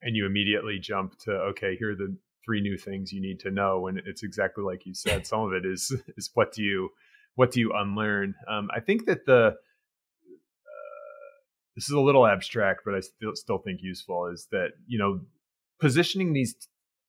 and 0.03 0.17
you 0.17 0.27
immediately 0.27 0.79
jump 0.79 1.19
to 1.19 1.31
okay 1.33 1.77
here 1.77 1.93
are 1.93 1.97
the 1.97 2.17
three 2.45 2.61
new 2.61 2.77
things 2.77 3.13
you 3.13 3.21
need 3.21 3.39
to 3.41 3.51
know 3.51 3.87
and 3.87 4.01
it's 4.07 4.23
exactly 4.23 4.65
like 4.65 4.85
you 4.87 4.95
said 4.95 5.27
some 5.27 5.41
of 5.41 5.53
it 5.53 5.65
is 5.65 5.95
is 6.17 6.31
what 6.35 6.53
do 6.53 6.63
you 6.63 6.89
what 7.35 7.51
do 7.51 7.61
you 7.61 7.73
unlearn 7.75 8.35
um 8.49 8.69
i 8.75 8.81
think 8.81 9.07
that 9.07 9.27
the 9.27 9.55
this 11.75 11.85
is 11.85 11.91
a 11.91 12.01
little 12.01 12.27
abstract 12.27 12.81
but 12.85 12.95
i 12.95 13.01
still 13.01 13.35
still 13.35 13.59
think 13.59 13.81
useful 13.83 14.27
is 14.27 14.49
that 14.51 14.71
you 14.87 14.99
know 14.99 15.21
positioning 15.81 16.33
these 16.33 16.55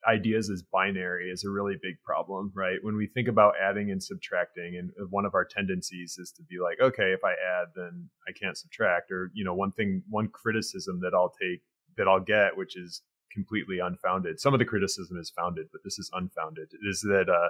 ideas 0.08 0.50
as 0.50 0.64
binary 0.64 1.30
is 1.30 1.44
a 1.44 1.50
really 1.50 1.76
big 1.82 2.02
problem, 2.04 2.52
right? 2.54 2.78
When 2.82 2.96
we 2.96 3.08
think 3.08 3.28
about 3.28 3.54
adding 3.62 3.92
and 3.92 4.02
subtracting, 4.02 4.76
and 4.78 4.92
one 5.10 5.26
of 5.26 5.34
our 5.34 5.46
tendencies 5.46 6.18
is 6.18 6.32
to 6.34 6.44
be 6.44 6.58
like, 6.62 6.80
okay, 6.82 7.14
if 7.14 7.24
I 7.24 7.32
add, 7.32 7.70
then 7.76 8.10
I 8.28 8.32
can't 8.32 8.58
subtract. 8.58 9.12
Or, 9.12 9.32
you 9.34 9.44
know, 9.44 9.54
one 9.54 9.72
thing, 9.72 10.04
one 10.10 10.28
criticism 10.28 11.00
that 11.02 11.14
I'll 11.14 11.34
take, 11.42 11.62
that 11.98 12.08
I'll 12.08 12.20
get, 12.20 12.58
which 12.58 12.76
is 12.76 13.02
completely 13.32 13.80
unfounded. 13.80 14.40
Some 14.40 14.54
of 14.54 14.60
the 14.60 14.66
criticism 14.66 15.18
is 15.18 15.32
founded, 15.36 15.68
but 15.72 15.82
this 15.84 15.98
is 15.98 16.10
unfounded. 16.14 16.70
Is 16.88 17.02
that 17.02 17.30
uh, 17.30 17.50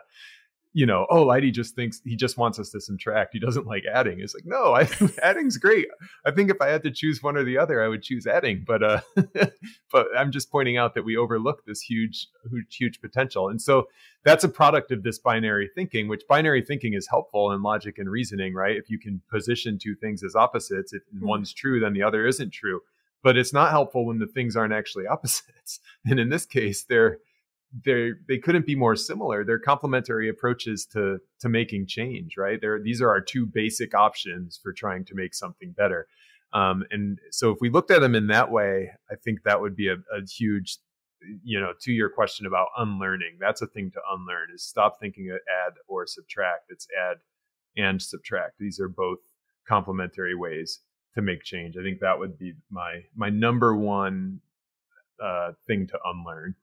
you 0.74 0.88
know, 0.88 1.06
oh, 1.12 1.24
Leidy 1.24 1.52
just 1.52 1.76
thinks 1.76 2.02
he 2.04 2.16
just 2.16 2.36
wants 2.36 2.58
us 2.58 2.72
to 2.72 2.82
subtract. 2.82 3.34
He 3.34 3.40
doesn't 3.40 3.68
like 3.68 3.84
adding. 3.92 4.20
It's 4.20 4.34
like, 4.34 4.46
no, 4.46 4.74
I, 4.76 4.90
adding's 5.22 5.58
great. 5.58 5.88
I 6.26 6.32
think 6.32 6.50
if 6.50 6.60
I 6.60 6.70
had 6.70 6.82
to 6.84 6.92
choose 6.92 7.22
one 7.22 7.38
or 7.38 7.44
the 7.44 7.60
other, 7.60 7.84
I 7.84 7.88
would 7.88 8.02
choose 8.02 8.26
adding. 8.26 8.64
But 8.66 8.84
uh, 8.84 9.02
but 9.92 10.08
I'm 10.18 10.32
just 10.32 10.52
pointing 10.52 10.78
out 10.78 10.96
that 10.96 11.06
we 11.06 11.16
overlook 11.16 11.66
this 11.66 11.80
huge, 11.80 12.28
huge, 12.52 12.76
huge 12.76 13.02
potential. 13.02 13.50
And 13.50 13.62
so 13.62 13.88
that's 14.26 14.44
a 14.44 14.50
product 14.50 14.92
of 14.92 15.04
this 15.04 15.20
binary 15.20 15.70
thinking, 15.76 16.08
which 16.08 16.24
binary 16.28 16.64
thinking 16.64 16.94
is 16.94 17.08
helpful 17.08 17.52
in 17.52 17.62
logic 17.62 18.00
and 18.00 18.10
reasoning, 18.10 18.56
right? 18.56 18.76
If 18.76 18.90
you 18.90 18.98
can 18.98 19.22
position 19.30 19.78
two 19.78 19.96
things 19.96 20.24
as 20.24 20.36
opposites, 20.36 20.92
if 20.92 21.04
mm-hmm. 21.04 21.28
one's 21.28 21.54
true, 21.54 21.80
then 21.80 21.94
the 21.94 22.04
other 22.04 22.26
isn't 22.26 22.52
true. 22.52 22.82
But 23.22 23.38
it's 23.38 23.54
not 23.54 23.72
helpful 23.72 24.06
when 24.06 24.20
the 24.20 24.28
things 24.28 24.56
aren't 24.56 24.74
actually 24.74 25.06
opposites. 25.12 25.80
And 26.06 26.20
in 26.20 26.30
this 26.30 26.48
case, 26.48 26.84
they're 26.84 27.20
they 27.86 28.12
they 28.28 28.38
couldn't 28.38 28.66
be 28.66 28.76
more 28.76 28.96
similar. 28.96 29.44
They're 29.44 29.60
complementary 29.60 30.30
approaches 30.30 30.86
to 30.94 31.20
to 31.40 31.50
making 31.50 31.88
change, 31.88 32.38
right? 32.38 32.60
They're, 32.62 32.80
these 32.82 33.02
are 33.02 33.10
our 33.10 33.22
two 33.22 33.46
basic 33.46 33.96
options 33.96 34.60
for 34.62 34.74
trying 34.74 35.06
to 35.06 35.16
make 35.16 35.34
something 35.34 35.72
better. 35.72 36.08
Um, 36.54 36.84
and 36.92 37.18
so 37.32 37.50
if 37.50 37.58
we 37.62 37.70
looked 37.70 37.90
at 37.90 38.02
them 38.02 38.14
in 38.14 38.28
that 38.28 38.52
way, 38.52 38.92
I 39.12 39.16
think 39.16 39.40
that 39.44 39.60
would 39.60 39.76
be 39.76 39.88
a, 39.88 39.96
a 39.96 40.24
huge, 40.24 40.78
you 41.44 41.60
know, 41.60 41.74
to 41.82 41.92
your 41.92 42.10
question 42.10 42.46
about 42.46 42.68
unlearning. 42.78 43.38
That's 43.40 43.64
a 43.64 43.68
thing 43.68 43.90
to 43.92 44.00
unlearn 44.12 44.50
is 44.54 44.64
stop 44.64 45.00
thinking 45.00 45.32
add 45.32 45.74
or 45.88 46.06
subtract. 46.06 46.70
It's 46.70 46.88
add 47.10 47.18
and 47.76 48.00
subtract. 48.00 48.60
These 48.60 48.80
are 48.80 48.90
both 48.90 49.18
complementary 49.68 50.36
ways 50.36 50.82
to 51.16 51.24
make 51.24 51.44
change. 51.44 51.76
I 51.76 51.82
think 51.82 52.02
that 52.02 52.20
would 52.20 52.38
be 52.38 52.54
my 52.70 53.02
my 53.16 53.30
number 53.30 53.76
one 53.76 54.42
uh, 55.24 55.54
thing 55.66 55.88
to 55.88 56.00
unlearn. 56.06 56.56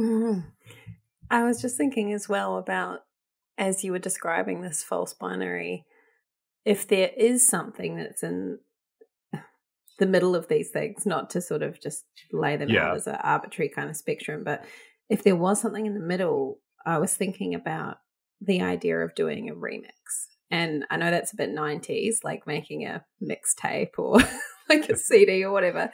Mm-hmm. 0.00 0.40
I 1.30 1.44
was 1.44 1.60
just 1.60 1.76
thinking 1.76 2.12
as 2.12 2.28
well 2.28 2.58
about 2.58 3.00
as 3.56 3.84
you 3.84 3.92
were 3.92 3.98
describing 3.98 4.62
this 4.62 4.82
false 4.82 5.14
binary, 5.14 5.84
if 6.64 6.88
there 6.88 7.10
is 7.16 7.46
something 7.46 7.96
that's 7.96 8.22
in 8.22 8.58
the 9.98 10.06
middle 10.06 10.34
of 10.34 10.48
these 10.48 10.70
things, 10.70 11.06
not 11.06 11.30
to 11.30 11.40
sort 11.40 11.62
of 11.62 11.80
just 11.80 12.04
lay 12.32 12.56
them 12.56 12.70
yeah. 12.70 12.88
out 12.88 12.96
as 12.96 13.06
an 13.06 13.16
arbitrary 13.16 13.68
kind 13.68 13.90
of 13.90 13.96
spectrum, 13.96 14.42
but 14.44 14.64
if 15.08 15.22
there 15.22 15.36
was 15.36 15.60
something 15.60 15.86
in 15.86 15.94
the 15.94 16.00
middle, 16.00 16.60
I 16.86 16.98
was 16.98 17.14
thinking 17.14 17.54
about 17.54 17.98
the 18.40 18.62
idea 18.62 18.98
of 18.98 19.14
doing 19.14 19.50
a 19.50 19.54
remix. 19.54 19.90
And 20.50 20.84
I 20.90 20.96
know 20.96 21.10
that's 21.10 21.32
a 21.32 21.36
bit 21.36 21.54
90s, 21.54 22.24
like 22.24 22.46
making 22.46 22.86
a 22.86 23.04
mixtape 23.22 23.98
or 23.98 24.18
like 24.68 24.88
a 24.88 24.96
CD 24.96 25.44
or 25.44 25.52
whatever. 25.52 25.90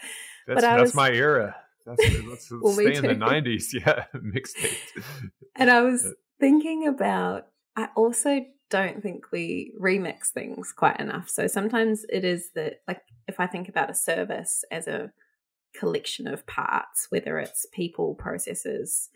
That's, 0.47 0.55
but 0.55 0.61
that's 0.61 0.81
was, 0.81 0.95
my 0.95 1.11
era. 1.11 1.57
That's, 1.87 2.03
let's, 2.27 2.51
well, 2.61 2.75
stay 2.75 2.97
in 2.97 3.03
the 3.03 3.15
90s. 3.15 3.73
Yeah, 3.73 4.05
mixtape. 4.15 4.77
And 5.55 5.71
I 5.71 5.81
was 5.83 6.13
thinking 6.41 6.87
about, 6.87 7.47
I 7.77 7.89
also 7.97 8.45
don't 8.69 9.03
think 9.03 9.31
we 9.31 9.73
remix 9.81 10.29
things 10.29 10.73
quite 10.73 10.99
enough. 10.99 11.29
So 11.29 11.47
sometimes 11.47 12.05
it 12.09 12.25
is 12.25 12.51
that, 12.55 12.81
like, 12.89 13.01
if 13.29 13.39
I 13.39 13.47
think 13.47 13.69
about 13.69 13.91
a 13.91 13.95
service 13.95 14.65
as 14.71 14.89
a 14.89 15.13
collection 15.79 16.27
of 16.27 16.47
parts, 16.47 17.07
whether 17.11 17.39
it's 17.39 17.67
people, 17.73 18.15
processes, 18.15 19.09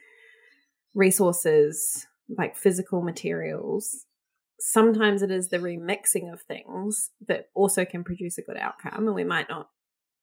resources, 0.94 2.06
like 2.38 2.56
physical 2.56 3.02
materials, 3.02 4.06
sometimes 4.61 5.22
it 5.22 5.30
is 5.30 5.48
the 5.48 5.59
remixing 5.59 6.33
of 6.33 6.42
things 6.42 7.11
that 7.26 7.48
also 7.54 7.85
can 7.85 8.04
produce 8.04 8.38
a 8.38 8.42
good 8.42 8.56
outcome. 8.56 9.06
And 9.06 9.14
we 9.14 9.24
might 9.24 9.48
not, 9.48 9.68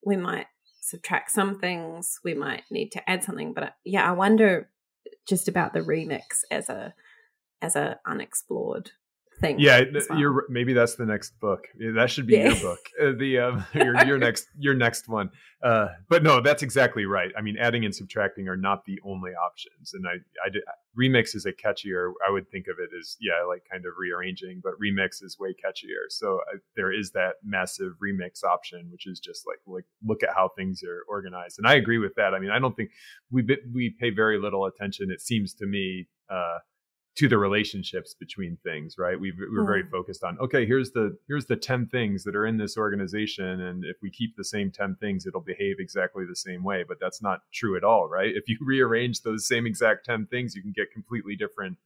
we 0.05 0.15
might 0.15 0.47
subtract 0.87 1.31
some 1.31 1.59
things, 1.59 2.19
we 2.23 2.33
might 2.33 2.63
need 2.71 2.91
to 2.93 3.09
add 3.09 3.23
something. 3.23 3.53
But 3.53 3.63
uh, 3.63 3.69
yeah, 3.83 4.07
I 4.07 4.13
wonder 4.13 4.69
just 5.27 5.47
about 5.47 5.73
the 5.73 5.81
remix 5.81 6.43
as 6.49 6.69
a 6.69 6.93
as 7.61 7.75
a 7.75 7.99
unexplored 8.05 8.91
thing. 9.39 9.59
Yeah, 9.59 9.83
well. 10.09 10.19
you're 10.19 10.45
maybe 10.49 10.73
that's 10.73 10.95
the 10.95 11.05
next 11.05 11.39
book. 11.39 11.67
That 11.95 12.09
should 12.09 12.27
be 12.27 12.33
yeah. 12.33 12.53
your 12.53 12.61
book. 12.61 12.79
Uh, 13.01 13.11
the 13.17 13.39
um, 13.39 13.65
your 13.73 14.05
your 14.05 14.17
next 14.17 14.47
your 14.57 14.73
next 14.73 15.07
one. 15.07 15.29
Uh, 15.63 15.87
but 16.07 16.21
no, 16.21 16.39
that's 16.39 16.61
exactly 16.61 17.05
right. 17.05 17.31
I 17.37 17.41
mean, 17.41 17.57
adding 17.59 17.83
and 17.83 17.93
subtracting 17.93 18.47
are 18.47 18.57
not 18.57 18.85
the 18.85 18.99
only 19.03 19.31
options. 19.31 19.93
And 19.93 20.05
I 20.07 20.17
I 20.45 20.49
did, 20.49 20.63
remix 20.97 21.35
is 21.35 21.45
a 21.45 21.51
catchier. 21.51 22.11
I 22.27 22.31
would 22.31 22.49
think 22.49 22.67
of 22.67 22.77
it 22.79 22.89
as 22.97 23.17
yeah, 23.19 23.43
like 23.47 23.63
kind 23.71 23.85
of 23.85 23.93
rearranging, 23.97 24.61
but 24.63 24.73
remix 24.81 25.23
is 25.23 25.37
way 25.39 25.53
catchier. 25.53 26.09
So 26.09 26.39
uh, 26.53 26.57
there 26.75 26.91
is 26.91 27.11
that 27.11 27.35
massive 27.43 27.93
remix 28.03 28.43
option, 28.43 28.89
which 28.91 29.07
is 29.07 29.19
just 29.19 29.47
like 29.47 29.59
like 29.65 29.85
look 30.05 30.23
at 30.23 30.29
how 30.35 30.49
things 30.57 30.81
are 30.83 31.03
organized. 31.09 31.57
And 31.57 31.67
I 31.67 31.75
agree 31.75 31.97
with 31.97 32.15
that. 32.15 32.33
I 32.33 32.39
mean, 32.39 32.51
I 32.51 32.59
don't 32.59 32.75
think 32.75 32.91
we 33.31 33.43
we 33.73 33.95
pay 33.99 34.09
very 34.09 34.39
little 34.39 34.65
attention. 34.65 35.11
It 35.11 35.21
seems 35.21 35.53
to 35.55 35.65
me. 35.65 36.07
Uh, 36.29 36.57
to 37.17 37.27
the 37.27 37.37
relationships 37.37 38.13
between 38.13 38.57
things 38.63 38.97
right? 38.97 39.19
We 39.19 39.31
we're 39.31 39.65
very 39.65 39.83
mm. 39.83 39.91
focused 39.91 40.23
on 40.23 40.37
okay 40.39 40.65
here's 40.65 40.91
the 40.91 41.17
here's 41.27 41.45
the 41.45 41.55
10 41.55 41.87
things 41.87 42.23
that 42.23 42.35
are 42.35 42.45
in 42.45 42.57
this 42.57 42.77
organization 42.77 43.61
and 43.61 43.83
if 43.83 43.97
we 44.01 44.09
keep 44.09 44.35
the 44.35 44.43
same 44.43 44.71
10 44.71 44.97
things 44.99 45.25
it'll 45.25 45.41
behave 45.41 45.77
exactly 45.79 46.25
the 46.25 46.35
same 46.35 46.63
way 46.63 46.83
but 46.87 46.99
that's 46.99 47.21
not 47.21 47.41
true 47.51 47.75
at 47.75 47.83
all 47.83 48.07
right? 48.07 48.35
If 48.35 48.47
you 48.47 48.57
rearrange 48.65 49.21
those 49.21 49.47
same 49.47 49.65
exact 49.65 50.05
10 50.05 50.27
things 50.27 50.55
you 50.55 50.61
can 50.61 50.73
get 50.73 50.91
completely 50.91 51.35
different 51.35 51.77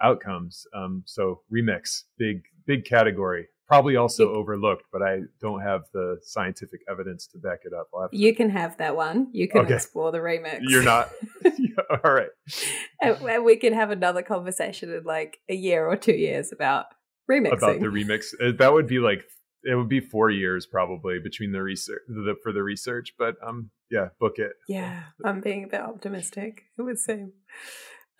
outcomes. 0.00 0.66
Um, 0.74 1.02
so 1.06 1.42
remix 1.52 2.04
big 2.18 2.44
big 2.66 2.84
category 2.84 3.48
probably 3.68 3.96
also 3.96 4.32
overlooked, 4.34 4.84
but 4.92 5.02
I 5.02 5.20
don't 5.40 5.62
have 5.62 5.82
the 5.92 6.18
scientific 6.22 6.80
evidence 6.90 7.26
to 7.28 7.38
back 7.38 7.60
it 7.64 7.72
up. 7.72 7.88
You 8.12 8.34
can 8.34 8.50
have 8.50 8.76
that 8.78 8.96
one. 8.96 9.28
You 9.32 9.48
can 9.48 9.62
okay. 9.62 9.74
explore 9.74 10.12
the 10.12 10.18
remix. 10.18 10.60
You're 10.62 10.82
not. 10.82 11.10
All 12.04 12.12
right. 12.12 12.28
And, 13.00 13.44
we 13.44 13.56
can 13.56 13.72
have 13.72 13.90
another 13.90 14.22
conversation 14.22 14.92
in 14.92 15.04
like 15.04 15.38
a 15.48 15.54
year 15.54 15.86
or 15.86 15.96
two 15.96 16.12
years 16.12 16.52
about 16.52 16.86
remixing. 17.30 17.52
About 17.52 17.80
the 17.80 17.86
remix. 17.86 18.34
Uh, 18.40 18.52
that 18.58 18.72
would 18.72 18.86
be 18.86 18.98
like 18.98 19.24
it 19.64 19.76
would 19.76 19.88
be 19.88 20.00
four 20.00 20.30
years 20.30 20.66
probably 20.66 21.18
between 21.18 21.52
the 21.52 21.62
research 21.62 22.02
the, 22.08 22.34
for 22.42 22.52
the 22.52 22.62
research 22.62 23.14
but 23.16 23.36
um 23.46 23.70
yeah 23.90 24.08
book 24.18 24.38
it 24.38 24.52
yeah 24.68 25.04
i'm 25.24 25.40
being 25.40 25.62
a 25.64 25.68
bit 25.68 25.80
optimistic 25.80 26.62
it 26.76 26.82
would 26.82 26.98
seem 26.98 27.32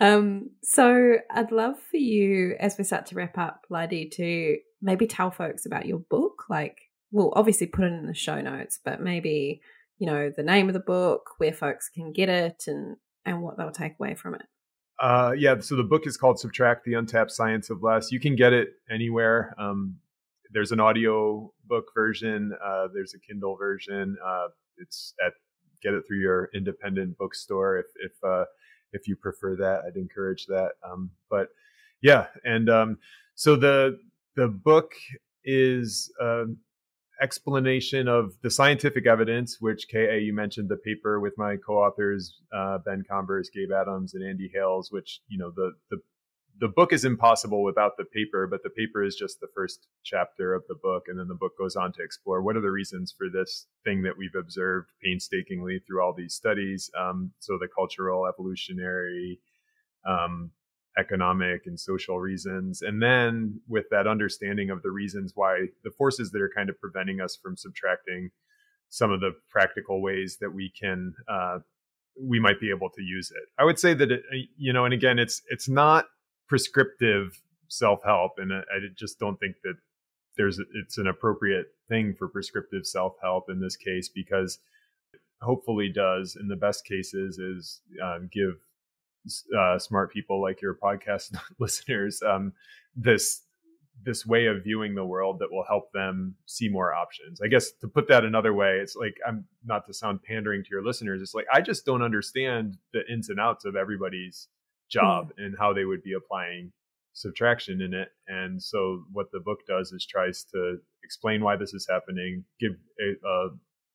um 0.00 0.50
so 0.62 1.16
i'd 1.30 1.50
love 1.50 1.74
for 1.90 1.96
you 1.96 2.54
as 2.60 2.78
we 2.78 2.84
start 2.84 3.06
to 3.06 3.16
wrap 3.16 3.36
up 3.38 3.62
Leidy 3.70 4.08
to 4.10 4.56
maybe 4.82 5.06
tell 5.06 5.30
folks 5.30 5.64
about 5.64 5.86
your 5.86 5.98
book 5.98 6.44
like 6.50 6.90
we'll 7.10 7.32
obviously 7.36 7.66
put 7.66 7.84
it 7.84 7.92
in 7.92 8.06
the 8.06 8.14
show 8.14 8.40
notes 8.40 8.78
but 8.84 9.00
maybe 9.00 9.60
you 9.98 10.06
know 10.06 10.30
the 10.36 10.42
name 10.42 10.68
of 10.68 10.74
the 10.74 10.80
book 10.80 11.30
where 11.38 11.52
folks 11.52 11.88
can 11.88 12.12
get 12.12 12.28
it 12.28 12.64
and 12.66 12.96
and 13.24 13.40
what 13.40 13.56
they'll 13.56 13.70
take 13.70 13.94
away 14.00 14.14
from 14.14 14.34
it. 14.34 14.42
Uh, 15.00 15.32
yeah 15.36 15.58
so 15.60 15.76
the 15.76 15.82
book 15.82 16.06
is 16.06 16.16
called 16.16 16.38
subtract 16.38 16.84
the 16.84 16.94
untapped 16.94 17.30
science 17.30 17.70
of 17.70 17.82
less. 17.82 18.12
You 18.12 18.20
can 18.20 18.36
get 18.36 18.52
it 18.52 18.70
anywhere 18.90 19.54
um, 19.58 19.96
there's 20.52 20.72
an 20.72 20.80
audio 20.80 21.52
book 21.66 21.86
version 21.94 22.52
uh, 22.64 22.88
there's 22.92 23.14
a 23.14 23.18
kindle 23.18 23.56
version 23.56 24.16
uh, 24.24 24.48
it's 24.78 25.14
at 25.24 25.32
get 25.82 25.94
it 25.94 26.04
through 26.06 26.20
your 26.20 26.48
independent 26.54 27.16
bookstore 27.18 27.78
if 27.78 27.86
if 27.96 28.12
uh, 28.24 28.44
if 28.92 29.08
you 29.08 29.16
prefer 29.16 29.56
that 29.56 29.82
i'd 29.86 29.96
encourage 29.96 30.46
that 30.46 30.72
um, 30.84 31.10
but 31.30 31.48
yeah 32.00 32.26
and 32.44 32.68
um, 32.68 32.98
so 33.34 33.56
the 33.56 33.98
the 34.36 34.48
book 34.48 34.92
is 35.44 36.10
an 36.20 36.56
explanation 37.20 38.08
of 38.08 38.32
the 38.42 38.50
scientific 38.50 39.06
evidence, 39.06 39.58
which 39.60 39.86
KA 39.90 40.16
you 40.16 40.34
mentioned 40.34 40.68
the 40.68 40.76
paper 40.76 41.20
with 41.20 41.34
my 41.36 41.56
co-authors 41.64 42.40
uh, 42.54 42.78
Ben 42.84 43.04
Converse, 43.08 43.50
Gabe 43.50 43.72
Adams, 43.72 44.14
and 44.14 44.24
Andy 44.24 44.50
Hales. 44.52 44.90
Which 44.90 45.20
you 45.28 45.38
know 45.38 45.52
the 45.54 45.72
the 45.90 45.98
the 46.60 46.68
book 46.68 46.92
is 46.92 47.04
impossible 47.04 47.62
without 47.64 47.96
the 47.96 48.04
paper, 48.04 48.46
but 48.46 48.62
the 48.62 48.70
paper 48.70 49.02
is 49.02 49.16
just 49.16 49.40
the 49.40 49.48
first 49.54 49.86
chapter 50.04 50.54
of 50.54 50.62
the 50.68 50.76
book, 50.82 51.04
and 51.08 51.18
then 51.18 51.28
the 51.28 51.34
book 51.34 51.52
goes 51.58 51.76
on 51.76 51.92
to 51.94 52.02
explore 52.02 52.42
what 52.42 52.56
are 52.56 52.60
the 52.60 52.70
reasons 52.70 53.14
for 53.16 53.28
this 53.32 53.66
thing 53.84 54.02
that 54.02 54.16
we've 54.18 54.38
observed 54.38 54.90
painstakingly 55.02 55.80
through 55.86 56.02
all 56.02 56.14
these 56.16 56.34
studies. 56.34 56.90
Um, 56.98 57.32
so 57.40 57.58
the 57.58 57.68
cultural, 57.74 58.26
evolutionary, 58.26 59.40
um, 60.06 60.50
economic 60.98 61.62
and 61.66 61.80
social 61.80 62.20
reasons. 62.20 62.82
And 62.82 63.02
then 63.02 63.60
with 63.68 63.86
that 63.90 64.06
understanding 64.06 64.70
of 64.70 64.82
the 64.82 64.90
reasons 64.90 65.32
why 65.34 65.66
the 65.84 65.90
forces 65.90 66.30
that 66.32 66.42
are 66.42 66.50
kind 66.54 66.68
of 66.68 66.80
preventing 66.80 67.20
us 67.20 67.38
from 67.42 67.56
subtracting 67.56 68.30
some 68.88 69.10
of 69.10 69.20
the 69.20 69.32
practical 69.48 70.02
ways 70.02 70.36
that 70.40 70.52
we 70.52 70.70
can, 70.78 71.14
uh, 71.28 71.58
we 72.20 72.38
might 72.38 72.60
be 72.60 72.70
able 72.70 72.90
to 72.90 73.02
use 73.02 73.30
it. 73.30 73.48
I 73.58 73.64
would 73.64 73.78
say 73.78 73.94
that 73.94 74.12
it, 74.12 74.22
you 74.58 74.72
know, 74.72 74.84
and 74.84 74.92
again, 74.92 75.18
it's, 75.18 75.40
it's 75.48 75.68
not 75.68 76.06
prescriptive 76.46 77.40
self-help. 77.68 78.32
And 78.36 78.52
I, 78.52 78.58
I 78.58 78.78
just 78.94 79.18
don't 79.18 79.40
think 79.40 79.56
that 79.64 79.76
there's, 80.36 80.60
it's 80.74 80.98
an 80.98 81.06
appropriate 81.06 81.68
thing 81.88 82.14
for 82.18 82.28
prescriptive 82.28 82.84
self-help 82.84 83.48
in 83.48 83.60
this 83.60 83.76
case, 83.76 84.10
because 84.10 84.58
hopefully 85.40 85.90
does 85.90 86.36
in 86.38 86.48
the 86.48 86.56
best 86.56 86.84
cases 86.84 87.38
is 87.38 87.80
um, 88.02 88.28
give 88.30 88.60
uh, 89.58 89.78
smart 89.78 90.12
people 90.12 90.40
like 90.40 90.60
your 90.60 90.74
podcast 90.74 91.36
listeners 91.58 92.22
um, 92.22 92.52
this 92.96 93.42
this 94.04 94.26
way 94.26 94.46
of 94.46 94.64
viewing 94.64 94.94
the 94.94 95.04
world 95.04 95.38
that 95.38 95.52
will 95.52 95.64
help 95.68 95.92
them 95.92 96.34
see 96.46 96.68
more 96.68 96.92
options. 96.92 97.40
I 97.40 97.46
guess 97.46 97.70
to 97.80 97.88
put 97.88 98.08
that 98.08 98.24
another 98.24 98.52
way, 98.52 98.78
it's 98.82 98.96
like 98.96 99.16
I'm 99.26 99.44
not 99.64 99.86
to 99.86 99.94
sound 99.94 100.22
pandering 100.22 100.64
to 100.64 100.68
your 100.70 100.84
listeners. 100.84 101.22
It's 101.22 101.34
like 101.34 101.46
I 101.52 101.60
just 101.60 101.86
don't 101.86 102.02
understand 102.02 102.78
the 102.92 103.02
ins 103.10 103.28
and 103.28 103.38
outs 103.38 103.64
of 103.64 103.76
everybody's 103.76 104.48
job 104.90 105.32
mm. 105.38 105.44
and 105.44 105.54
how 105.58 105.72
they 105.72 105.84
would 105.84 106.02
be 106.02 106.14
applying 106.14 106.72
subtraction 107.14 107.80
in 107.80 107.94
it. 107.94 108.08
And 108.26 108.62
so 108.62 109.04
what 109.12 109.30
the 109.32 109.40
book 109.40 109.60
does 109.66 109.92
is 109.92 110.06
tries 110.06 110.44
to 110.52 110.78
explain 111.04 111.42
why 111.42 111.56
this 111.56 111.74
is 111.74 111.86
happening, 111.88 112.44
give 112.58 112.72
a, 113.00 113.26
a 113.26 113.48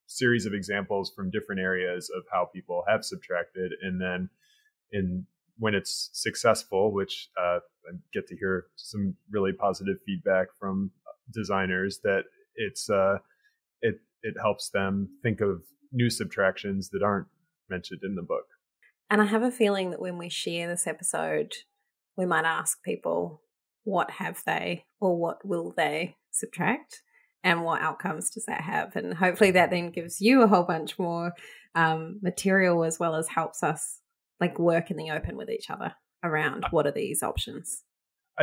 series 0.05 0.45
of 0.45 0.53
examples 0.53 1.11
from 1.15 1.32
different 1.32 1.61
areas 1.61 2.09
of 2.15 2.23
how 2.32 2.49
people 2.53 2.84
have 2.88 3.03
subtracted, 3.03 3.73
and 3.82 3.99
then 3.99 4.30
in 4.91 5.25
when 5.59 5.73
it's 5.73 6.09
successful, 6.13 6.93
which 6.93 7.29
uh, 7.39 7.59
I 7.88 7.95
get 8.13 8.27
to 8.27 8.38
hear 8.38 8.67
some 8.75 9.15
really 9.31 9.53
positive 9.53 9.97
feedback 10.05 10.47
from 10.59 10.91
designers 11.33 11.99
that 12.03 12.23
it's 12.55 12.89
uh, 12.89 13.17
it 13.81 14.01
it 14.23 14.35
helps 14.39 14.69
them 14.69 15.09
think 15.23 15.41
of 15.41 15.63
new 15.91 16.09
subtractions 16.09 16.89
that 16.89 17.03
aren't 17.03 17.27
mentioned 17.69 18.01
in 18.03 18.15
the 18.15 18.21
book. 18.21 18.45
And 19.09 19.21
I 19.21 19.25
have 19.25 19.43
a 19.43 19.51
feeling 19.51 19.91
that 19.91 20.01
when 20.01 20.17
we 20.17 20.29
share 20.29 20.67
this 20.67 20.85
episode, 20.85 21.53
we 22.17 22.25
might 22.25 22.45
ask 22.45 22.83
people 22.83 23.41
what 23.83 24.11
have 24.11 24.43
they 24.45 24.83
or 24.99 25.17
what 25.17 25.45
will 25.47 25.73
they 25.75 26.17
subtract 26.31 27.01
and 27.43 27.63
what 27.63 27.81
outcomes 27.81 28.29
does 28.29 28.45
that 28.45 28.61
have 28.61 28.95
and 28.97 29.13
hopefully 29.13 29.51
that 29.51 29.69
then 29.69 29.91
gives 29.91 30.19
you 30.19 30.41
a 30.41 30.47
whole 30.47 30.63
bunch 30.63 30.99
more 30.99 31.31
um, 31.75 32.19
material 32.21 32.83
as 32.83 32.99
well 32.99 33.15
as 33.15 33.29
helps 33.29 33.63
us 33.63 34.01
like 34.39 34.59
work 34.59 34.91
in 34.91 34.97
the 34.97 35.11
open 35.11 35.38
with 35.38 35.49
each 35.49 35.69
other 35.69 35.93
around 36.23 36.65
what 36.71 36.88
are 36.88 36.91
these 36.91 37.23
options? 37.23 37.83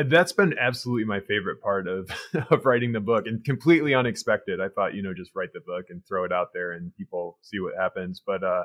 That's 0.08 0.32
been 0.32 0.56
absolutely 0.58 1.04
my 1.04 1.20
favorite 1.20 1.62
part 1.62 1.86
of 1.86 2.10
of 2.50 2.66
writing 2.66 2.92
the 2.92 3.00
book 3.00 3.26
and 3.26 3.44
completely 3.44 3.94
unexpected. 3.94 4.60
I 4.60 4.68
thought 4.68 4.94
you 4.94 5.02
know 5.02 5.14
just 5.14 5.34
write 5.34 5.52
the 5.52 5.60
book 5.60 5.86
and 5.90 6.02
throw 6.06 6.24
it 6.24 6.32
out 6.32 6.48
there 6.52 6.72
and 6.72 6.94
people 6.96 7.38
see 7.42 7.60
what 7.60 7.74
happens. 7.78 8.20
But 8.24 8.42
uh 8.42 8.64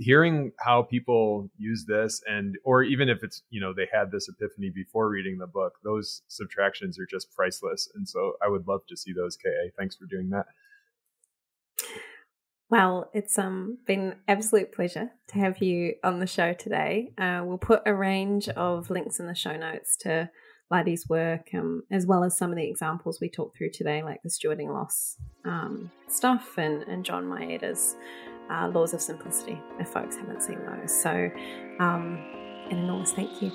hearing 0.00 0.50
how 0.58 0.82
people 0.82 1.50
use 1.58 1.84
this 1.86 2.22
and 2.26 2.56
or 2.64 2.82
even 2.82 3.10
if 3.10 3.22
it's 3.22 3.42
you 3.50 3.60
know 3.60 3.74
they 3.74 3.86
had 3.92 4.10
this 4.10 4.30
epiphany 4.30 4.70
before 4.74 5.10
reading 5.10 5.36
the 5.36 5.46
book 5.46 5.74
those 5.84 6.22
subtractions 6.26 6.98
are 6.98 7.06
just 7.06 7.30
priceless. 7.32 7.86
And 7.94 8.08
so 8.08 8.32
i 8.42 8.48
would 8.48 8.66
love 8.66 8.80
to 8.88 8.96
see 8.96 9.12
those 9.12 9.36
ka 9.36 9.50
thanks 9.76 9.96
for 9.96 10.06
doing 10.06 10.30
that 10.30 10.46
well, 12.70 13.10
it's 13.12 13.38
um 13.38 13.78
been 13.86 14.00
an 14.00 14.14
absolute 14.28 14.72
pleasure 14.72 15.10
to 15.28 15.38
have 15.38 15.58
you 15.58 15.94
on 16.02 16.20
the 16.20 16.26
show 16.26 16.52
today. 16.52 17.12
Uh, 17.18 17.42
we'll 17.44 17.58
put 17.58 17.82
a 17.84 17.94
range 17.94 18.48
of 18.50 18.90
links 18.90 19.20
in 19.20 19.26
the 19.26 19.34
show 19.34 19.56
notes 19.56 19.96
to 19.98 20.30
Leidy's 20.70 21.08
work, 21.08 21.48
um, 21.52 21.82
as 21.90 22.06
well 22.06 22.22
as 22.22 22.38
some 22.38 22.50
of 22.50 22.56
the 22.56 22.64
examples 22.64 23.20
we 23.20 23.28
talked 23.28 23.58
through 23.58 23.70
today, 23.70 24.02
like 24.02 24.22
the 24.22 24.28
stewarding 24.28 24.72
loss 24.72 25.16
um, 25.44 25.90
stuff 26.06 26.58
and, 26.58 26.84
and 26.84 27.04
John 27.04 27.24
Maeda's 27.24 27.96
uh, 28.50 28.68
Laws 28.68 28.94
of 28.94 29.02
Simplicity, 29.02 29.60
if 29.80 29.88
folks 29.88 30.16
haven't 30.16 30.42
seen 30.42 30.60
those. 30.64 30.92
So, 31.02 31.30
um, 31.80 32.24
an 32.70 32.78
enormous 32.78 33.12
thank 33.12 33.42
you. 33.42 33.50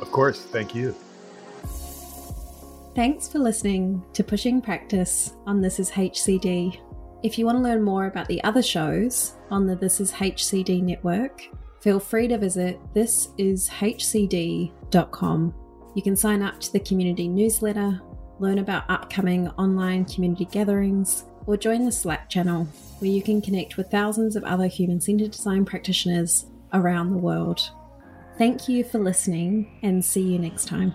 Of 0.00 0.12
course, 0.12 0.44
thank 0.44 0.76
you. 0.76 0.94
Thanks 2.94 3.28
for 3.28 3.40
listening 3.40 4.04
to 4.12 4.22
Pushing 4.22 4.60
Practice 4.60 5.34
on 5.46 5.60
This 5.60 5.80
is 5.80 5.90
HCD. 5.90 6.80
If 7.22 7.38
you 7.38 7.44
want 7.44 7.58
to 7.58 7.62
learn 7.62 7.82
more 7.82 8.06
about 8.06 8.28
the 8.28 8.42
other 8.44 8.62
shows 8.62 9.34
on 9.50 9.66
the 9.66 9.76
This 9.76 10.00
Is 10.00 10.10
HCD 10.10 10.82
network, 10.82 11.42
feel 11.80 12.00
free 12.00 12.28
to 12.28 12.38
visit 12.38 12.80
thisishcd.com. 12.94 13.44
You 15.94 16.02
can 16.02 16.16
sign 16.16 16.40
up 16.40 16.60
to 16.60 16.72
the 16.72 16.80
community 16.80 17.28
newsletter, 17.28 18.00
learn 18.38 18.58
about 18.58 18.88
upcoming 18.88 19.48
online 19.50 20.06
community 20.06 20.46
gatherings, 20.46 21.24
or 21.46 21.58
join 21.58 21.84
the 21.84 21.92
Slack 21.92 22.30
channel 22.30 22.64
where 23.00 23.10
you 23.10 23.22
can 23.22 23.42
connect 23.42 23.76
with 23.76 23.90
thousands 23.90 24.34
of 24.34 24.44
other 24.44 24.66
human 24.66 25.00
centered 25.00 25.32
design 25.32 25.66
practitioners 25.66 26.46
around 26.72 27.10
the 27.10 27.18
world. 27.18 27.70
Thank 28.38 28.66
you 28.66 28.82
for 28.82 28.98
listening 28.98 29.78
and 29.82 30.02
see 30.02 30.22
you 30.22 30.38
next 30.38 30.66
time. 30.68 30.94